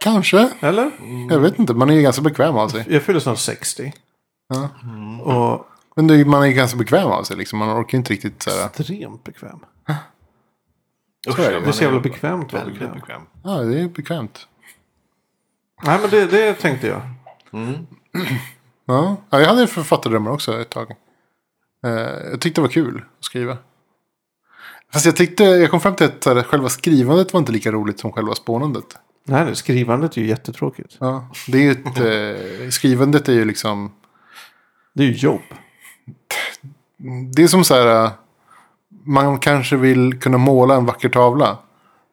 Kanske. 0.00 0.50
Eller? 0.60 0.90
Jag 1.30 1.40
vet 1.40 1.58
inte. 1.58 1.74
Man 1.74 1.90
är 1.90 1.94
ju 1.94 2.02
ganska 2.02 2.22
bekväm 2.22 2.56
av 2.56 2.68
sig. 2.68 2.84
Jag 2.88 3.02
fyller 3.02 3.20
snart 3.20 3.38
60. 3.38 3.92
Ja. 4.48 4.68
Och 5.32 5.66
Men 5.96 6.06
det 6.06 6.14
är, 6.14 6.24
man 6.24 6.42
är 6.42 6.46
ju 6.46 6.52
ganska 6.52 6.76
bekväm 6.76 7.08
av 7.08 7.22
sig. 7.22 7.36
Liksom. 7.36 7.58
Man 7.58 7.80
orkar 7.80 7.98
inte 7.98 8.12
riktigt 8.12 8.42
så 8.42 8.50
här. 8.50 8.66
extremt 8.66 9.24
bekväm. 9.24 9.58
Usch, 11.28 11.36
så 11.36 11.42
är 11.42 11.48
det. 11.48 11.54
ja, 11.54 11.60
Det 11.60 11.68
är 11.68 11.72
så 11.72 11.82
jävla 11.84 12.00
bekvämt 12.00 12.52
Väldigt 12.52 12.74
bekväm. 12.78 12.94
bekväm. 12.94 13.22
Ja, 13.44 13.50
det 13.60 13.80
är 13.80 13.88
bekvämt. 13.88 14.48
Nej, 15.82 15.98
men 16.00 16.10
det, 16.10 16.26
det 16.26 16.54
tänkte 16.54 16.86
jag. 16.86 17.00
Ja, 18.86 19.16
ja 19.30 19.40
jag 19.40 19.48
hade 19.48 19.66
författardrömmar 19.66 20.30
också 20.30 20.60
ett 20.60 20.70
tag. 20.70 20.90
Eh, 21.84 21.90
jag 22.30 22.40
tyckte 22.40 22.60
det 22.60 22.62
var 22.66 22.72
kul 22.72 23.04
att 23.18 23.24
skriva. 23.24 23.58
Fast 24.92 25.06
jag 25.06 25.16
tyckte, 25.16 25.44
jag 25.44 25.70
kom 25.70 25.80
fram 25.80 25.96
till 25.96 26.06
att 26.06 26.46
själva 26.46 26.68
skrivandet 26.68 27.32
var 27.32 27.40
inte 27.40 27.52
lika 27.52 27.72
roligt 27.72 28.00
som 28.00 28.12
själva 28.12 28.34
spånandet. 28.34 28.84
Nej, 29.24 29.44
det, 29.46 29.54
skrivandet 29.54 30.16
är 30.16 30.20
ju 30.20 30.26
jättetråkigt. 30.26 30.96
Ja, 31.00 31.28
det 31.48 31.58
är 31.58 31.62
ju 31.62 31.70
ett, 31.70 31.86
eh, 32.64 32.68
skrivandet 32.70 33.28
är 33.28 33.32
ju 33.32 33.44
liksom, 33.44 33.92
Det 34.94 35.02
är 35.02 35.06
ju 35.06 35.12
jobb. 35.14 35.42
det 37.34 37.42
är 37.42 37.46
som 37.48 37.64
så 37.64 37.74
här, 37.74 38.04
eh, 38.04 38.10
man 39.04 39.38
kanske 39.38 39.76
vill 39.76 40.20
kunna 40.20 40.38
måla 40.38 40.74
en 40.74 40.86
vacker 40.86 41.08
tavla. 41.08 41.58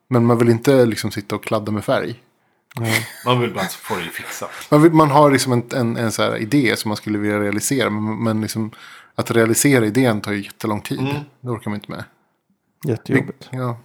Men 0.08 0.26
man 0.26 0.38
vill 0.38 0.50
inte 0.50 0.86
liksom 0.86 1.12
sitta 1.12 1.36
och 1.36 1.44
kladda 1.44 1.72
med 1.72 1.86
färg. 1.86 2.16
Man 3.26 3.42
vill 3.42 3.54
bara 3.54 3.66
få 3.66 3.96
det 3.96 4.02
fixat. 4.02 4.50
Man, 4.70 4.82
vill, 4.82 4.92
man 4.92 5.12
har 5.12 5.32
liksom 5.32 5.52
en, 5.52 5.64
en, 5.74 5.98
en 5.98 6.12
så 6.12 6.24
här 6.24 6.38
idé 6.38 6.76
som 6.78 6.90
man 6.90 6.98
skulle 6.98 7.18
vilja 7.18 7.40
realisera. 7.40 7.90
Men, 7.90 8.24
men 8.24 8.42
liksom, 8.42 8.72
att 9.16 9.32
realisera 9.32 9.86
idén 9.86 10.22
tar 10.22 10.32
ju 10.32 10.44
jättelång 10.44 10.82
tid. 10.82 11.16
Det 11.42 11.50
orkar 11.50 11.72
man 11.72 11.80
inte 11.80 11.92
med. 11.92 12.04
Jättejobbigt. 12.88 13.50
Ja. 13.52 13.78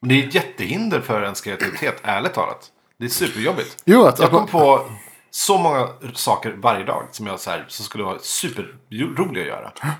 Men 0.00 0.08
det 0.08 0.22
är 0.22 0.28
ett 0.28 0.34
jättehinder 0.34 1.00
för 1.00 1.22
ens 1.22 1.40
kreativitet, 1.40 2.00
ärligt 2.02 2.34
talat. 2.34 2.70
Det 2.98 3.04
är 3.04 3.08
superjobbigt. 3.08 3.82
Jo, 3.84 4.04
att, 4.04 4.18
Jag 4.18 4.24
att 4.24 4.30
kom 4.30 4.40
man, 4.40 4.48
på 4.48 4.90
så 5.30 5.58
många 5.58 5.88
saker 6.14 6.52
varje 6.52 6.84
dag 6.84 7.04
som 7.10 7.26
jag 7.26 7.40
så 7.40 7.50
här, 7.50 7.64
som 7.68 7.84
skulle 7.84 8.04
vara 8.04 8.18
superroliga 8.18 9.42
att 9.42 9.48
göra. 9.48 9.72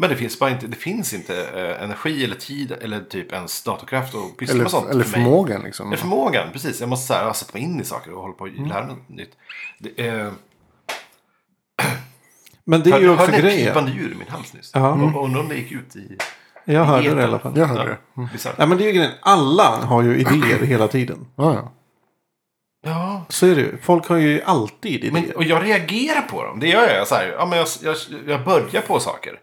Men 0.00 0.10
det 0.10 0.16
finns 0.16 0.38
bara 0.38 0.50
inte, 0.50 0.66
det 0.66 0.76
finns 0.76 1.14
inte 1.14 1.44
eh, 1.46 1.84
energi 1.84 2.24
eller 2.24 2.36
tid 2.36 2.72
eller 2.72 3.00
typ 3.00 3.32
ens 3.32 3.62
datorkraft 3.62 4.14
och 4.14 4.36
pyssla 4.38 4.52
Eller, 4.54 4.62
med 4.62 4.70
sånt. 4.70 4.90
eller 4.90 5.04
för 5.04 5.10
mig. 5.18 5.24
förmågan 5.24 5.62
liksom. 5.62 5.86
Eller 5.86 5.96
förmågan, 5.96 6.48
precis. 6.52 6.80
Jag 6.80 6.88
måste 6.88 7.06
så 7.06 7.14
här, 7.14 7.32
sätta 7.32 7.52
mig 7.52 7.62
in 7.62 7.80
i 7.80 7.84
saker 7.84 8.12
och 8.12 8.20
hålla 8.22 8.34
på 8.34 8.44
och 8.44 8.48
Mm. 8.48 8.68
lära 8.68 8.86
mig 8.86 8.94
något 8.96 9.08
nytt. 9.08 9.30
Det, 9.78 10.06
eh, 10.08 10.32
Men 12.64 12.82
det 12.82 12.90
är 12.90 13.00
ju 13.00 13.10
också 13.10 13.24
hörde 13.26 13.38
grejen. 13.40 13.66
pipande 13.68 13.90
ljud 13.92 14.12
i 14.12 14.14
min 14.14 14.28
hals 14.28 14.52
nyss? 14.54 14.70
Ja. 14.74 14.88
Och, 14.92 15.22
och 15.22 15.48
det 15.48 15.54
gick 15.54 15.72
ut 15.72 15.96
i... 15.96 16.16
Jag 16.64 16.84
hörde 16.84 17.14
det 17.14 17.20
i 17.20 17.24
alla 17.24 17.38
fall. 17.38 17.52
Jag 17.58 17.66
hörde 17.66 17.84
det. 17.90 17.98
Mm. 18.16 18.28
Ja, 18.56 18.66
men 18.66 18.78
det 18.78 18.84
är 18.84 18.86
ju 18.86 18.92
grejen. 18.92 19.12
Alla 19.22 19.76
har 19.76 20.02
ju 20.02 20.16
idéer 20.18 20.58
hela 20.66 20.88
tiden. 20.88 21.26
Ja, 21.36 21.54
ja. 21.54 21.72
Ja, 22.82 23.24
Så 23.28 23.46
är 23.46 23.54
det 23.54 23.60
ju. 23.60 23.76
Folk 23.82 24.06
har 24.08 24.16
ju 24.16 24.42
alltid 24.42 24.92
idéer. 24.92 25.12
men, 25.12 25.30
och 25.36 25.44
jag 25.44 25.64
reagerar 25.64 26.20
på 26.22 26.44
dem. 26.44 26.60
Det 26.60 26.66
gör 26.68 26.88
jag. 26.94 27.08
Så 27.08 27.14
här, 27.14 27.34
ja, 27.38 27.46
men 27.46 27.58
jag, 27.58 27.66
jag, 27.82 27.96
jag 28.26 28.44
börjar 28.44 28.80
på 28.80 29.00
saker. 29.00 29.40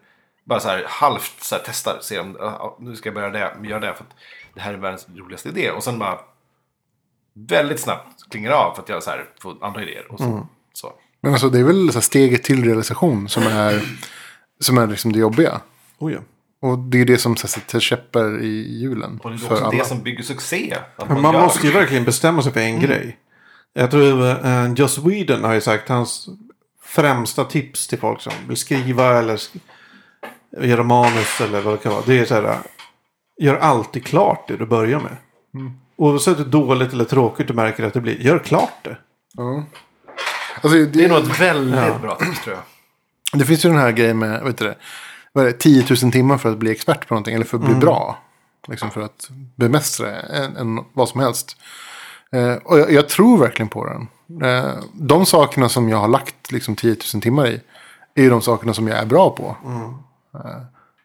Bara 0.47 0.59
så 0.59 0.69
här 0.69 0.83
halvt 0.87 1.43
så 1.43 1.55
här, 1.55 1.63
testar. 1.65 1.97
Se 2.01 2.19
om, 2.19 2.37
nu 2.79 2.95
ska 2.95 3.07
jag 3.07 3.13
börja 3.13 3.29
det, 3.29 3.67
göra 3.67 3.79
det 3.79 3.93
för 3.93 4.03
att 4.03 4.15
det 4.53 4.61
här 4.61 4.73
är 4.73 4.77
världens 4.77 5.07
roligaste 5.15 5.49
idé. 5.49 5.71
Och 5.71 5.83
sen 5.83 5.99
bara 5.99 6.19
väldigt 7.33 7.79
snabbt 7.79 8.29
klingar 8.29 8.51
av 8.51 8.73
för 8.75 8.81
att 8.81 8.89
jag 8.89 9.03
så 9.03 9.09
här, 9.09 9.25
får 9.41 9.57
andra 9.61 9.83
idéer. 9.83 10.11
Och 10.11 10.19
så, 10.19 10.47
så. 10.73 10.93
Men 11.21 11.31
alltså 11.31 11.49
det 11.49 11.59
är 11.59 11.63
väl 11.63 11.87
så 11.87 11.93
här 11.93 12.01
steget 12.01 12.43
till 12.43 12.63
realisation 12.65 13.29
som 13.29 13.43
är, 13.43 13.81
som 14.59 14.77
är 14.77 14.87
liksom 14.87 15.11
det 15.11 15.19
jobbiga. 15.19 15.61
Oh, 15.97 16.13
ja. 16.13 16.19
Och 16.59 16.79
det 16.79 17.01
är 17.01 17.05
det 17.05 17.17
som 17.17 17.35
sätter 17.35 17.79
käppar 17.79 18.41
i 18.41 18.79
hjulen. 18.79 19.19
Och 19.23 19.29
det 19.29 19.35
är 19.35 19.37
för 19.37 19.53
också 19.53 19.65
alla. 19.65 19.77
det 19.77 19.85
som 19.85 20.03
bygger 20.03 20.23
succé. 20.23 20.77
Man 21.07 21.23
gör 21.23 21.31
måste 21.41 21.67
ju 21.67 21.73
verkligen 21.73 22.03
bestämma 22.03 22.41
sig 22.41 22.53
för 22.53 22.59
en 22.59 22.79
grej. 22.79 23.17
Jag 23.73 23.91
tror 23.91 24.21
uh, 24.21 24.73
Joss 24.73 24.97
Whedon 24.97 25.43
har 25.43 25.53
ju 25.53 25.61
sagt 25.61 25.89
hans 25.89 26.29
främsta 26.83 27.43
tips 27.43 27.87
till 27.87 27.99
folk 27.99 28.21
som 28.21 28.33
vill 28.47 28.57
skriva 28.57 29.19
eller 29.19 29.37
sk- 29.37 29.59
göra 30.61 30.83
manus 30.83 31.41
eller 31.41 31.61
vad 31.61 31.73
det 31.73 31.77
kan 31.77 31.91
vara. 31.91 32.03
Det 32.05 32.19
är 32.19 32.25
så 32.25 32.33
här. 32.35 32.57
Gör 33.39 33.55
alltid 33.55 34.05
klart 34.05 34.47
det 34.47 34.57
du 34.57 34.65
börjar 34.65 34.99
med. 34.99 35.15
Oavsett 35.95 36.39
hur 36.39 36.45
dåligt 36.45 36.93
eller 36.93 37.05
tråkigt 37.05 37.47
du 37.47 37.53
märker 37.53 37.83
att 37.83 37.93
det 37.93 38.01
blir. 38.01 38.21
Gör 38.21 38.39
klart 38.39 38.73
det. 38.83 38.97
Ja. 39.33 39.63
Alltså, 40.61 40.69
det, 40.69 40.85
Det 40.85 41.05
är 41.05 41.09
nog 41.09 41.17
ett 41.17 41.39
väldigt 41.39 42.01
bra 42.01 42.15
tips 42.15 42.43
tror 42.43 42.55
jag. 42.55 43.39
det 43.39 43.45
finns 43.45 43.65
ju 43.65 43.69
den 43.69 43.77
här 43.77 43.91
grejen 43.91 44.19
med 44.19 44.43
vet 44.43 44.57
du 44.57 44.65
det, 44.65 44.75
vad 45.33 45.43
är 45.43 45.47
det, 45.47 45.57
10 45.57 45.85
000 46.03 46.11
timmar 46.11 46.37
för 46.37 46.51
att 46.51 46.57
bli 46.57 46.71
expert 46.71 47.07
på 47.07 47.13
någonting. 47.13 47.35
Eller 47.35 47.45
för 47.45 47.57
att 47.57 47.63
bli 47.63 47.75
bra. 47.75 48.17
Liksom 48.67 48.91
för 48.91 49.01
att 49.01 49.29
bemästra 49.55 50.21
en, 50.21 50.57
en, 50.57 50.85
vad 50.93 51.09
som 51.09 51.19
helst. 51.21 51.57
Eh, 52.31 52.53
och 52.53 52.79
jag, 52.79 52.91
jag 52.91 53.09
tror 53.09 53.37
verkligen 53.37 53.69
på 53.69 53.85
den. 53.85 54.07
Eh, 54.49 54.71
de 54.93 55.25
sakerna 55.25 55.69
som 55.69 55.89
jag 55.89 55.97
har 55.97 56.07
lagt 56.07 56.51
liksom 56.51 56.75
10 56.75 56.95
000 57.13 57.21
timmar 57.21 57.47
i. 57.47 57.61
Är 58.15 58.23
ju 58.23 58.29
de 58.29 58.41
sakerna 58.41 58.73
som 58.73 58.87
jag 58.87 58.97
är 58.97 59.05
bra 59.05 59.29
på. 59.29 59.55
Eh, 59.65 59.91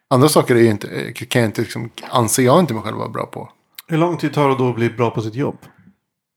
andra 0.09 0.29
saker 0.29 0.55
är 0.55 0.59
ju 0.59 0.69
inte, 0.69 0.87
eh, 0.87 1.13
kan 1.13 1.41
jag 1.41 1.49
inte, 1.49 1.61
liksom, 1.61 1.89
anser 2.09 2.43
jag 2.43 2.59
inte 2.59 2.73
mig 2.73 2.83
själv 2.83 2.97
vara 2.97 3.09
bra 3.09 3.25
på. 3.25 3.49
Hur 3.87 3.97
lång 3.97 4.17
tid 4.17 4.33
tar 4.33 4.49
det 4.49 4.55
då 4.55 4.69
att 4.69 4.75
bli 4.75 4.89
bra 4.89 5.11
på 5.11 5.21
sitt 5.21 5.35
jobb? 5.35 5.57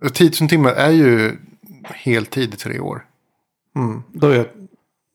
Och 0.04 0.14
10 0.14 0.30
000 0.40 0.48
timmar 0.48 0.70
är 0.70 0.90
ju 0.90 1.36
heltid 1.84 2.54
i 2.54 2.56
tre 2.56 2.78
år. 2.80 3.04
Mm. 3.76 4.02
Då, 4.12 4.28
är 4.28 4.36
jag, 4.36 4.46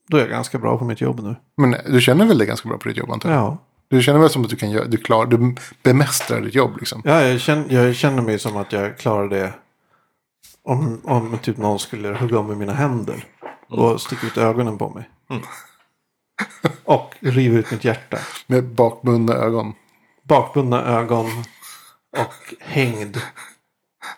då 0.08 0.16
är 0.16 0.20
jag 0.20 0.30
ganska 0.30 0.58
bra 0.58 0.78
på 0.78 0.84
mitt 0.84 1.00
jobb 1.00 1.20
nu. 1.20 1.36
Men 1.56 1.76
du 1.86 2.00
känner 2.00 2.26
väl 2.26 2.38
dig 2.38 2.46
ganska 2.46 2.68
bra 2.68 2.78
på 2.78 2.88
ditt 2.88 2.96
jobb 2.96 3.10
antar 3.10 3.30
jag? 3.30 3.38
Ja, 3.38 3.58
Du 3.88 4.02
känner 4.02 4.20
väl 4.20 4.30
som 4.30 4.42
att 4.44 4.50
du 4.50 4.56
kan 4.56 4.70
göra, 4.70 4.84
du, 4.84 4.96
klar, 4.96 5.26
du 5.26 5.54
bemästrar 5.82 6.40
ditt 6.40 6.54
jobb 6.54 6.76
liksom? 6.78 7.02
ja 7.04 7.22
jag, 7.22 7.40
känner, 7.40 7.72
jag 7.74 7.94
känner 7.96 8.22
mig 8.22 8.38
som 8.38 8.56
att 8.56 8.72
jag 8.72 8.98
klarar 8.98 9.28
det. 9.28 9.52
Om, 10.64 11.00
om 11.04 11.38
typ 11.42 11.56
någon 11.56 11.78
skulle 11.78 12.08
hugga 12.08 12.38
om 12.38 12.46
med 12.46 12.56
mina 12.56 12.72
händer. 12.72 13.24
Och 13.68 14.00
sticka 14.00 14.26
ut 14.26 14.38
ögonen 14.38 14.78
på 14.78 14.90
mig. 14.90 15.08
Och 16.84 17.14
riva 17.20 17.58
ut 17.58 17.70
mitt 17.70 17.84
hjärta. 17.84 18.18
Med 18.46 18.64
bakbundna 18.64 19.34
ögon. 19.34 19.74
Bakbundna 20.22 20.84
ögon. 20.84 21.26
Och 22.16 22.54
hängd. 22.60 23.16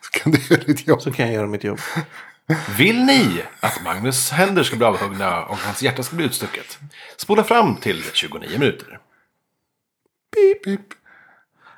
Så 0.00 0.18
kan 0.18 0.32
du 0.32 0.38
göra 0.50 0.64
ditt 0.64 0.86
jobb. 0.86 1.02
Så 1.02 1.12
kan 1.12 1.26
jag 1.26 1.34
göra 1.34 1.46
mitt 1.46 1.64
jobb. 1.64 1.80
Vill 2.78 3.04
ni 3.04 3.42
att 3.60 3.82
Magnus 3.84 4.30
händer 4.30 4.62
ska 4.62 4.76
bli 4.76 4.86
avhuggna 4.86 5.44
och 5.44 5.58
hans 5.58 5.82
hjärta 5.82 6.02
ska 6.02 6.16
bli 6.16 6.24
utstucket? 6.24 6.78
Spola 7.16 7.44
fram 7.44 7.76
till 7.76 8.02
29 8.12 8.58
minuter. 8.58 8.98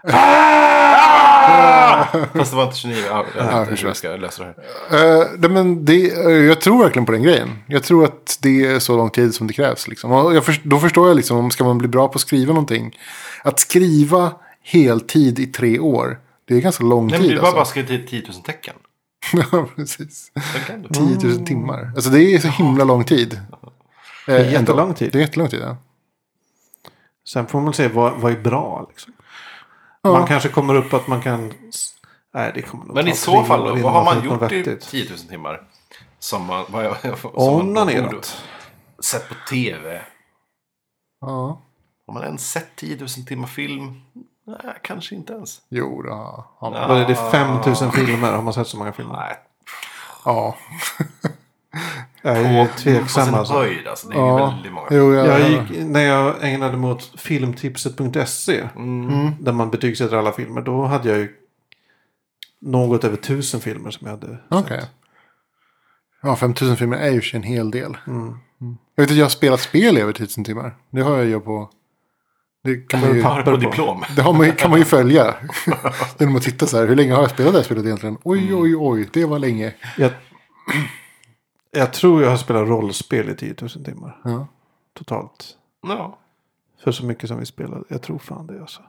Pip. 0.07 0.17
Fast 2.37 2.51
det 2.51 2.57
var 2.57 2.65
inte 2.65 2.77
29. 2.77 2.97
Ja, 3.09 3.25
jag 3.37 3.45
vet 3.45 3.53
inte 3.53 3.59
hur 3.59 3.65
förstår. 3.65 3.89
jag 3.89 3.97
ska 3.97 4.17
lösa 4.17 4.45
det 4.45 4.55
här. 4.91 5.21
Eh, 5.21 5.27
nej, 5.39 5.51
men 5.51 5.85
det, 5.85 6.13
eh, 6.25 6.31
jag 6.31 6.61
tror 6.61 6.83
verkligen 6.83 7.07
på 7.07 7.13
den 7.13 7.23
grejen. 7.23 7.59
Jag 7.67 7.83
tror 7.83 8.05
att 8.05 8.39
det 8.43 8.67
är 8.67 8.79
så 8.79 8.97
lång 8.97 9.11
tid 9.11 9.35
som 9.35 9.47
det 9.47 9.53
krävs. 9.53 9.89
Liksom. 9.89 10.13
Och 10.13 10.35
jag 10.37 10.45
först, 10.45 10.65
då 10.65 10.79
förstår 10.79 11.09
jag 11.09 11.17
liksom, 11.17 11.37
om 11.37 11.51
ska 11.51 11.65
man 11.65 11.79
bli 11.79 11.89
bra 11.89 12.09
på 12.09 12.15
att 12.15 12.21
skriva 12.21 12.53
någonting. 12.53 12.99
Att 13.45 13.61
skriva 13.61 14.33
heltid 14.63 15.39
i 15.39 15.47
tre 15.47 15.79
år. 15.79 16.19
Det 16.49 16.55
är 16.55 16.61
ganska 16.61 16.85
lång 16.85 17.07
Nej, 17.07 17.19
men 17.19 17.29
tid. 17.29 17.37
du 17.37 17.41
bara 17.43 17.51
bara 17.53 17.61
Alltså. 17.61 17.71
skriva 17.71 17.87
till 17.89 18.07
10 18.09 18.23
000 18.33 18.43
tecken. 18.43 18.75
ja, 19.53 19.67
precis. 19.77 20.31
Det 20.35 20.59
kan 20.67 20.83
du. 20.83 20.89
10 21.19 21.29
000 21.37 21.47
timmar. 21.47 21.91
Alltså 21.95 22.11
det 22.11 22.21
är 22.35 22.39
så 22.39 22.49
himla 22.49 22.85
lång 22.85 23.05
tid. 23.05 23.33
Eh, 23.35 23.39
Det 24.27 24.33
är 24.33 24.39
ändå. 24.45 24.51
jättelång 24.53 24.95
tid. 24.95 25.13
Det 25.13 25.19
är 25.19 25.21
jättelång 25.21 25.49
tid, 25.49 25.61
ja. 25.63 25.77
Sen 27.29 27.47
får 27.47 27.61
man 27.61 27.75
se 27.75 27.89
vad, 27.89 28.13
vad 28.21 28.33
är 28.33 28.37
bra. 28.41 28.87
Liksom. 28.91 29.13
Ja. 30.07 30.13
Man 30.19 30.27
kanske 30.27 30.49
kommer 30.49 30.75
upp 30.75 30.95
att 30.95 31.07
man 31.07 31.23
kan... 31.23 31.53
Nej, 32.35 32.53
det 32.55 32.63
kommer 32.63 32.85
nog 32.85 32.95
Men 32.95 33.09
i 33.09 33.15
så 33.15 33.45
fall, 33.45 33.65
då, 33.65 33.75
vad 33.83 33.93
har 33.93 34.05
man 34.05 34.25
gjort 34.25 34.53
i 34.53 34.63
vettigt. 34.63 34.89
10 34.89 35.09
000 35.11 35.19
timmar? 35.19 35.63
Som 36.19 36.47
man, 36.47 36.65
vad 36.69 36.85
jag, 36.85 36.97
som 37.03 37.11
man 37.13 37.21
borde- 37.23 37.37
Onanerat. 37.51 38.43
Sett 38.99 39.29
på 39.29 39.35
tv. 39.51 40.03
ja. 41.21 41.61
Har 42.07 42.15
man 42.15 42.25
ens 42.25 42.51
sett 42.51 42.77
10 42.77 42.97
000 42.97 43.09
timmar 43.09 43.47
film? 43.49 44.01
Nej, 44.47 44.75
kanske 44.83 45.15
inte 45.15 45.33
ens. 45.33 45.61
Jo, 45.69 46.03
då 46.03 46.11
har 46.59 46.71
man. 46.71 46.81
Ja. 46.83 46.89
Vad 46.89 47.01
är 47.01 47.07
det? 47.07 47.15
5000 47.15 47.93
filmer? 47.93 48.33
Har 48.33 48.43
man 48.43 48.53
sett 48.55 48.67
så 48.69 48.79
många 48.79 48.93
filmer? 48.93 49.15
Nej, 49.17 49.37
Ja. 50.25 50.57
Jag 52.23 52.37
är 52.37 52.61
ju 52.61 52.67
på 52.67 52.73
tveksam 52.77 53.25
sin 53.27 53.35
alltså. 53.35 53.55
höjd 53.55 53.87
alltså. 53.87 54.09
Det 54.09 54.15
är 54.15 54.19
ju 54.19 54.27
ja. 54.27 54.51
väldigt 54.51 54.73
många. 54.73 54.87
Jo, 54.91 55.15
ja, 55.15 55.27
Jag 55.27 55.41
ja. 55.41 55.49
gick, 55.49 55.87
när 55.87 56.01
jag 56.01 56.35
ägnade 56.41 56.77
mig 56.77 56.91
åt 56.91 57.21
filmtipset.se. 57.21 58.69
Mm. 58.77 59.31
Där 59.41 59.53
man 59.53 59.71
betygsätter 59.71 60.17
alla 60.17 60.33
filmer. 60.33 60.61
Då 60.63 60.85
hade 60.85 61.09
jag 61.09 61.19
ju 61.19 61.29
något 62.61 63.05
över 63.05 63.17
tusen 63.17 63.61
filmer 63.61 63.91
som 63.91 64.07
jag 64.07 64.11
hade 64.17 64.39
Okej. 64.49 64.81
sett. 64.81 64.91
Ja, 66.23 66.37
5000 66.37 66.77
filmer 66.77 66.97
är 66.97 67.11
ju 67.11 67.23
en 67.33 67.43
hel 67.43 67.71
del. 67.71 67.97
Mm. 68.07 68.35
Jag 68.95 69.03
vet 69.05 69.11
att 69.11 69.17
jag 69.17 69.25
har 69.25 69.31
spelat 69.31 69.61
spel 69.61 69.99
i 69.99 70.01
över 70.01 70.11
1000 70.13 70.45
timmar. 70.45 70.75
Det 70.91 71.01
har 71.03 71.17
jag 71.17 71.27
ju 71.27 71.41
på... 71.41 71.71
Det 72.65 72.89
kan 72.89 73.01
man 73.01 73.15
ju, 73.17 73.23
Har 73.23 73.39
du 73.39 73.45
på 73.45 73.51
på. 73.51 73.57
diplom? 73.57 74.05
det 74.17 74.23
har 74.23 74.33
man, 74.33 74.53
kan 74.53 74.71
man 74.71 74.79
ju 74.79 74.85
följa. 74.85 75.35
Genom 76.19 76.37
att 76.37 76.43
titta 76.43 76.67
så 76.67 76.77
här. 76.79 76.87
Hur 76.87 76.97
länge 76.97 77.15
har 77.15 77.21
jag 77.23 77.31
spelat 77.31 77.53
det 77.53 77.59
här 77.59 77.65
spelet 77.65 77.85
egentligen? 77.85 78.19
Oj, 78.23 78.55
oj, 78.55 78.77
oj. 78.77 79.09
Det 79.13 79.25
var 79.25 79.39
länge. 79.39 79.75
Jag, 79.97 80.11
jag 81.71 81.93
tror 81.93 82.23
jag 82.23 82.31
har 82.31 82.37
spelat 82.37 82.69
rollspel 82.69 83.29
i 83.29 83.35
10 83.35 83.55
000 83.61 83.71
timmar. 83.71 84.21
Ja. 84.25 84.47
Totalt. 84.93 85.59
Ja. 85.83 86.19
För 86.79 86.93
så 86.93 87.05
mycket 87.05 87.29
som 87.29 87.39
vi 87.39 87.47
spelade. 87.47 87.85
Jag 87.89 88.03
tror 88.03 88.19
fan 88.19 88.47
det 88.47 88.61
alltså. 88.61 88.83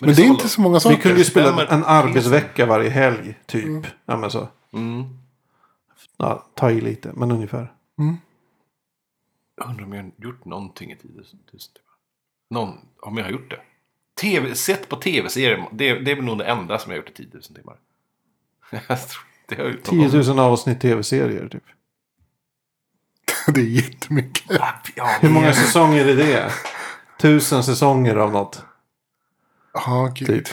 Men 0.00 0.14
det 0.14 0.22
är 0.22 0.26
inte 0.26 0.48
så 0.48 0.60
många 0.60 0.74
Vi 0.74 0.80
saker. 0.80 0.96
kunde 0.96 1.18
ju 1.18 1.24
spela 1.24 1.66
en 1.66 1.84
arbetsvecka 1.84 2.66
varje 2.66 2.90
helg. 2.90 3.38
Typ. 3.46 3.86
Ja 4.04 4.16
men 4.16 4.30
så. 4.30 4.48
Mm. 4.72 5.04
Ja, 6.16 6.46
ta 6.54 6.70
i 6.70 6.80
lite. 6.80 7.12
Men 7.14 7.30
ungefär. 7.30 7.72
Jag 9.56 9.68
undrar 9.68 9.84
om 9.84 9.92
jag 9.92 10.02
har 10.02 10.10
gjort 10.16 10.44
någonting 10.44 10.92
i 10.92 10.96
10 10.96 11.10
000 11.14 11.24
timmar. 11.24 11.40
Någon, 12.50 12.78
om 13.00 13.16
jag 13.16 13.24
har 13.24 13.30
gjort 13.30 13.50
det. 13.50 13.60
TV, 14.20 14.54
sett 14.54 14.88
på 14.88 14.96
tv-serier, 14.96 15.68
det, 15.72 15.98
det 15.98 16.10
är 16.10 16.16
väl 16.16 16.24
nog 16.24 16.38
det 16.38 16.44
enda 16.44 16.78
som 16.78 16.92
jag 16.92 16.98
har 16.98 17.06
gjort 17.06 17.20
i 17.20 17.24
10 17.24 17.28
000 17.32 17.42
timmar. 17.42 17.76
Det 19.46 19.58
någon 19.58 19.82
10 19.82 20.08
gång. 20.08 20.36
000 20.36 20.38
avsnitt 20.38 20.80
tv-serier 20.80 21.48
typ. 21.48 21.64
Det 23.54 23.60
är 23.60 23.64
jättemycket. 23.64 24.60
Hur 25.20 25.30
många 25.30 25.52
säsonger 25.52 26.06
är 26.06 26.16
det? 26.16 26.52
Tusen 27.20 27.64
säsonger 27.64 28.16
av 28.16 28.32
något. 28.32 28.64
Ja, 29.72 30.12
gud. 30.14 30.28
Typ. 30.28 30.48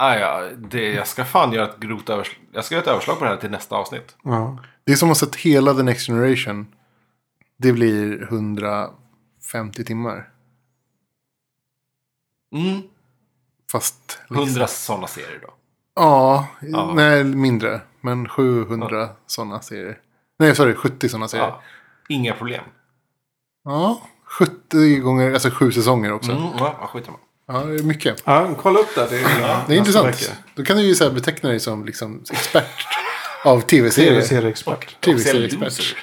Ah, 0.00 0.14
ja, 0.14 0.48
det, 0.56 0.92
jag 0.92 1.06
ska 1.06 1.24
fan 1.24 1.52
göra 1.52 1.68
ett 1.68 1.80
grovt 1.80 2.08
överslag. 2.08 2.44
Jag 2.52 2.64
ska 2.64 2.74
göra 2.74 2.82
ett 2.82 2.88
överslag 2.88 3.18
på 3.18 3.24
det 3.24 3.30
här 3.30 3.36
till 3.36 3.50
nästa 3.50 3.76
avsnitt. 3.76 4.16
Ja. 4.22 4.58
Det 4.84 4.92
är 4.92 4.96
som 4.96 5.10
att 5.10 5.20
ha 5.20 5.26
sett 5.26 5.36
hela 5.36 5.74
The 5.74 5.82
Next 5.82 6.06
Generation. 6.06 6.74
Det 7.56 7.72
blir 7.72 8.22
150 8.22 9.84
timmar. 9.84 10.30
Mm. 12.54 12.82
Fast... 13.72 14.18
liksom- 14.28 14.44
100 14.48 14.66
sådana 14.66 15.06
serier 15.06 15.38
då. 15.42 15.54
Ja, 15.94 16.46
Ja. 16.60 16.92
nej 16.94 17.24
mindre. 17.24 17.80
Men 18.00 18.28
700 18.28 19.08
sådana 19.26 19.60
serier. 19.60 19.98
Nej, 20.38 20.54
sorry, 20.56 20.74
70 20.74 21.08
sådana 21.08 21.28
serier. 21.28 21.46
Ja. 21.46 21.62
Inga 22.08 22.32
problem. 22.34 22.64
Ja, 23.64 24.00
70 24.24 24.98
gånger, 24.98 25.32
alltså 25.32 25.50
sju 25.50 25.72
säsonger 25.72 26.12
också. 26.12 26.30
Mm, 26.32 26.42
ja, 26.58 26.76
ja, 26.80 26.86
skit 26.86 27.08
i 27.08 27.10
mig. 27.10 27.20
Ja, 27.46 27.58
det 27.64 27.74
är 27.74 27.82
mycket. 27.82 28.22
ja, 28.24 28.54
kolla 28.62 28.78
upp 28.78 28.94
det. 28.94 29.06
Det 29.10 29.18
är, 29.20 29.62
Det 29.68 29.74
är 29.74 29.78
intressant. 29.78 30.06
vecka. 30.06 30.32
Då 30.54 30.64
kan 30.64 30.76
du 30.76 30.82
ju 30.82 30.94
så 30.94 31.04
här 31.04 31.10
beteckna 31.10 31.48
dig 31.48 31.60
som 31.60 31.84
liksom 31.84 32.22
expert 32.30 32.86
av 33.44 33.60
tv-serier. 33.60 34.12
Tv-serieexpert. 34.12 35.00
Tv-serieexpert. 35.04 35.96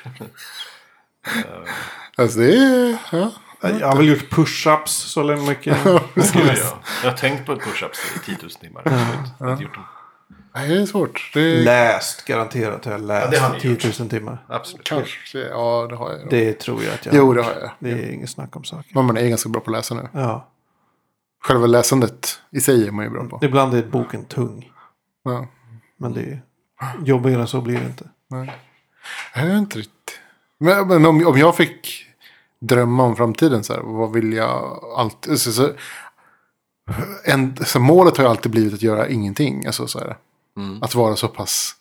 Alltså 2.17 2.39
det 2.39 2.55
är... 2.57 2.97
Ja. 3.11 3.31
Jag 3.69 3.87
har 3.87 3.97
väl 3.97 4.07
gjort 4.07 4.29
push-ups 4.29 4.87
så 4.87 5.23
länge 5.23 5.47
mycket. 5.49 5.83
Gud, 5.83 6.01
ja. 6.35 6.79
Jag 7.03 7.11
har 7.11 7.17
tänkt 7.17 7.45
på 7.45 7.53
ett 7.53 7.59
push-ups 7.59 8.15
i 8.15 8.25
10 8.25 8.37
000 8.41 8.51
timmar. 8.51 8.81
Jag 8.85 9.45
har 9.45 9.51
inte 9.51 9.63
gjort 9.63 9.73
dem. 9.73 9.83
Nej, 10.55 10.69
det 10.69 10.81
är 10.81 10.85
svårt. 10.85 11.31
Det 11.33 11.39
är... 11.39 11.63
läst, 11.63 12.25
garanterat 12.25 12.85
har 12.85 12.91
jag 12.91 13.01
läst 13.01 13.31
det 13.31 13.37
har 13.37 13.53
ni 13.53 13.59
10 13.59 13.71
gjort. 13.71 13.99
000 13.99 14.09
timmar. 14.09 14.45
Absolut. 14.49 14.87
Kanske. 14.87 15.39
Ja, 15.39 15.87
det 15.89 15.95
har 15.95 16.11
jag. 16.11 16.29
Det 16.29 16.53
tror 16.53 16.83
jag 16.83 16.93
att 16.93 17.05
jag 17.05 17.15
Jo, 17.15 17.33
det 17.33 17.41
har 17.41 17.51
jag. 17.51 17.71
Det 17.79 17.91
är 17.91 18.11
inget 18.11 18.29
snack 18.29 18.55
om 18.55 18.63
saker. 18.63 18.91
Men 18.93 19.05
man 19.05 19.17
är 19.17 19.29
ganska 19.29 19.49
bra 19.49 19.61
på 19.61 19.71
att 19.71 19.77
läsa 19.77 19.95
nu. 19.95 20.09
Ja. 20.11 20.47
Själva 21.43 21.67
läsandet 21.67 22.39
i 22.51 22.61
sig 22.61 22.87
är 22.87 22.91
man 22.91 23.05
ju 23.05 23.11
bra 23.11 23.23
på. 23.23 23.39
Ibland 23.41 23.73
är 23.73 23.83
boken 23.83 24.25
tung. 24.25 24.71
Ja. 25.23 25.47
Men 25.97 26.13
det 26.13 26.21
är 26.21 26.41
jobbigare 27.03 27.47
så 27.47 27.61
blir 27.61 27.79
det 27.79 27.85
inte. 27.85 28.09
Nej. 28.29 28.55
Jag 29.35 29.45
vet 29.45 29.57
inte 29.57 29.77
riktigt. 29.77 30.19
Men, 30.57 30.87
men 30.87 31.05
om, 31.05 31.27
om 31.27 31.37
jag 31.37 31.55
fick 31.55 32.05
drömma 32.61 33.03
om 33.03 33.15
framtiden 33.15 33.63
så 33.63 33.73
här. 33.73 33.81
Vad 33.81 34.11
vill 34.13 34.33
jag 34.33 34.83
alltid. 34.97 35.41
Så, 35.41 35.51
så, 35.51 35.69
en, 37.23 37.57
så 37.65 37.79
målet 37.79 38.17
har 38.17 38.23
ju 38.23 38.29
alltid 38.29 38.51
blivit 38.51 38.73
att 38.73 38.81
göra 38.81 39.07
ingenting. 39.09 39.65
Alltså, 39.65 39.87
så 39.87 39.99
här, 39.99 40.17
Mm. 40.57 40.83
Att 40.83 40.95
vara 40.95 41.15
så 41.15 41.27
pass 41.27 41.75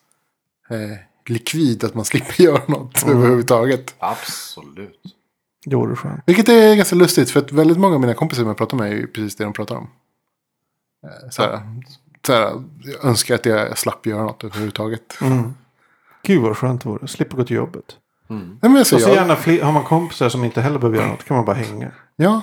eh, 0.70 0.98
likvid 1.26 1.84
att 1.84 1.94
man 1.94 2.04
slipper 2.04 2.42
göra 2.42 2.62
något 2.68 3.04
överhuvudtaget. 3.06 3.94
Absolut. 3.98 5.00
Det 5.66 5.76
vore 5.76 5.96
skönt. 5.96 6.22
Vilket 6.26 6.48
är 6.48 6.74
ganska 6.74 6.96
lustigt 6.96 7.30
för 7.30 7.40
att 7.40 7.52
väldigt 7.52 7.78
många 7.78 7.94
av 7.94 8.00
mina 8.00 8.14
kompisar 8.14 8.42
som 8.42 8.48
jag 8.48 8.56
pratar 8.56 8.76
med 8.76 8.92
är 8.92 8.96
ju 8.96 9.06
precis 9.06 9.36
det 9.36 9.44
de 9.44 9.52
pratar 9.52 9.76
om. 9.76 9.90
Eh, 11.06 11.30
Så 11.30 11.42
här, 11.42 11.80
så 12.26 12.32
här, 12.32 12.40
jag 12.82 13.04
önskar 13.04 13.34
att 13.34 13.46
jag 13.46 13.78
slapp 13.78 14.06
göra 14.06 14.22
något 14.22 14.44
överhuvudtaget. 14.44 15.18
Mm. 15.20 15.54
Gud 16.22 16.42
vad 16.42 16.56
skönt 16.56 16.82
det 16.82 16.88
vore. 16.88 17.08
Slippa 17.08 17.36
gå 17.36 17.44
till 17.44 17.56
jobbet. 17.56 17.96
Mm. 18.30 18.48
Nej, 18.48 18.58
men 18.62 18.76
alltså, 18.76 18.96
Och 18.96 19.02
så 19.02 19.08
jag, 19.08 19.16
gärna 19.16 19.36
fler, 19.36 19.62
har 19.62 19.72
man 19.72 19.84
kompisar 19.84 20.28
som 20.28 20.44
inte 20.44 20.60
heller 20.60 20.78
behöver 20.78 20.98
göra 20.98 21.08
något 21.08 21.24
kan 21.24 21.36
man 21.36 21.46
bara 21.46 21.56
hänga. 21.56 21.90
Ja, 22.16 22.42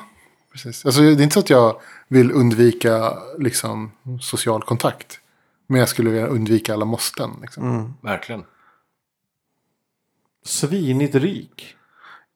precis. 0.52 0.86
Alltså, 0.86 1.02
det 1.02 1.08
är 1.08 1.22
inte 1.22 1.34
så 1.34 1.40
att 1.40 1.50
jag 1.50 1.82
vill 2.08 2.32
undvika 2.32 3.18
liksom, 3.38 3.92
social 4.22 4.62
kontakt. 4.62 5.20
Men 5.68 5.80
jag 5.80 5.90
skulle 5.90 6.10
vilja 6.10 6.28
undvika 6.28 6.74
alla 6.74 6.86
måsten. 6.86 7.30
Liksom. 7.42 7.70
Mm. 7.70 7.94
Verkligen. 8.02 8.44
Svinigt 10.46 11.16
rik. 11.16 11.76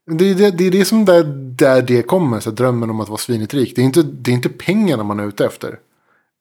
Det, 0.06 0.30
är 0.30 0.36
det, 0.36 0.52
det 0.52 0.64
är 0.68 0.72
det 0.72 0.86
som 0.86 1.06
där, 1.06 1.24
där 1.58 1.82
det 1.82 2.04
kommer, 2.04 2.40
så 2.40 2.50
här, 2.50 2.58
drömmen 2.58 2.90
om 2.90 3.00
att 3.00 3.10
vara 3.10 3.18
svinigt 3.18 3.54
rik. 3.54 3.76
Det 3.76 3.82
är, 3.82 3.86
inte, 3.86 4.04
det 4.04 4.32
är 4.32 4.36
inte 4.36 4.50
pengarna 4.50 5.04
man 5.04 5.20
är 5.20 5.28
ute 5.28 5.46
efter. 5.46 5.80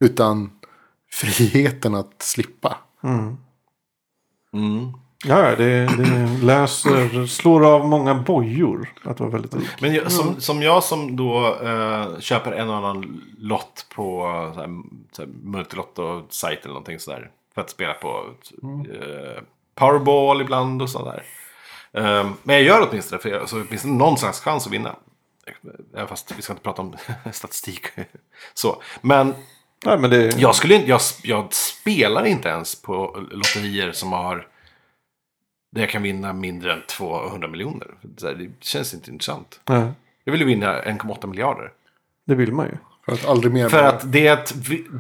Utan 0.01 0.51
friheten 1.13 1.95
att 1.95 2.23
slippa. 2.23 2.79
Mm. 3.03 3.37
Mm. 4.53 4.93
Ja, 5.27 5.57
det, 5.57 5.87
det 5.87 6.29
läser, 6.43 7.27
slår 7.27 7.67
av 7.67 7.89
många 7.89 8.15
bojor 8.15 8.89
att 9.05 9.21
vara 9.21 9.31
väldigt 9.31 9.55
rik. 9.55 9.69
Men 9.81 9.95
jag, 9.95 10.13
som, 10.13 10.41
som 10.41 10.63
jag 10.63 10.85
som 10.85 11.17
då 11.17 11.57
eh, 11.63 12.19
köper 12.21 12.53
en 12.53 12.69
och 12.69 12.77
annan 12.77 13.23
lott 13.39 13.87
på 13.95 14.23
så 14.55 14.61
här, 14.61 14.69
så 15.13 15.23
här, 15.23 15.29
multilotto-sajt 15.43 16.59
eller 16.63 16.69
någonting 16.69 16.99
sådär. 16.99 17.31
För 17.55 17.61
att 17.61 17.71
spela 17.71 17.95
på 17.95 18.25
eh, 18.63 19.43
Powerball 19.75 20.41
ibland 20.41 20.83
och 20.83 20.91
sådär. 20.91 21.23
Eh, 21.93 22.31
men 22.43 22.57
jag 22.57 22.63
gör 22.63 22.81
det 22.81 22.87
åtminstone 22.91 23.23
för 23.23 23.29
jag, 23.29 23.49
så 23.49 23.61
åtminstone 23.61 23.95
någon 23.95 24.19
slags 24.19 24.41
chans 24.41 24.67
att 24.67 24.73
vinna. 24.73 24.97
Även 25.95 26.09
fast 26.09 26.35
vi 26.37 26.43
ska 26.43 26.53
inte 26.53 26.63
prata 26.63 26.83
om 26.83 26.97
statistik. 27.33 27.87
så. 28.55 28.83
Men 29.01 29.35
Nej, 29.85 29.99
men 29.99 30.11
det, 30.11 30.39
jag, 30.39 30.55
skulle 30.55 30.75
inte, 30.75 30.89
jag, 30.89 31.01
jag 31.23 31.55
spelar 31.55 32.25
inte 32.25 32.49
ens 32.49 32.83
på 32.83 33.27
lotterier 33.31 33.93
som 33.93 34.13
har 34.13 34.47
där 35.75 35.81
jag 35.81 35.91
kan 35.91 36.03
vinna 36.03 36.33
mindre 36.33 36.73
än 36.73 36.83
200 36.89 37.49
miljoner. 37.49 37.89
Det 38.03 38.51
känns 38.61 38.95
inte 38.95 39.11
intressant. 39.11 39.61
nej, 39.69 39.93
Jag 40.25 40.33
vill 40.33 40.41
ju 40.41 40.47
vinna 40.47 40.83
1,8 40.83 41.27
miljarder. 41.27 41.71
det 42.27 42.35
vill 42.35 42.53
man 42.53 42.67
ju. 42.67 42.73
För 43.05 43.13
att 43.13 43.27
aldrig 43.27 43.53
mer 43.53 43.69
För 43.69 43.83
att 43.83 44.13
det, 44.13 44.55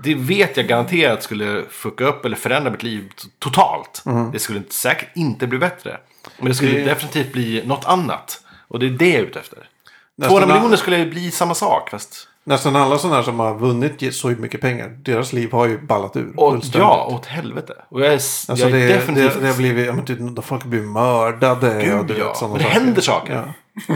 det 0.05 0.15
vet 0.15 0.57
jag 0.57 0.67
garanterat 0.67 1.23
skulle 1.23 1.63
fucka 1.71 2.05
upp 2.05 2.25
eller 2.25 2.37
förändra 2.37 2.71
mitt 2.71 2.83
liv 2.83 3.13
totalt. 3.39 4.03
Det 4.33 4.39
skulle 4.39 4.59
inte, 4.59 4.75
säkert 4.75 5.09
inte 5.17 5.47
bli 5.47 5.59
bättre. 5.59 6.01
Men 6.39 6.49
det 6.49 6.55
skulle 6.55 6.79
Det- 6.79 6.85
definitivt 6.85 7.33
bli 7.33 7.63
något 7.67 7.85
annat. 7.85 8.41
Och 8.69 8.79
det 8.79 8.87
är 8.87 8.91
det 8.91 9.09
jag 9.09 9.19
är 9.21 9.23
ute 9.27 9.39
efter. 9.41 9.69
Nästan 10.17 10.31
200 10.31 10.55
all- 10.55 10.61
miljoner 10.61 10.77
skulle 10.77 11.07
bli 11.07 11.31
samma 11.31 11.55
sak. 11.55 11.91
Fast, 11.91 12.29
Nästan 12.47 12.77
alla 12.77 12.99
sådana 12.99 13.17
här 13.17 13.23
som 13.23 13.41
har 13.41 13.55
vunnit 13.59 14.15
så 14.15 14.29
mycket 14.29 14.61
pengar. 14.61 14.89
Deras 14.89 15.33
liv 15.33 15.53
har 15.53 15.67
ju 15.67 15.79
ballat 15.79 16.17
ur. 16.17 16.33
och, 16.41 16.61
ja, 16.73 17.07
åt 17.11 17.27
helvete. 17.27 17.75
Och 17.89 18.01
jag 18.01 18.07
är, 18.07 18.13
Alltså 18.13 18.53
jag 18.55 18.71
är 18.71 18.73
det, 18.73 18.87
definitivt... 18.87 19.35
det, 19.35 19.41
det 19.41 19.47
har 19.47 19.57
blivit, 19.57 19.87
ja, 19.87 19.93
men 19.93 20.05
typ, 20.05 20.45
folk 20.45 20.65
blir 20.65 20.81
mördade. 20.83 21.81
Gud, 21.85 21.99
och 21.99 22.07
du 22.07 22.15
ja. 22.19 22.25
vet, 22.27 22.35
det 22.35 22.39
saker. 22.39 22.65
händer 22.65 23.03
saker. 23.03 23.55
Ja. 23.89 23.95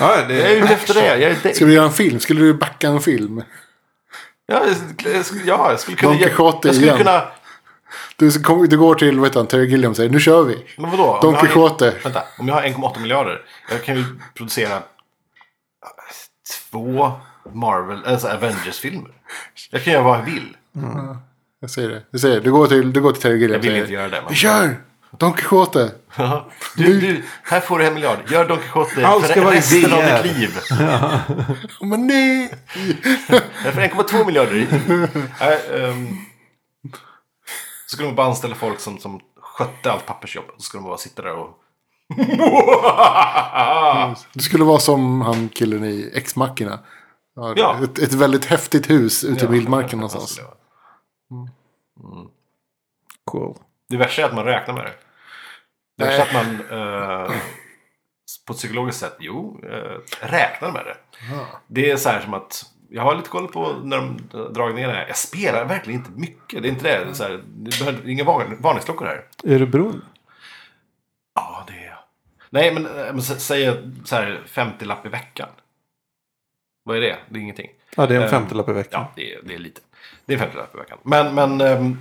ja, 0.00 0.16
det, 0.28 0.34
Jag 0.34 0.50
är 0.52 0.56
ute 0.64 0.74
efter 0.74 0.94
det. 0.94 1.06
Jag 1.06 1.22
är 1.30 1.36
de- 1.42 1.54
Ska 1.54 1.64
vi 1.66 1.74
göra 1.74 1.86
en 1.86 1.92
film? 1.92 2.20
Skulle 2.20 2.40
du 2.40 2.54
backa 2.54 2.88
en 2.88 3.00
film? 3.00 3.42
ja, 4.46 4.62
jag 4.66 4.76
skulle- 4.76 5.16
jag 5.16 5.26
skulle- 5.26 5.44
ja, 5.44 5.70
jag 5.70 5.80
skulle 5.80 5.96
kunna... 5.96 6.12
Don 6.12 6.20
Jag, 6.20 6.28
Quixote 6.28 6.68
jag 6.68 6.74
skulle 6.74 6.86
igen. 6.92 6.98
kunna... 6.98 7.22
Du, 8.16 8.30
kom- 8.32 8.68
du 8.68 8.78
går 8.78 8.94
till 8.94 9.20
heter 9.24 9.40
han, 9.40 9.46
Terry 9.46 9.66
Gilliam 9.70 9.90
och 9.90 9.96
säger 9.96 10.10
nu 10.10 10.20
kör 10.20 10.42
vi. 10.42 10.64
Men 10.78 10.90
vadå? 10.90 11.18
Don 11.22 11.32
jag 11.32 11.40
Quixote. 11.42 11.94
Vänta, 12.04 12.22
om 12.38 12.48
jag 12.48 12.54
har 12.54 12.62
1,8 12.62 13.00
miljarder. 13.00 13.40
Jag 13.70 13.84
kan 13.84 13.96
ju 13.96 14.04
producera 14.34 14.82
två 16.70 17.12
Marvel, 17.52 18.04
alltså 18.04 18.28
Avengers-filmer. 18.28 19.10
Jag 19.70 19.84
kan 19.84 19.92
göra 19.92 20.02
vad 20.02 20.18
jag 20.18 20.24
vill. 20.24 20.56
Jag 21.60 21.70
säger 21.70 21.88
det. 21.88 22.02
Jag 22.10 22.20
säger 22.20 22.34
det. 22.34 22.40
Du 22.40 22.52
går 22.52 22.66
till, 22.66 22.92
du 22.92 23.00
går 23.00 23.12
till 23.12 23.22
Terry 23.22 23.38
Gilliam 23.38 23.52
Jag 23.52 23.62
vill 23.62 23.70
säger 23.70 23.80
inte 23.80 23.92
göra 23.92 24.08
det. 24.08 24.20
vi 24.20 24.24
Men... 24.26 24.34
kör! 24.34 24.76
Don 25.18 25.32
Quixote. 25.32 25.92
Du, 26.76 27.00
du, 27.00 27.22
här 27.42 27.60
får 27.60 27.78
du 27.78 27.86
en 27.86 27.94
miljard. 27.94 28.18
Gör 28.30 28.48
Don 28.48 28.58
Quixote 28.58 29.06
Allt 29.06 29.24
ska 29.24 29.34
för 29.34 29.40
vara 29.40 29.54
resten 29.54 29.92
av 29.92 30.02
ditt 30.02 30.36
liv. 30.36 30.58
Men 31.80 32.06
nej! 32.06 32.54
För 33.62 33.80
1,2 33.80 34.26
miljarder. 34.26 34.66
Äh, 35.40 35.90
um, 35.90 36.26
så 37.86 37.96
skulle 37.96 38.08
man 38.08 38.16
bara 38.16 38.26
anställa 38.26 38.54
folk 38.54 38.80
som, 38.80 38.98
som 38.98 39.20
skötte 39.40 39.92
allt 39.92 40.06
pappersjobb. 40.06 40.44
Så 40.56 40.62
skulle 40.62 40.82
de 40.82 40.88
bara 40.88 40.98
sitta 40.98 41.22
där 41.22 41.34
och... 41.34 41.58
Du 44.32 44.40
skulle 44.42 44.64
vara 44.64 44.78
som 44.78 45.20
han 45.20 45.48
killen 45.48 45.84
i 45.84 46.10
Ex-Machina. 46.14 46.78
Ja, 47.36 47.52
Ja. 47.56 47.76
Ett, 47.84 47.98
ett 47.98 48.12
väldigt 48.14 48.44
häftigt 48.44 48.90
hus 48.90 49.24
ute 49.24 49.44
i 49.44 49.48
vildmarken 49.48 49.90
Ja, 49.90 49.96
någonstans. 49.96 50.36
det 50.36 50.42
vara. 50.42 51.48
cool. 53.24 53.56
Det 53.88 53.96
värsta 53.96 54.22
är 54.22 54.26
att 54.26 54.34
man 54.34 54.44
räknar 54.44 54.74
med 54.74 54.84
det. 54.84 54.92
Det 55.98 56.04
värsta 56.04 56.22
är 56.22 56.26
att 56.28 56.46
man 56.46 56.54
eh, 57.24 57.32
på 58.46 58.52
ett 58.52 58.58
psykologiskt 58.58 59.00
sätt, 59.00 59.16
jo, 59.20 59.60
eh, 59.62 60.26
räknar 60.26 60.72
med 60.72 60.84
det. 60.84 60.96
Det 61.66 61.90
är 61.90 61.96
så 61.96 62.08
här 62.08 62.20
som 62.20 62.34
att 62.34 62.64
jag 62.90 63.02
har 63.02 63.14
lite 63.14 63.28
koll 63.28 63.48
på 63.48 63.72
när 63.82 63.96
de 63.96 64.16
drar 64.52 64.72
ner 64.72 64.88
det 64.88 64.94
här. 64.94 65.06
Jag 65.06 65.16
spelar 65.16 65.64
verkligen 65.64 66.00
inte 66.00 66.12
mycket. 66.20 66.62
Det 66.62 66.68
är 66.68 66.70
inte 66.70 66.84
det. 66.98 67.04
det, 67.04 67.10
är 67.10 67.14
så 67.14 67.22
här, 67.24 67.42
det 67.46 67.78
behöver 67.78 68.08
inga 68.08 68.24
varn- 68.24 68.56
varningsklockor 68.62 69.06
här. 69.06 69.24
Är 69.44 69.58
du 69.58 69.66
beroende? 69.66 70.00
Ja, 71.34 71.64
det 71.66 71.72
är 71.72 71.86
jag. 71.86 71.98
Nej, 72.54 72.74
men, 72.74 72.86
eh, 72.86 72.92
men 72.92 73.18
sä- 73.20 73.38
säg 73.38 73.76
så 74.04 74.14
här 74.16 74.42
50-lapp 74.46 75.06
i 75.06 75.08
veckan. 75.08 75.48
Vad 76.84 76.96
är 76.96 77.00
det? 77.00 77.16
Det 77.28 77.38
är 77.38 77.42
ingenting. 77.42 77.70
Ja, 77.96 78.06
det 78.06 78.14
är 78.14 78.18
en 78.18 78.24
Ehm, 78.24 78.30
femtiolapp 78.30 78.68
i 78.68 78.72
veckan. 78.72 79.00
Ja, 79.02 79.12
det 79.16 79.34
är, 79.34 79.40
det 79.44 79.54
är 79.54 79.58
lite. 79.58 79.80
Det 80.26 80.34
är 80.34 80.38
50 80.38 80.56
lapp 80.56 80.74
i 80.74 80.78
veckan. 80.78 80.98
Men, 81.02 81.34
men 81.34 81.60
ehm, 81.60 81.98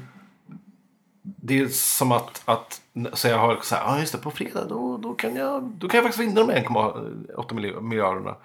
det 1.21 1.59
är 1.59 1.67
som 1.67 2.11
att, 2.11 2.41
att 2.45 2.81
så 3.13 3.27
jag 3.27 3.37
har 3.39 3.59
så 3.61 3.75
här, 3.75 3.83
ja 3.83 3.99
just 3.99 4.11
det, 4.11 4.17
på 4.17 4.31
fredag 4.31 4.65
då, 4.69 4.97
då, 4.97 5.13
kan 5.13 5.35
jag, 5.35 5.63
då 5.63 5.87
kan 5.89 5.97
jag 5.97 6.03
faktiskt 6.03 6.23
vinna 6.29 6.41
de 6.45 6.51
1,8 6.51 7.53
milj- 7.53 7.81
miljarderna. 7.81 8.35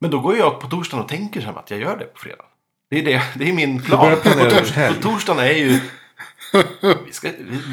Men 0.00 0.10
då 0.10 0.20
går 0.20 0.36
jag 0.36 0.60
på 0.60 0.66
torsdagen 0.68 1.02
och 1.04 1.08
tänker 1.10 1.40
som 1.40 1.56
att 1.56 1.70
jag 1.70 1.80
gör 1.80 1.96
det 1.98 2.04
på 2.04 2.18
fredag. 2.18 2.44
Det 2.90 2.98
är, 2.98 3.04
det, 3.04 3.22
det 3.36 3.48
är 3.48 3.52
min 3.52 3.82
plan. 3.82 4.16
på, 4.22 4.28
tors, 4.28 4.72
på 4.96 5.02
torsdagen 5.02 5.44
är 5.44 5.52
ju... 5.52 5.80
Vi 7.06 7.12
ska, 7.12 7.30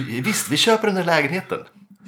vi- 0.07 0.21
visst, 0.21 0.49
vi 0.49 0.57
köper 0.57 0.87
den 0.87 0.97
här 0.97 1.03
lägenheten. 1.03 1.59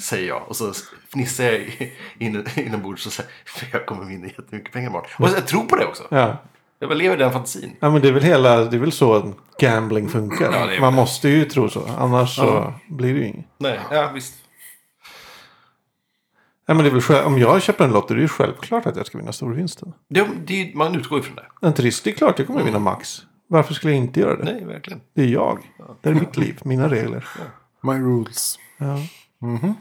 Säger 0.02 0.28
jag. 0.28 0.44
Och 0.50 0.56
så 0.56 0.74
fnissar 1.14 1.44
jag 1.44 1.92
in, 2.20 2.46
inombords 2.56 3.06
och 3.06 3.12
säger 3.14 3.32
för 3.46 3.68
jag 3.72 3.86
kommer 3.86 4.06
vinna 4.06 4.28
jättemycket 4.28 4.74
pengar 4.74 4.90
imorgon. 4.90 5.08
Och 5.20 5.30
jag 5.30 5.48
tror 5.48 5.64
på 5.66 5.76
det 5.76 5.86
också. 5.86 6.04
Ja. 6.10 6.38
Jag 6.80 6.98
lever 6.98 7.16
i 7.16 7.20
den 7.20 7.32
fantasin. 7.32 7.76
ja, 7.80 7.90
men 7.90 8.02
det 8.02 8.08
är 8.08 8.12
väl 8.12 8.24
hela, 8.24 8.58
det 8.66 8.78
är 8.78 8.80
väl 8.80 8.92
så 8.92 9.34
gambling 9.60 10.10
funkar. 10.10 10.52
Ja, 10.54 10.66
det 10.66 10.80
Man 10.80 10.94
väl- 10.94 11.02
måste 11.02 11.30
ju 11.30 11.46
tro 11.46 11.70
så. 11.70 11.86
Annars 11.98 12.36
så 12.36 12.74
blir 12.90 13.14
det 13.14 13.20
ju 13.20 13.26
inget. 13.28 13.46
Nej, 13.58 13.80
ja 13.92 14.12
visst. 14.14 14.34
Ja, 16.66 16.74
men 16.74 16.84
det 16.84 16.90
är 16.90 17.14
väl 17.14 17.26
om 17.26 17.38
jag 17.38 17.62
köper 17.62 17.86
en 17.86 17.92
lott 17.92 18.12
är 18.12 18.16
det 18.16 18.22
ju 18.22 18.28
självklart 18.28 18.86
att 18.86 18.96
jag 18.96 19.06
ska 19.06 19.18
vinna 19.18 19.32
storvinsten. 19.34 19.94
Det, 20.10 20.28
det, 20.46 20.72
man 20.76 20.96
utgår 20.96 21.20
ifrån 21.20 21.36
det. 21.36 21.68
En 21.68 21.74
turist, 21.74 22.04
det 22.04 22.10
är 22.10 22.16
klart 22.16 22.40
jag 22.40 22.48
kommer 22.48 22.64
vinna 22.64 22.80
max. 22.80 23.22
Varför 23.48 23.74
skulle 23.74 23.94
jag 23.94 24.04
inte 24.04 24.20
göra 24.20 24.36
det? 24.36 24.44
Nej, 24.44 24.66
verkligen. 24.66 25.02
Det 25.14 25.22
är 25.22 25.26
jag. 25.28 25.60
Det 26.02 26.10
är 26.10 26.14
mitt 26.14 26.38
liv, 26.38 26.60
mina 26.64 26.88
regler. 26.90 27.28
My 27.84 27.94
rules. 27.94 28.60
Ja. 28.78 28.98
Mhm. 29.42 29.74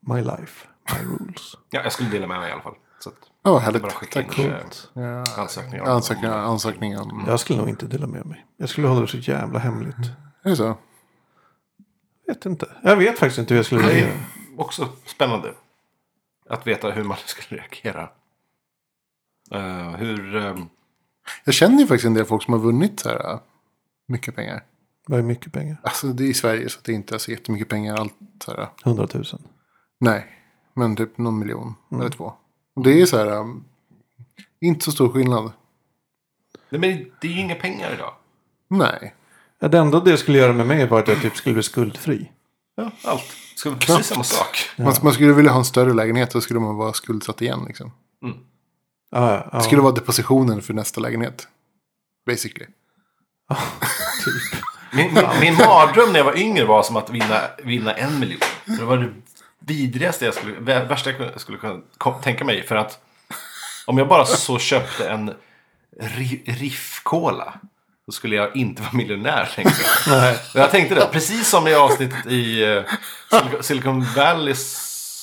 My 0.00 0.20
life, 0.20 0.66
my 0.92 1.04
rules. 1.04 1.56
Ja, 1.70 1.82
jag 1.82 1.92
skulle 1.92 2.10
dela 2.10 2.26
med 2.26 2.40
mig 2.40 2.48
i 2.48 2.52
alla 2.52 2.62
fall. 2.62 2.74
Så 2.98 3.08
att 3.08 3.14
Ja, 3.42 3.58
härligt. 3.58 3.82
bara 3.82 3.92
skicka 3.92 4.22
Tack. 4.22 4.38
in 4.38 4.50
eh, 4.50 4.60
Ja. 4.94 5.24
ansökningar. 5.38 5.84
Ansökningar. 5.84 6.38
Ansökningar. 6.38 7.02
Mm. 7.02 7.26
Jag 7.26 7.40
skulle 7.40 7.58
nog 7.58 7.68
inte 7.68 7.86
dela 7.86 8.06
med 8.06 8.26
mig. 8.26 8.46
Jag 8.56 8.68
skulle 8.68 8.86
hålla 8.88 9.00
det 9.00 9.06
så 9.08 9.16
jävla 9.16 9.58
hemligt. 9.58 9.96
Är 10.42 10.50
det 10.50 10.56
så? 10.56 10.76
Vet 12.26 12.46
inte. 12.46 12.76
Jag 12.82 12.96
vet 12.96 13.18
faktiskt 13.18 13.38
inte 13.38 13.54
hur 13.54 13.58
jag 13.58 13.66
skulle 13.66 13.98
göra. 13.98 14.12
också 14.56 14.88
spännande. 15.06 15.54
Att 16.48 16.66
veta 16.66 16.90
hur 16.90 17.04
man 17.04 17.16
skulle 17.26 17.60
reagera. 17.60 18.10
Eh, 19.50 19.90
hur... 19.90 20.36
ehm, 20.36 20.68
Jag 21.44 21.54
känner 21.54 21.78
ju 21.78 21.86
faktiskt 21.86 22.06
en 22.06 22.14
del 22.14 22.24
folk 22.24 22.42
som 22.42 22.52
har 22.54 22.60
vunnit 22.60 23.00
så 23.00 23.08
här 23.08 23.32
äh, 23.32 23.40
mycket 24.08 24.36
pengar. 24.36 24.64
Vad 25.06 25.18
är 25.18 25.22
mycket 25.22 25.52
pengar? 25.52 25.80
Alltså 25.82 26.06
det 26.06 26.24
är 26.24 26.28
i 26.28 26.34
Sverige 26.34 26.68
så 26.68 26.78
det 26.84 26.92
är 26.92 26.96
inte 26.96 27.18
så 27.18 27.30
jättemycket 27.30 27.68
pengar 27.68 27.96
allt 27.96 28.14
så 28.44 28.50
här. 28.50 28.60
äh, 28.62 28.68
100 28.84 29.08
000. 29.14 29.24
Nej, 30.00 30.26
men 30.74 30.96
typ 30.96 31.18
någon 31.18 31.38
miljon 31.38 31.74
eller 31.92 32.08
två. 32.10 32.32
Och 32.76 32.82
det 32.82 33.02
är 33.02 33.06
så 33.06 33.16
här, 33.18 33.40
ähm, 33.40 33.64
inte 34.60 34.84
så 34.84 34.92
stor 34.92 35.12
skillnad. 35.12 35.52
nej, 36.70 36.80
men 36.80 37.10
det 37.20 37.28
är 37.28 37.32
ju 37.32 37.40
inga 37.40 37.54
pengar 37.54 37.92
idag. 37.94 38.14
Nej, 38.68 39.14
Ja, 39.62 39.68
det 39.68 39.78
enda 39.78 40.00
det 40.00 40.16
skulle 40.16 40.38
göra 40.38 40.52
med 40.52 40.66
mig 40.66 40.86
var 40.86 40.98
att 40.98 41.08
jag 41.08 41.22
typ 41.22 41.36
skulle 41.36 41.52
bli 41.54 41.62
skuldfri. 41.62 42.30
Ja, 42.74 42.90
allt. 43.04 43.22
Det 43.62 43.68
vara 43.68 43.78
Knappt. 43.78 43.86
precis 43.86 44.06
samma 44.06 44.24
sak. 44.24 44.70
man, 44.78 44.94
man 45.02 45.12
skulle 45.12 45.32
vilja 45.32 45.50
ha 45.52 45.58
en 45.58 45.64
större 45.64 45.92
lägenhet 45.94 46.32
så 46.32 46.40
skulle 46.40 46.60
man 46.60 46.76
vara 46.76 46.92
skuldsatt 46.92 47.42
igen. 47.42 47.64
Liksom. 47.66 47.92
Ja, 48.20 48.30
ja, 49.10 49.48
ja. 49.52 49.58
Det 49.58 49.64
skulle 49.64 49.82
vara 49.82 49.92
depositionen 49.92 50.62
för 50.62 50.74
nästa 50.74 51.00
lägenhet. 51.00 51.48
Basically. 52.26 52.66
Min, 54.92 55.14
min, 55.14 55.24
min 55.40 55.54
mardröm 55.54 56.12
när 56.12 56.18
jag 56.18 56.24
var 56.24 56.36
yngre 56.38 56.64
var 56.64 56.82
som 56.82 56.96
att 56.96 57.10
vinna, 57.10 57.40
vinna 57.64 57.92
en 57.92 58.20
miljon. 58.20 58.40
Det 58.64 58.84
var 58.84 58.96
det 58.96 59.08
vidrigaste 59.58 60.24
jag 60.24 60.34
skulle, 60.34 60.56
vä- 60.56 60.88
värsta 60.88 61.10
jag 61.10 61.40
skulle 61.40 61.58
kunna 61.58 61.80
tänka 62.22 62.44
mig. 62.44 62.66
För 62.66 62.76
att 62.76 62.98
om 63.86 63.98
jag 63.98 64.08
bara 64.08 64.24
så 64.24 64.58
köpte 64.58 65.08
en 65.08 65.34
ri, 66.00 66.42
riff-cola. 66.46 67.54
Då 68.06 68.12
skulle 68.12 68.36
jag 68.36 68.56
inte 68.56 68.82
vara 68.82 68.92
miljonär 68.92 69.50
längre. 69.56 69.70
Nej. 70.08 70.38
Och 70.54 70.60
Jag 70.60 70.70
tänkte 70.70 70.94
det, 70.94 71.08
precis 71.12 71.48
som 71.48 71.68
i 71.68 71.74
avsnittet 71.74 72.26
i 72.26 72.62
eh, 72.62 72.82
Silicon, 73.60 74.06
Valley. 74.16 74.54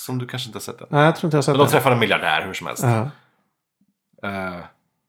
Som 0.05 0.17
du 0.17 0.27
kanske 0.27 0.47
inte 0.47 0.55
har 0.57 0.61
sett 0.61 0.81
än. 0.81 0.87
Nej, 0.89 1.05
jag 1.05 1.15
tror 1.15 1.27
inte 1.27 1.35
jag 1.35 1.39
har 1.39 1.43
sett 1.43 1.57
Men 1.57 1.65
de 1.65 1.71
träffar 1.71 1.91
en 1.91 1.99
miljardär 1.99 2.45
hur 2.45 2.53
som 2.53 2.67
helst. 2.67 2.83
Ja. 2.83 3.09
Eh, 4.29 4.59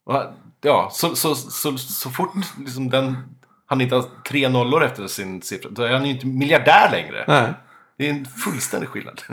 och, 0.06 0.22
ja, 0.60 0.88
så, 0.92 1.16
så, 1.16 1.34
så, 1.34 1.78
så 1.78 2.10
fort 2.10 2.32
liksom 2.58 2.90
den, 2.90 3.37
han 3.70 3.80
inte 3.80 3.94
har 3.94 4.04
tre 4.28 4.48
nollor 4.48 4.84
efter 4.84 5.06
sin 5.06 5.42
siffra, 5.42 5.70
då 5.70 5.82
är 5.82 5.92
han 5.92 6.04
ju 6.04 6.10
inte 6.10 6.26
miljardär 6.26 6.90
längre. 6.90 7.24
Nej. 7.28 7.52
Det 7.98 8.06
är 8.06 8.10
en 8.10 8.24
fullständig 8.24 8.88
skillnad. 8.88 9.22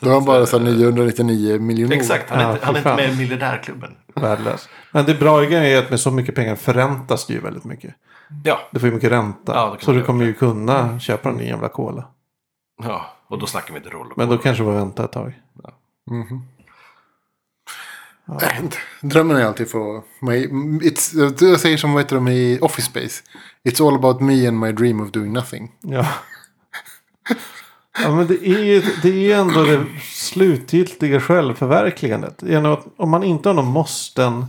Då 0.00 0.08
har 0.08 0.14
han 0.14 0.24
bara 0.24 0.46
så 0.46 0.58
här 0.58 0.64
999 0.64 1.58
miljoner. 1.60 1.96
Exakt, 1.96 2.30
han 2.30 2.40
är, 2.40 2.44
Ja, 2.44 2.52
inte, 2.52 2.66
han 2.66 2.74
är 2.74 2.78
inte 2.78 2.96
med 2.96 3.12
i 3.12 3.16
miljardärklubben. 3.16 3.94
Värdelös. 4.14 4.68
Men 4.92 5.04
det 5.04 5.14
bra 5.14 5.44
är 5.44 5.78
att 5.78 5.90
med 5.90 6.00
så 6.00 6.10
mycket 6.10 6.34
pengar 6.34 6.56
förräntas 6.56 7.26
det 7.26 7.32
ju 7.32 7.40
väldigt 7.40 7.64
mycket. 7.64 7.94
Ja, 8.44 8.58
Du 8.70 8.80
får 8.80 8.88
ju 8.88 8.94
mycket 8.94 9.10
ränta. 9.12 9.52
Ja, 9.54 9.76
så 9.80 9.92
du 9.92 10.02
kommer 10.02 10.24
ju 10.24 10.32
kunna 10.34 11.00
köpa 11.00 11.28
den 11.32 11.46
jävla 11.46 11.68
cola. 11.68 12.04
ja, 12.82 13.06
och 13.28 13.38
då 13.38 13.46
snackar 13.46 13.72
vi 13.74 13.78
inte 13.78 13.90
roll. 13.90 14.12
Men 14.16 14.28
då 14.28 14.38
kanske 14.38 14.62
du 14.62 14.66
får 14.66 14.72
vänta 14.74 15.04
ett 15.04 15.12
tag. 15.12 15.32
Nej, 15.52 15.72
inte. 18.62 18.76
Drömmen 19.00 19.36
är 19.36 19.44
alltid 19.44 19.70
för 19.70 20.02
mig. 20.24 20.48
It's, 20.82 21.44
jag 21.50 21.60
säger 21.60 21.76
som 21.76 21.92
vad 21.92 22.02
heter 22.02 22.16
de 22.16 22.28
i 22.28 22.58
Office 22.60 22.86
Space. 22.90 23.22
It's 23.64 23.88
all 23.88 23.94
about 23.94 24.20
me 24.20 24.48
and 24.48 24.58
my 24.60 24.72
dream 24.72 25.00
of 25.00 25.10
doing 25.10 25.32
nothing. 25.32 25.72
Ja. 25.80 26.06
ja 28.02 28.14
men 28.14 28.26
det 28.26 28.48
är 28.48 28.64
ju 28.64 28.82
det 29.02 29.32
är 29.32 29.38
ändå 29.40 29.62
det 29.64 29.84
slutgiltiga 30.02 31.20
självförverkligandet. 31.20 32.42
Genom 32.42 32.72
att 32.72 32.86
om 32.96 33.10
man 33.10 33.22
inte 33.24 33.48
har 33.48 33.54
någon 33.54 33.66
måsten. 33.66 34.46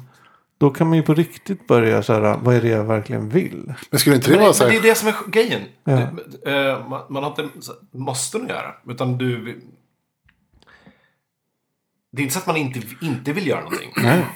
Då 0.58 0.70
kan 0.70 0.88
man 0.88 0.98
ju 0.98 1.04
på 1.04 1.14
riktigt 1.14 1.68
börja 1.68 2.04
så 2.04 2.14
här. 2.14 2.38
Vad 2.44 2.56
är 2.56 2.62
det 2.62 2.68
jag 2.68 2.84
verkligen 2.84 3.30
vill? 3.30 3.74
Men 3.90 4.00
skulle 4.00 4.16
inte 4.16 4.28
det 4.28 4.32
Men, 4.32 4.40
vara 4.40 4.48
men 4.50 4.54
så 4.54 4.64
det 4.64 4.70
är 4.70 4.74
här? 4.82 4.90
det 4.90 4.96
som 4.96 5.08
är 5.08 5.16
grejen. 5.32 5.62
Ja. 5.84 5.92
Det- 6.44 6.52
eh, 6.70 6.88
man, 6.90 7.02
man 7.10 7.24
har 7.24 7.30
inte 7.30 7.48
så- 7.62 7.74
måste 7.98 8.38
att 8.38 8.50
göra. 8.50 8.74
Utan 8.90 9.18
du... 9.18 9.62
Det 12.16 12.22
är 12.22 12.24
inte 12.24 12.34
så 12.34 12.40
att 12.40 12.48
man 12.48 12.58
inte, 12.58 12.82
inte 13.02 13.34
vill 13.34 13.48
göra 13.48 13.60
någonting. 13.62 13.92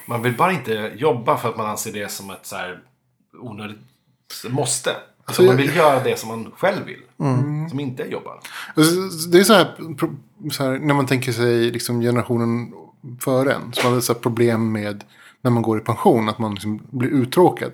Man 0.05 0.21
vill 0.21 0.38
bara 0.38 0.51
inte 0.51 0.91
jobba 0.95 1.38
för 1.38 1.49
att 1.49 1.57
man 1.57 1.65
anser 1.65 1.93
det 1.93 2.11
som 2.11 2.30
ett 2.30 2.45
så 2.45 2.55
här 2.55 2.80
onödigt 3.39 3.78
måste. 4.49 4.89
Alltså 5.25 5.41
man 5.43 5.55
vill 5.57 5.75
göra 5.75 6.03
det 6.03 6.19
som 6.19 6.30
man 6.30 6.51
själv 6.57 6.86
vill. 6.86 7.01
Som 7.69 7.80
inte 7.80 8.03
är 8.03 8.07
jobba. 8.07 8.30
Alltså, 8.75 9.28
Det 9.30 9.39
är 9.39 9.43
så 9.43 9.53
här, 9.53 9.75
så 10.51 10.63
här 10.63 10.80
när 10.80 10.93
man 10.93 11.05
tänker 11.05 11.32
sig 11.32 11.71
liksom 11.71 12.01
generationen 12.01 12.73
före 13.19 13.53
en. 13.53 13.73
Som 13.73 13.89
hade 13.89 14.01
så 14.01 14.13
problem 14.13 14.71
med 14.71 15.03
när 15.41 15.51
man 15.51 15.63
går 15.63 15.78
i 15.78 15.82
pension. 15.82 16.30
Att 16.30 16.39
man 16.39 16.53
liksom 16.53 16.82
blir 16.89 17.09
uttråkad. 17.09 17.71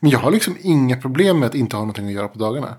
Men 0.00 0.10
jag 0.10 0.18
har 0.18 0.30
liksom 0.30 0.56
inga 0.60 0.96
problem 0.96 1.38
med 1.38 1.46
att 1.46 1.54
inte 1.54 1.76
ha 1.76 1.80
någonting 1.82 2.06
att 2.06 2.12
göra 2.12 2.28
på 2.28 2.38
dagarna. 2.38 2.74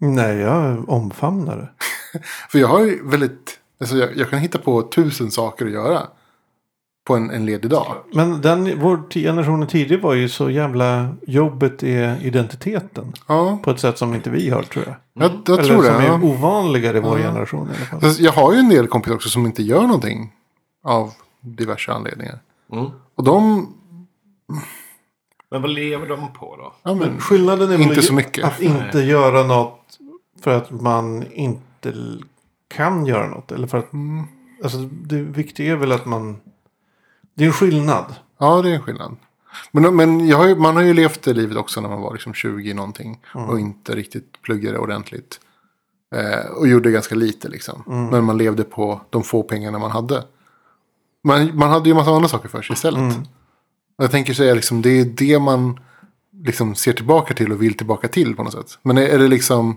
Nej, 0.00 0.36
jag 0.36 0.88
omfamnar 0.88 1.56
det. 1.56 1.70
För 2.50 2.58
jag 2.58 2.68
har 2.68 2.80
ju 2.84 3.08
väldigt... 3.08 3.58
Alltså 3.80 3.96
jag, 3.96 4.16
jag 4.16 4.30
kan 4.30 4.38
hitta 4.38 4.58
på 4.58 4.82
tusen 4.82 5.30
saker 5.30 5.66
att 5.66 5.72
göra. 5.72 6.02
På 7.04 7.14
en, 7.16 7.30
en 7.30 7.46
ledig 7.46 7.70
dag. 7.70 7.94
Men 8.12 8.40
den, 8.40 8.80
vår 8.80 9.02
generationen 9.10 9.68
tidigare 9.68 10.02
var 10.02 10.14
ju 10.14 10.28
så 10.28 10.50
jävla 10.50 11.08
jobbet 11.26 11.82
är 11.82 12.26
identiteten. 12.26 13.12
Ja, 13.28 13.58
På 13.62 13.70
ett 13.70 13.80
sätt 13.80 13.98
som 13.98 14.14
inte 14.14 14.30
vi 14.30 14.50
har 14.50 14.62
tror 14.62 14.84
jag. 14.86 14.94
jag, 15.12 15.32
jag 15.46 15.58
Eller 15.58 15.68
tror 15.68 15.82
det. 15.82 15.92
som 15.94 16.02
Ja. 16.04 16.14
är 16.14 16.24
ovanligare 16.24 16.96
i 16.96 17.00
vår 17.00 17.18
generation 17.18 17.66
i 17.66 17.76
alla 17.76 17.86
fall. 17.86 18.00
Fast 18.00 18.20
Jag 18.20 18.32
har 18.32 18.52
ju 18.52 18.58
en 18.58 18.68
del 18.68 18.86
kompisar 18.86 19.14
också 19.14 19.28
som 19.28 19.46
inte 19.46 19.62
gör 19.62 19.82
någonting. 19.82 20.32
Av 20.84 21.12
diverse 21.40 21.92
anledningar. 21.92 22.38
Mm. 22.72 22.86
Och 23.14 23.24
de... 23.24 23.66
Men 25.50 25.62
vad 25.62 25.70
lever 25.70 26.06
de 26.08 26.32
på 26.32 26.56
då? 26.56 26.72
Ja, 26.82 26.94
men, 26.94 27.20
Skillnaden 27.20 27.70
är 27.70 27.78
Inte 27.80 27.98
att- 27.98 28.04
så 28.04 28.14
mycket. 28.14 28.44
att 28.44 28.60
inte 28.60 28.98
göra 29.00 29.42
något 29.42 29.98
för 30.40 30.50
att 30.56 30.70
man 30.70 31.24
inte 31.32 31.94
kan 32.68 33.06
göra 33.06 33.28
något. 33.28 33.52
Eller 33.52 33.66
för 33.66 33.78
att, 33.78 33.92
Mm. 33.92 34.24
alltså, 34.62 34.78
det 34.78 35.16
viktiga 35.22 35.72
är 35.72 35.76
väl 35.76 35.92
att 35.92 36.06
man... 36.06 36.36
Det 37.34 37.44
är 37.44 37.46
en 37.48 37.52
skillnad. 37.52 38.14
Ja, 38.38 38.62
det 38.62 38.70
är 38.70 38.74
en 38.74 38.82
skillnad. 38.82 39.16
Men, 39.72 39.96
men 39.96 40.32
har 40.32 40.46
ju, 40.46 40.56
man 40.56 40.76
har 40.76 40.82
ju 40.82 40.94
levt 40.94 41.22
det 41.22 41.32
livet 41.34 41.56
också 41.56 41.80
när 41.80 41.88
man 41.88 42.00
var 42.00 42.12
liksom 42.12 42.34
20 42.34 42.74
någonting. 42.74 43.20
Och 43.34 43.60
inte 43.60 43.94
riktigt 43.94 44.42
pluggade 44.42 44.78
ordentligt. 44.78 45.40
Eh, 46.14 46.50
och 46.50 46.68
gjorde 46.68 46.90
ganska 46.90 47.14
lite 47.14 47.48
liksom. 47.48 47.82
Men 48.10 48.24
man 48.24 48.38
levde 48.38 48.64
på 48.64 49.00
de 49.10 49.22
få 49.22 49.42
pengarna 49.42 49.78
man 49.78 49.90
hade. 49.90 50.24
Man, 51.24 51.56
man 51.58 51.70
hade 51.70 51.88
ju 51.88 51.90
en 51.90 51.96
massa 51.96 52.10
andra 52.10 52.28
saker 52.28 52.48
för 52.48 52.62
sig 52.62 52.74
istället. 52.74 53.16
Och 53.98 54.04
jag 54.04 54.10
tänker 54.10 54.34
säga 54.34 54.54
liksom, 54.54 54.82
det 54.82 54.90
är 54.90 55.04
det 55.04 55.38
man 55.38 55.80
liksom 56.44 56.74
ser 56.74 56.92
tillbaka 56.92 57.34
till 57.34 57.52
och 57.52 57.62
vill 57.62 57.74
tillbaka 57.76 58.08
till 58.08 58.36
på 58.36 58.42
något 58.42 58.52
sätt. 58.52 58.78
Men 58.82 58.98
är, 58.98 59.02
är 59.02 59.18
det 59.18 59.28
liksom, 59.28 59.76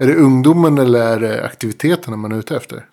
är 0.00 0.06
det 0.06 0.14
ungdomen 0.14 0.78
eller 0.78 1.00
är 1.00 1.20
det 1.20 1.44
aktiviteterna 1.44 2.16
man 2.16 2.32
är 2.32 2.36
ute 2.36 2.56
efter? 2.56 2.88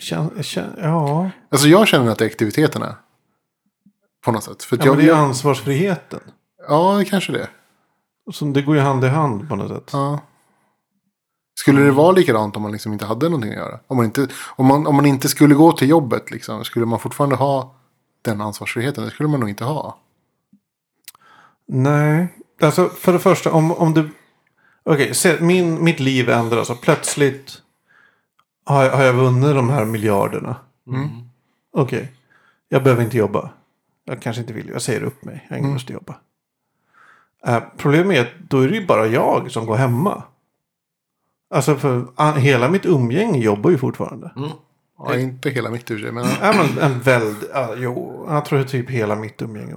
Kän, 0.00 0.42
kän, 0.42 0.74
ja, 0.78 1.30
Alltså 1.48 1.68
jag 1.68 1.88
känner 1.88 2.12
att 2.12 2.18
det 2.18 2.24
är 2.24 2.30
aktiviteterna. 2.30 2.96
På 4.24 4.32
något 4.32 4.44
sätt. 4.44 4.62
För 4.62 4.76
ja 4.76 4.84
men 4.84 5.06
jag, 5.06 5.16
det 5.16 5.20
är 5.20 5.24
ansvarsfriheten. 5.24 6.20
ja, 6.68 6.96
det 6.98 7.04
kanske 7.04 7.32
det. 7.32 7.48
Som 8.32 8.52
det 8.52 8.62
går 8.62 8.76
ju 8.76 8.80
hand 8.80 9.04
i 9.04 9.08
hand 9.08 9.48
på 9.48 9.56
något 9.56 9.68
sätt. 9.68 9.90
Ja. 9.92 10.20
Skulle 11.58 11.80
det 11.80 11.90
vara 11.90 12.12
likadant 12.12 12.56
om 12.56 12.62
man 12.62 12.72
liksom 12.72 12.92
inte 12.92 13.04
hade 13.04 13.26
någonting 13.28 13.50
att 13.50 13.56
göra? 13.56 13.80
Om 13.86 13.96
man 13.96 14.06
inte, 14.06 14.28
om 14.56 14.66
man, 14.66 14.86
om 14.86 14.96
man 14.96 15.06
inte 15.06 15.28
skulle 15.28 15.54
gå 15.54 15.72
till 15.72 15.88
jobbet, 15.88 16.30
liksom, 16.30 16.64
skulle 16.64 16.86
man 16.86 16.98
fortfarande 17.00 17.36
ha 17.36 17.74
den 18.22 18.40
ansvarsfriheten? 18.40 19.04
Det 19.04 19.10
skulle 19.10 19.28
man 19.28 19.40
nog 19.40 19.48
inte 19.48 19.64
ha. 19.64 19.98
Nej, 21.68 22.34
alltså 22.60 22.88
för 22.88 23.12
det 23.12 23.18
första 23.18 23.52
om, 23.52 23.72
om 23.72 23.94
du... 23.94 24.10
Okej, 24.82 25.12
min, 25.40 25.84
mitt 25.84 26.00
liv 26.00 26.28
ändras 26.30 26.70
och 26.70 26.80
plötsligt 26.80 27.62
har, 28.64 28.84
jag- 28.84 28.96
har 28.96 29.02
jag 29.04 29.12
vunnit 29.12 29.54
de 29.54 29.70
här 29.70 29.84
miljarderna. 29.84 30.56
Mm. 30.86 31.08
Okej, 31.72 32.12
jag 32.68 32.82
behöver 32.82 33.02
inte 33.04 33.16
jobba. 33.16 33.50
Jag 34.04 34.22
kanske 34.22 34.40
inte 34.40 34.52
vill, 34.52 34.68
jag 34.68 34.82
säger 34.82 35.02
upp 35.02 35.24
mig. 35.24 35.44
Jag 35.48 35.56
har 35.56 35.58
ingen 35.58 35.72
lust 35.72 35.86
att 35.90 35.94
jobba. 35.94 36.14
Eh, 37.46 37.62
problemet 37.76 38.16
är 38.16 38.20
att 38.22 38.48
då 38.50 38.60
är 38.60 38.68
det 38.68 38.74
ju 38.76 38.86
bara 38.86 39.06
jag 39.06 39.50
som 39.52 39.66
går 39.66 39.76
hemma. 39.76 40.22
Alltså 41.50 41.76
för 41.76 42.06
ah, 42.14 42.32
hela 42.32 42.68
mitt 42.68 42.86
umgänge 42.86 43.38
jobbar 43.38 43.70
ju 43.70 43.78
fortfarande. 43.78 44.32
Mm. 44.36 44.50
Ja, 44.98 45.16
inte 45.18 45.50
hela 45.50 45.70
mitt 45.70 45.88
sig, 45.88 46.12
men 46.12 46.26
Ja, 46.42 46.52
men 46.52 46.78
en 46.92 47.00
väldigt, 47.00 47.50
ja, 47.54 47.68
jo, 47.76 48.26
jag 48.30 48.44
tror 48.44 48.60
att 48.60 48.68
typ 48.68 48.90
hela 48.90 49.14
mitt 49.14 49.42
umgänge 49.42 49.74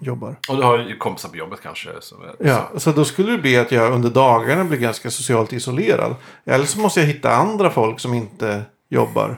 jobbar. 0.00 0.36
Och 0.48 0.56
du 0.56 0.62
har 0.62 0.78
ju 0.78 0.96
kompisar 0.96 1.28
på 1.28 1.36
jobbet 1.36 1.58
kanske. 1.62 1.90
Är, 1.90 1.94
Ja, 2.38 2.70
så 2.76 2.92
då 2.92 3.04
skulle 3.04 3.32
det 3.32 3.38
bli 3.38 3.56
att 3.58 3.72
jag 3.72 3.92
under 3.92 4.10
dagarna 4.10 4.64
blir 4.64 4.78
ganska 4.78 5.10
socialt 5.10 5.52
isolerad. 5.52 6.14
Eller 6.44 6.64
så 6.64 6.80
måste 6.80 7.00
jag 7.00 7.06
hitta 7.06 7.30
andra 7.34 7.70
folk 7.70 8.00
som 8.00 8.14
inte 8.14 8.62
jobbar. 8.90 9.36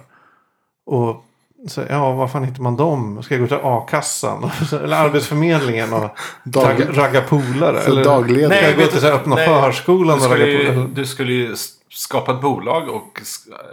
Och 0.86 1.24
så, 1.68 1.82
ja, 1.90 2.12
var 2.12 2.28
fan 2.28 2.44
hittar 2.44 2.62
man 2.62 2.76
dem? 2.76 3.22
Ska 3.22 3.34
jag 3.34 3.40
gå 3.40 3.46
till 3.46 3.58
a-kassan? 3.62 4.50
eller 4.72 4.96
Arbetsförmedlingen 4.96 5.92
och 5.92 6.10
Dag- 6.44 6.98
ragga, 6.98 7.20
polare? 7.20 7.80
Så 7.80 7.90
eller 7.90 8.04
dagledig. 8.04 8.46
Ska 8.46 8.62
jag 8.62 8.74
gå 8.74 8.80
vet 8.80 8.90
till 8.90 8.94
du- 8.94 9.00
så 9.00 9.06
här, 9.06 9.14
öppna 9.14 9.34
nej, 9.34 9.46
förskolan 9.46 10.18
Du 10.18 10.24
och 10.24 10.30
ragga 10.30 10.44
skulle, 10.44 10.62
ju, 10.62 10.72
polare? 10.74 10.88
du 10.94 11.06
skulle 11.06 11.32
ju 11.32 11.56
skapa 11.90 12.32
ett 12.32 12.40
bolag 12.40 12.88
och 12.88 13.20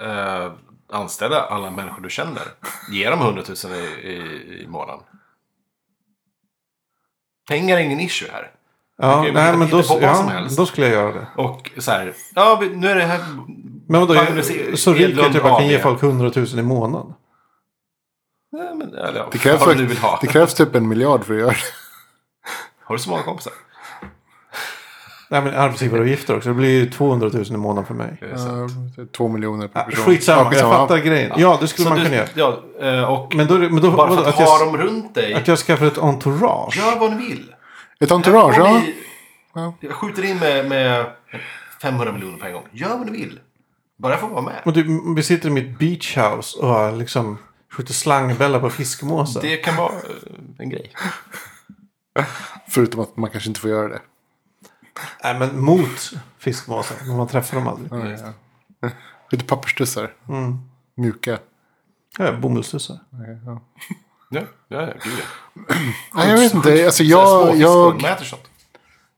eh, 0.07 0.51
anställa 0.91 1.41
alla 1.41 1.71
människor 1.71 2.01
du 2.01 2.09
känner. 2.09 2.43
Ge 2.91 3.09
dem 3.09 3.19
100 3.21 3.43
000 3.65 3.73
i, 3.75 3.77
i, 3.79 4.13
i 4.63 4.67
månaden. 4.67 5.03
Pengar 7.49 7.77
är 7.77 7.81
ingen 7.81 7.99
issue 7.99 8.29
här. 8.31 8.51
Ja, 8.97 9.25
ju- 9.25 9.31
nej, 9.31 9.57
men 9.57 9.69
då, 9.69 9.83
ja, 10.01 10.47
då 10.57 10.65
skulle 10.65 10.87
jag 10.87 10.95
göra 10.95 11.11
det. 11.11 11.27
Och 11.37 11.71
så 11.77 11.91
här, 11.91 12.13
ja 12.35 12.63
nu 12.73 12.87
är 12.89 12.95
det 12.95 13.03
här... 13.03 13.19
Men 13.87 14.01
vadå, 14.01 14.13
så 14.75 14.93
rik 14.93 15.03
att 15.03 15.09
Edlund 15.09 15.35
jag 15.35 15.43
bara 15.43 15.59
kan 15.59 15.67
ge 15.67 15.79
folk 15.79 16.03
100 16.03 16.31
000 16.35 16.45
i 16.59 16.61
månaden? 16.63 17.13
Nej, 18.51 18.75
men, 18.75 18.93
eller, 18.93 19.27
Det 19.31 19.37
krävs, 19.37 19.59
vad 19.59 19.75
du 19.77 19.81
nu 19.81 19.87
vill 19.87 19.97
ha. 19.97 20.19
det 20.21 20.27
krävs 20.27 20.53
typ 20.53 20.75
en 20.75 20.87
miljard 20.87 21.23
för 21.25 21.33
att 21.33 21.39
göra 21.39 21.49
det. 21.51 21.57
Har 22.83 22.95
du 22.95 22.99
så 23.01 23.09
många 23.09 23.23
kompisar? 23.23 23.53
Nej, 25.31 25.41
men 25.41 25.53
arbetsgivaravgifter 25.55 26.37
också. 26.37 26.49
Det 26.49 26.55
blir 26.55 26.69
ju 26.69 26.89
200 26.91 27.29
000 27.33 27.45
i 27.45 27.57
månaden 27.57 27.85
för 27.85 27.93
mig. 27.93 28.17
Det 28.19 28.25
är 28.25 28.37
sant. 28.37 28.71
Ja, 28.97 29.03
Två 29.17 29.27
miljoner 29.27 29.67
per 29.67 29.79
Ja, 29.79 29.85
person. 29.85 30.05
skitsamma, 30.05 30.53
Ja, 30.53 30.59
jag 30.59 30.71
fattar 30.71 30.97
grejen. 30.97 31.31
Ja, 31.37 31.57
det 31.61 31.67
skulle 31.67 31.83
Så 31.85 31.89
man 31.95 32.03
kunna 32.03 32.15
göra. 32.15 32.27
Ja, 32.35 32.59
eh, 32.81 33.03
och 33.03 33.35
Men 33.35 33.47
då, 33.47 33.53
men 33.57 33.75
då 33.81 33.91
bara 33.91 34.07
för 34.15 34.21
att, 34.21 34.27
att, 34.27 34.35
ha 34.35 34.43
jag, 34.59 34.67
dem 34.67 34.77
runt 34.77 35.15
dig. 35.15 35.33
att 35.33 35.47
jag 35.47 35.57
skaffar 35.59 35.85
ett 35.85 35.97
entourage. 35.97 36.77
Gör 36.77 36.99
vad 36.99 37.11
ni 37.11 37.27
vill. 37.27 37.53
Ett 37.99 38.11
entourage, 38.11 38.55
ja. 38.57 38.73
ni- 38.73 38.95
Ja. 39.53 39.73
Jag 39.79 39.91
skjuter 39.93 40.25
in 40.25 40.37
med, 40.39 40.69
med 40.69 41.05
500 41.81 42.13
miljoner 42.13 42.37
på 42.37 42.45
en 42.45 42.53
gång. 42.53 42.63
Gör 42.71 42.89
vad 42.97 43.05
ni 43.05 43.11
vill. 43.11 43.39
Bara 43.97 44.13
jag 44.13 44.19
får 44.19 44.27
vara 44.27 44.41
med. 44.41 44.61
Och 44.65 44.73
du, 44.73 45.13
vi 45.15 45.23
sitter 45.23 45.47
i 45.49 45.51
mitt 45.51 45.79
beach 45.79 46.17
house 46.17 46.59
och 46.59 46.97
liksom 46.97 47.37
skjuter 47.71 47.93
slangbällar 47.93 48.59
på 48.59 48.69
fiskmåsar. 48.69 49.41
Det 49.41 49.57
kan 49.57 49.75
vara 49.75 49.91
en 50.59 50.69
grej. 50.69 50.91
Förutom 52.69 52.99
att 53.01 53.17
man 53.17 53.29
kanske 53.29 53.49
inte 53.49 53.59
får 53.59 53.69
göra 53.69 53.87
det. 53.87 53.99
Nej, 55.23 55.39
men 55.39 55.59
mot 55.61 56.11
fiskmåsar. 56.37 56.97
Men 57.07 57.17
man 57.17 57.27
träffar 57.27 57.57
dem 57.57 57.67
aldrig. 57.67 57.91
Ja, 57.91 58.33
ja. 58.81 58.89
Lite 59.31 59.45
papperstussar. 59.45 60.13
Mm. 60.29 60.57
Mjuka. 60.95 61.39
Ja, 62.17 62.31
bomullstussar. 62.31 62.99
Ja. 63.45 63.61
Ja, 64.31 64.41
ja, 64.67 64.81
ja 64.81 64.93
gud 65.03 65.13
ja. 65.19 65.75
Nej, 66.13 66.29
jag 66.29 66.37
vet 66.37 66.53
inte. 66.53 66.85
Alltså, 66.85 66.97
Så 66.97 67.03
jag, 67.03 67.57
jag, 67.57 68.01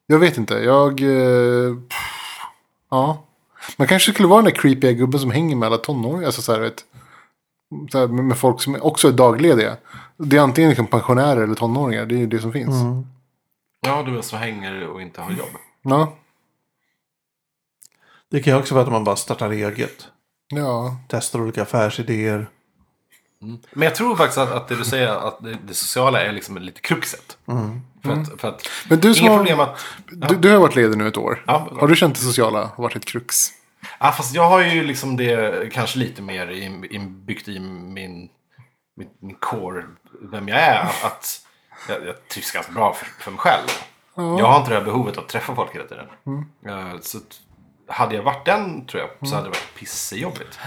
jag 0.07 0.19
vet 0.19 0.37
inte. 0.37 0.53
Jag... 0.53 1.01
eh, 1.01 1.75
ja. 2.89 3.23
Man 3.77 3.87
kanske 3.87 4.11
skulle 4.11 4.27
vara 4.27 4.41
den 4.41 4.53
där 4.53 4.61
creepiga 4.61 4.91
gubben 4.91 5.19
som 5.19 5.31
hänger 5.31 5.55
med 5.55 5.67
alla 5.67 5.77
tonåringar. 5.77 6.25
Alltså 6.25 6.41
så 6.41 6.51
här, 6.51 6.59
vet, 6.59 6.85
så 7.91 7.99
här, 7.99 8.07
med 8.07 8.25
med 8.25 8.37
folk 8.37 8.61
som 8.61 8.77
också 8.81 9.07
är 9.07 9.11
daglediga. 9.11 9.77
Det 10.17 10.37
är 10.37 10.41
antingen 10.41 10.69
liksom 10.69 10.87
pensionärer 10.87 11.41
eller 11.41 11.55
tonåringar. 11.55 12.05
Det 12.05 12.15
är 12.15 12.19
ju 12.19 12.27
det 12.27 12.39
som 12.39 12.53
finns. 12.53 12.81
Mm. 12.81 13.05
Ja, 13.81 14.03
du 14.03 14.21
som 14.21 14.39
hänger 14.39 14.87
och 14.87 15.01
inte 15.01 15.21
har 15.21 15.31
jobb. 15.31 15.49
Ja. 15.81 16.13
Det 18.31 18.39
kan 18.39 18.53
ju 18.53 18.59
också 18.59 18.75
vara 18.75 18.85
att 18.85 18.91
man 18.91 19.03
bara 19.03 19.15
startar 19.15 19.49
eget. 19.49 20.07
Ja. 20.47 20.97
Testar 21.07 21.41
olika 21.41 21.61
affärsidéer. 21.61 22.49
Men 23.73 23.85
jag 23.85 23.95
tror 23.95 24.15
faktiskt 24.15 24.37
att, 24.37 24.51
att 24.51 24.67
det 24.67 24.75
du 24.75 24.85
säger, 24.85 25.27
att 25.27 25.43
det, 25.43 25.57
det 25.67 25.73
sociala 25.73 26.21
är 26.21 26.31
liksom 26.31 26.57
lite 26.57 26.81
kruxet. 26.81 27.37
Mm. 27.47 27.81
För 28.03 28.11
att, 28.11 28.41
för 28.41 28.47
att 28.47 28.67
Men 28.89 28.99
du 28.99 29.13
som 29.13 29.27
har, 29.27 29.37
problem 29.37 29.59
att... 29.59 29.85
du, 30.07 30.35
du 30.35 30.49
har 30.51 30.59
varit 30.59 30.75
ledig 30.75 30.97
nu 30.97 31.07
ett 31.07 31.17
år. 31.17 31.43
Ja, 31.47 31.69
Har 31.79 31.87
du 31.87 31.95
känt 31.95 32.15
det 32.15 32.21
sociala 32.21 32.65
har 32.75 32.83
varit 32.83 32.95
ett 32.95 33.05
krux? 33.05 33.49
Ja, 33.99 34.11
fast 34.11 34.35
jag 34.35 34.49
har 34.49 34.61
ju 34.61 34.83
liksom 34.83 35.17
det 35.17 35.71
kanske 35.73 35.99
lite 35.99 36.21
mer 36.21 36.47
in- 36.51 36.85
inbyggt 36.91 37.47
i 37.47 37.59
min, 37.59 38.29
min, 38.95 39.09
min 39.19 39.35
core, 39.35 39.83
vem 40.21 40.47
jag 40.47 40.59
är. 40.59 40.83
Att 41.03 41.45
jag, 41.89 42.05
jag 42.07 42.27
trivs 42.27 42.51
ganska 42.51 42.71
bra 42.71 42.93
för, 42.93 43.05
för 43.05 43.31
mig 43.31 43.39
själv. 43.39 43.67
Jag 44.15 44.45
har 44.45 44.57
inte 44.57 44.69
det 44.71 44.75
här 44.77 44.85
behovet 44.85 45.17
att 45.17 45.29
träffa 45.29 45.55
folk 45.55 45.75
hela 45.75 45.85
tiden. 45.85 46.05
Eh, 46.65 46.99
Så 47.01 47.19
hade 47.87 48.15
jag 48.15 48.23
varit 48.23 48.45
den, 48.45 48.85
tror 48.85 49.01
jag, 49.19 49.29
så 49.29 49.35
hade 49.35 49.47
det 49.47 49.49
varit 49.49 49.75
pissejobbigt. 49.75 50.59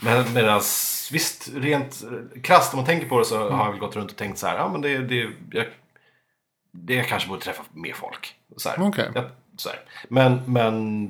Men 0.00 0.32
medans, 0.34 1.08
visst, 1.12 1.48
rent 1.54 2.02
krasst 2.42 2.72
om 2.74 2.76
man 2.78 2.86
tänker 2.86 3.08
på 3.08 3.18
det 3.18 3.24
så 3.24 3.50
har 3.50 3.64
jag 3.64 3.70
väl 3.70 3.80
gått 3.80 3.96
runt 3.96 4.10
och 4.10 4.16
tänkt 4.16 4.38
så 4.38 4.46
här, 4.46 4.56
ja 4.56 4.68
men 4.68 4.80
det, 4.80 4.98
det, 4.98 5.30
jag, 5.50 5.66
det 6.72 6.94
jag 6.94 7.06
kanske 7.08 7.28
borde 7.28 7.40
träffa 7.40 7.62
mer 7.72 7.92
folk. 7.92 8.34
Så 8.56 8.68
här. 8.68 8.88
Okej. 8.88 9.10
Jag, 9.14 9.24
så 9.56 9.68
här. 9.68 9.80
Men, 10.08 10.42
men 10.46 11.06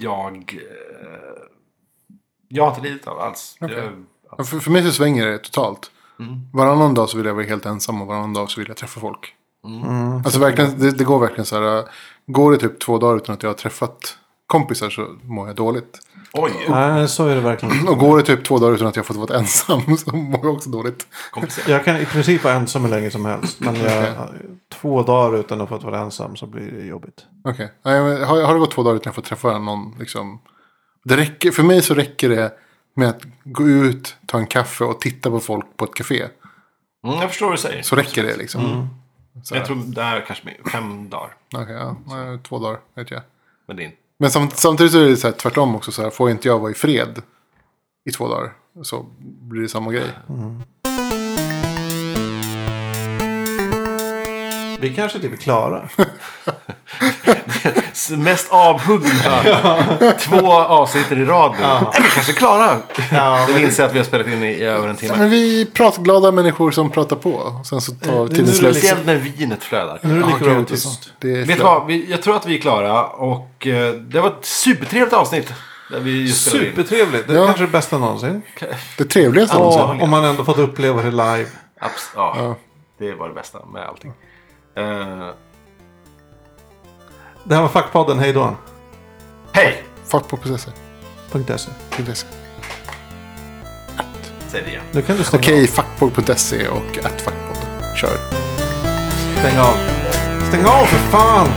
jag, 0.00 0.36
eh, 0.62 1.42
jag 2.48 2.62
har 2.64 2.70
inte 2.70 2.80
lidit 2.82 3.06
av 3.06 3.16
det 3.16 3.22
alls. 3.24 3.56
Okej. 3.60 3.76
Jag, 3.76 4.04
Ja, 4.38 4.44
För, 4.44 4.60
för 4.60 4.70
mig 4.70 4.82
så 4.82 4.92
svänger 4.92 5.26
det 5.26 5.38
totalt. 5.38 5.90
Varannan 6.52 6.94
dag 6.94 7.08
så 7.08 7.16
vill 7.16 7.26
jag 7.26 7.34
vara 7.34 7.44
helt 7.46 7.66
ensam 7.66 8.00
och 8.02 8.06
varannan 8.08 8.34
dag 8.34 8.50
så 8.50 8.60
vill 8.60 8.68
jag 8.68 8.76
träffa 8.76 9.00
folk. 9.00 9.34
Alltså 10.24 10.40
verkligen, 10.40 10.78
det, 10.78 10.90
det 10.90 11.04
går 11.04 11.18
verkligen 11.18 11.46
så 11.46 11.60
här. 11.60 11.78
äh, 11.78 11.84
Går 12.26 12.52
det 12.52 12.58
typ 12.58 12.78
två 12.80 12.98
dagar 12.98 13.16
utan 13.16 13.34
att 13.34 13.42
jag 13.42 13.50
har 13.50 13.54
träffat 13.54 14.16
kompisar 14.46 14.90
så 14.90 15.06
mår 15.22 15.46
jag 15.46 15.56
dåligt. 15.56 15.98
oj, 16.32 16.52
Nej, 16.68 17.08
så 17.08 17.26
är 17.26 17.34
det 17.34 17.40
verkligen. 17.40 17.88
Och 17.88 17.98
går 17.98 18.16
det 18.16 18.22
typ 18.22 18.44
två 18.44 18.58
dagar 18.58 18.74
utan 18.74 18.86
att 18.86 18.96
jag 18.96 19.06
fått 19.06 19.16
vara 19.16 19.38
ensam 19.38 19.96
så 19.98 20.16
mår 20.16 20.40
jag 20.42 20.54
också 20.54 20.70
dåligt. 20.70 21.06
komplicerat. 21.30 21.68
Jag 21.68 21.84
kan 21.84 21.96
i 21.96 22.06
princip 22.06 22.44
vara 22.44 22.54
ensam 22.54 22.82
hur 22.82 22.90
länge 22.90 23.10
som 23.10 23.24
helst. 23.24 23.60
Men 23.60 23.76
jag, 23.76 24.14
två 24.80 25.02
dagar 25.02 25.38
utan 25.38 25.60
att 25.60 25.68
få 25.68 25.78
vara 25.78 26.00
ensam 26.00 26.36
så 26.36 26.46
blir 26.46 26.70
det 26.70 26.84
jobbigt. 26.86 27.26
Okej. 27.44 27.72
Nej, 27.84 28.02
men 28.02 28.24
Har, 28.24 28.42
har 28.42 28.54
det 28.54 28.60
gått 28.60 28.70
två 28.70 28.82
dagar 28.82 28.96
utan 28.96 29.00
att 29.00 29.04
jag 29.06 29.14
får 29.14 29.22
träffa 29.22 29.58
någon 29.58 29.94
liksom. 29.98 30.38
Det 31.04 31.16
räcker, 31.16 31.50
för 31.50 31.62
mig 31.62 31.82
så 31.82 31.94
räcker 31.94 32.28
det 32.28 32.52
med 32.98 33.08
att 33.08 33.22
gå 33.44 33.68
ut, 33.68 34.16
ta 34.26 34.38
en 34.38 34.46
kaffe 34.46 34.84
och 34.84 35.00
titta 35.00 35.30
på 35.30 35.40
folk 35.40 35.66
på 35.76 35.84
ett 35.84 35.94
café. 35.94 36.28
Mm, 37.04 37.20
jag 37.20 37.28
förstår 37.28 37.46
vad 37.46 37.54
du 37.54 37.60
säger. 37.62 37.82
Så 37.82 37.96
räcker 37.96 38.22
det 38.22 38.36
liksom. 38.36 38.88
Så 39.44 39.54
här. 39.54 39.60
Jag 39.60 39.66
tror 39.66 39.76
det 39.76 40.02
är 40.02 40.20
kanske 40.26 40.56
fem 40.72 41.10
dagar. 41.10 41.34
Okej, 41.54 41.74
ja. 41.74 42.38
Två 42.42 42.58
dagar 42.58 42.80
vet 42.94 43.10
jag. 43.10 43.22
Men 43.66 43.76
det 43.76 43.84
är. 43.84 43.92
Men 44.18 44.30
samt, 44.30 44.56
samtidigt 44.56 44.92
så 44.92 44.98
är 44.98 45.04
det 45.04 45.16
så 45.16 45.26
här 45.26 45.34
tvärtom 45.34 45.76
också. 45.76 45.92
Så 45.92 46.02
här, 46.02 46.10
får 46.10 46.30
inte 46.30 46.48
jag 46.48 46.58
vara 46.58 46.70
i 46.70 46.74
fred 46.74 47.22
i 48.04 48.10
två 48.10 48.28
dagar 48.28 48.52
så 48.82 49.06
blir 49.20 49.62
det 49.62 49.68
samma 49.68 49.92
grej. 49.92 50.10
Vi 54.80 54.94
kanske 54.94 55.18
inte 55.18 55.28
blir 55.28 55.38
klara. 55.38 55.88
Mest 58.18 58.52
avhuggna 58.52 59.42
två 60.20 60.52
avsnitt 60.52 61.12
i 61.12 61.24
rad 61.24 61.54
nu. 61.58 61.64
Är 61.64 62.02
vi 62.02 62.08
kanske 62.14 62.32
klara? 62.32 62.76
Ja, 63.12 63.46
inser 63.58 63.84
att 63.84 63.94
vi 63.94 63.98
har 63.98 64.04
spelat 64.04 64.26
in 64.26 64.42
i, 64.42 64.46
i 64.46 64.62
över 64.64 64.88
en 64.88 64.96
timme. 64.96 65.14
men 65.18 65.30
vi 65.30 65.60
är 65.62 65.66
pratglada 65.66 66.32
människor 66.32 66.70
som 66.70 66.90
pratar 66.90 67.16
på. 67.16 67.60
Sen 67.64 67.80
så 67.80 67.92
tar 67.92 68.12
nu 68.12 68.22
är 68.22 68.26
tiden 68.28 68.46
det 68.46 68.52
slut. 68.52 68.76
Speciellt 68.76 69.06
när 69.06 69.16
vinet 69.16 69.64
flödar. 69.64 69.98
Nu 70.02 70.16
är 70.16 70.20
det 70.20 70.26
lika 70.26 70.38
bra 70.54 70.64
tyst. 70.64 71.12
Är 71.20 71.44
Vet 71.46 71.56
du 71.58 71.62
vad? 71.64 71.86
Vi, 71.86 72.10
jag 72.10 72.22
tror 72.22 72.36
att 72.36 72.46
vi 72.46 72.56
är 72.58 72.60
klara. 72.60 73.04
Och 73.06 73.66
eh, 73.66 73.92
det 73.94 74.20
var 74.20 74.28
ett 74.28 74.44
supertrevligt 74.44 75.12
avsnitt. 75.14 75.52
Där 75.90 76.00
vi 76.00 76.22
just 76.26 76.46
spelade 76.48 76.66
in. 76.68 76.72
Supertrevligt. 76.72 77.28
Det 77.28 77.34
är 77.34 77.38
Ja. 77.38 77.44
kanske 77.46 77.64
det 77.64 77.72
bästa 77.72 77.98
någonsin. 77.98 78.42
Det 78.98 79.04
trevligaste 79.04 79.58
någonsin. 79.58 80.02
Om 80.02 80.10
man 80.10 80.24
ändå 80.24 80.44
fått 80.44 80.58
uppleva 80.58 81.02
det 81.02 81.10
live. 81.10 81.46
Abs- 81.80 82.10
ja, 82.14 82.34
Ja. 82.38 82.56
det 82.98 83.14
var 83.14 83.28
det 83.28 83.34
bästa 83.34 83.58
med 83.72 83.82
allting. 83.82 84.12
Eh, 84.78 85.28
Det 87.44 87.54
här 87.54 87.62
var 87.62 87.68
Fackpodden. 87.68 88.18
Hej 88.18 88.32
då. 88.32 88.56
hej! 89.52 89.84
Fuckpop.se. 90.04 90.58
.se. 90.58 91.70
Säg 94.48 94.62
det 94.62 94.68
igen. 94.70 94.82
Nu 94.92 95.02
kan 95.02 95.16
du 95.16 95.24
stänga 95.24 95.40
Okej, 95.42 95.66
fuckpop.se 95.66 96.68
och 96.68 96.98
att 97.04 97.20
fuckpodden. 97.20 97.96
Kör. 97.96 98.16
Stäng 99.38 99.58
av! 99.58 99.74
Stäng 100.48 100.64
av 100.64 100.84
för 100.84 100.98
fan! 101.18 101.48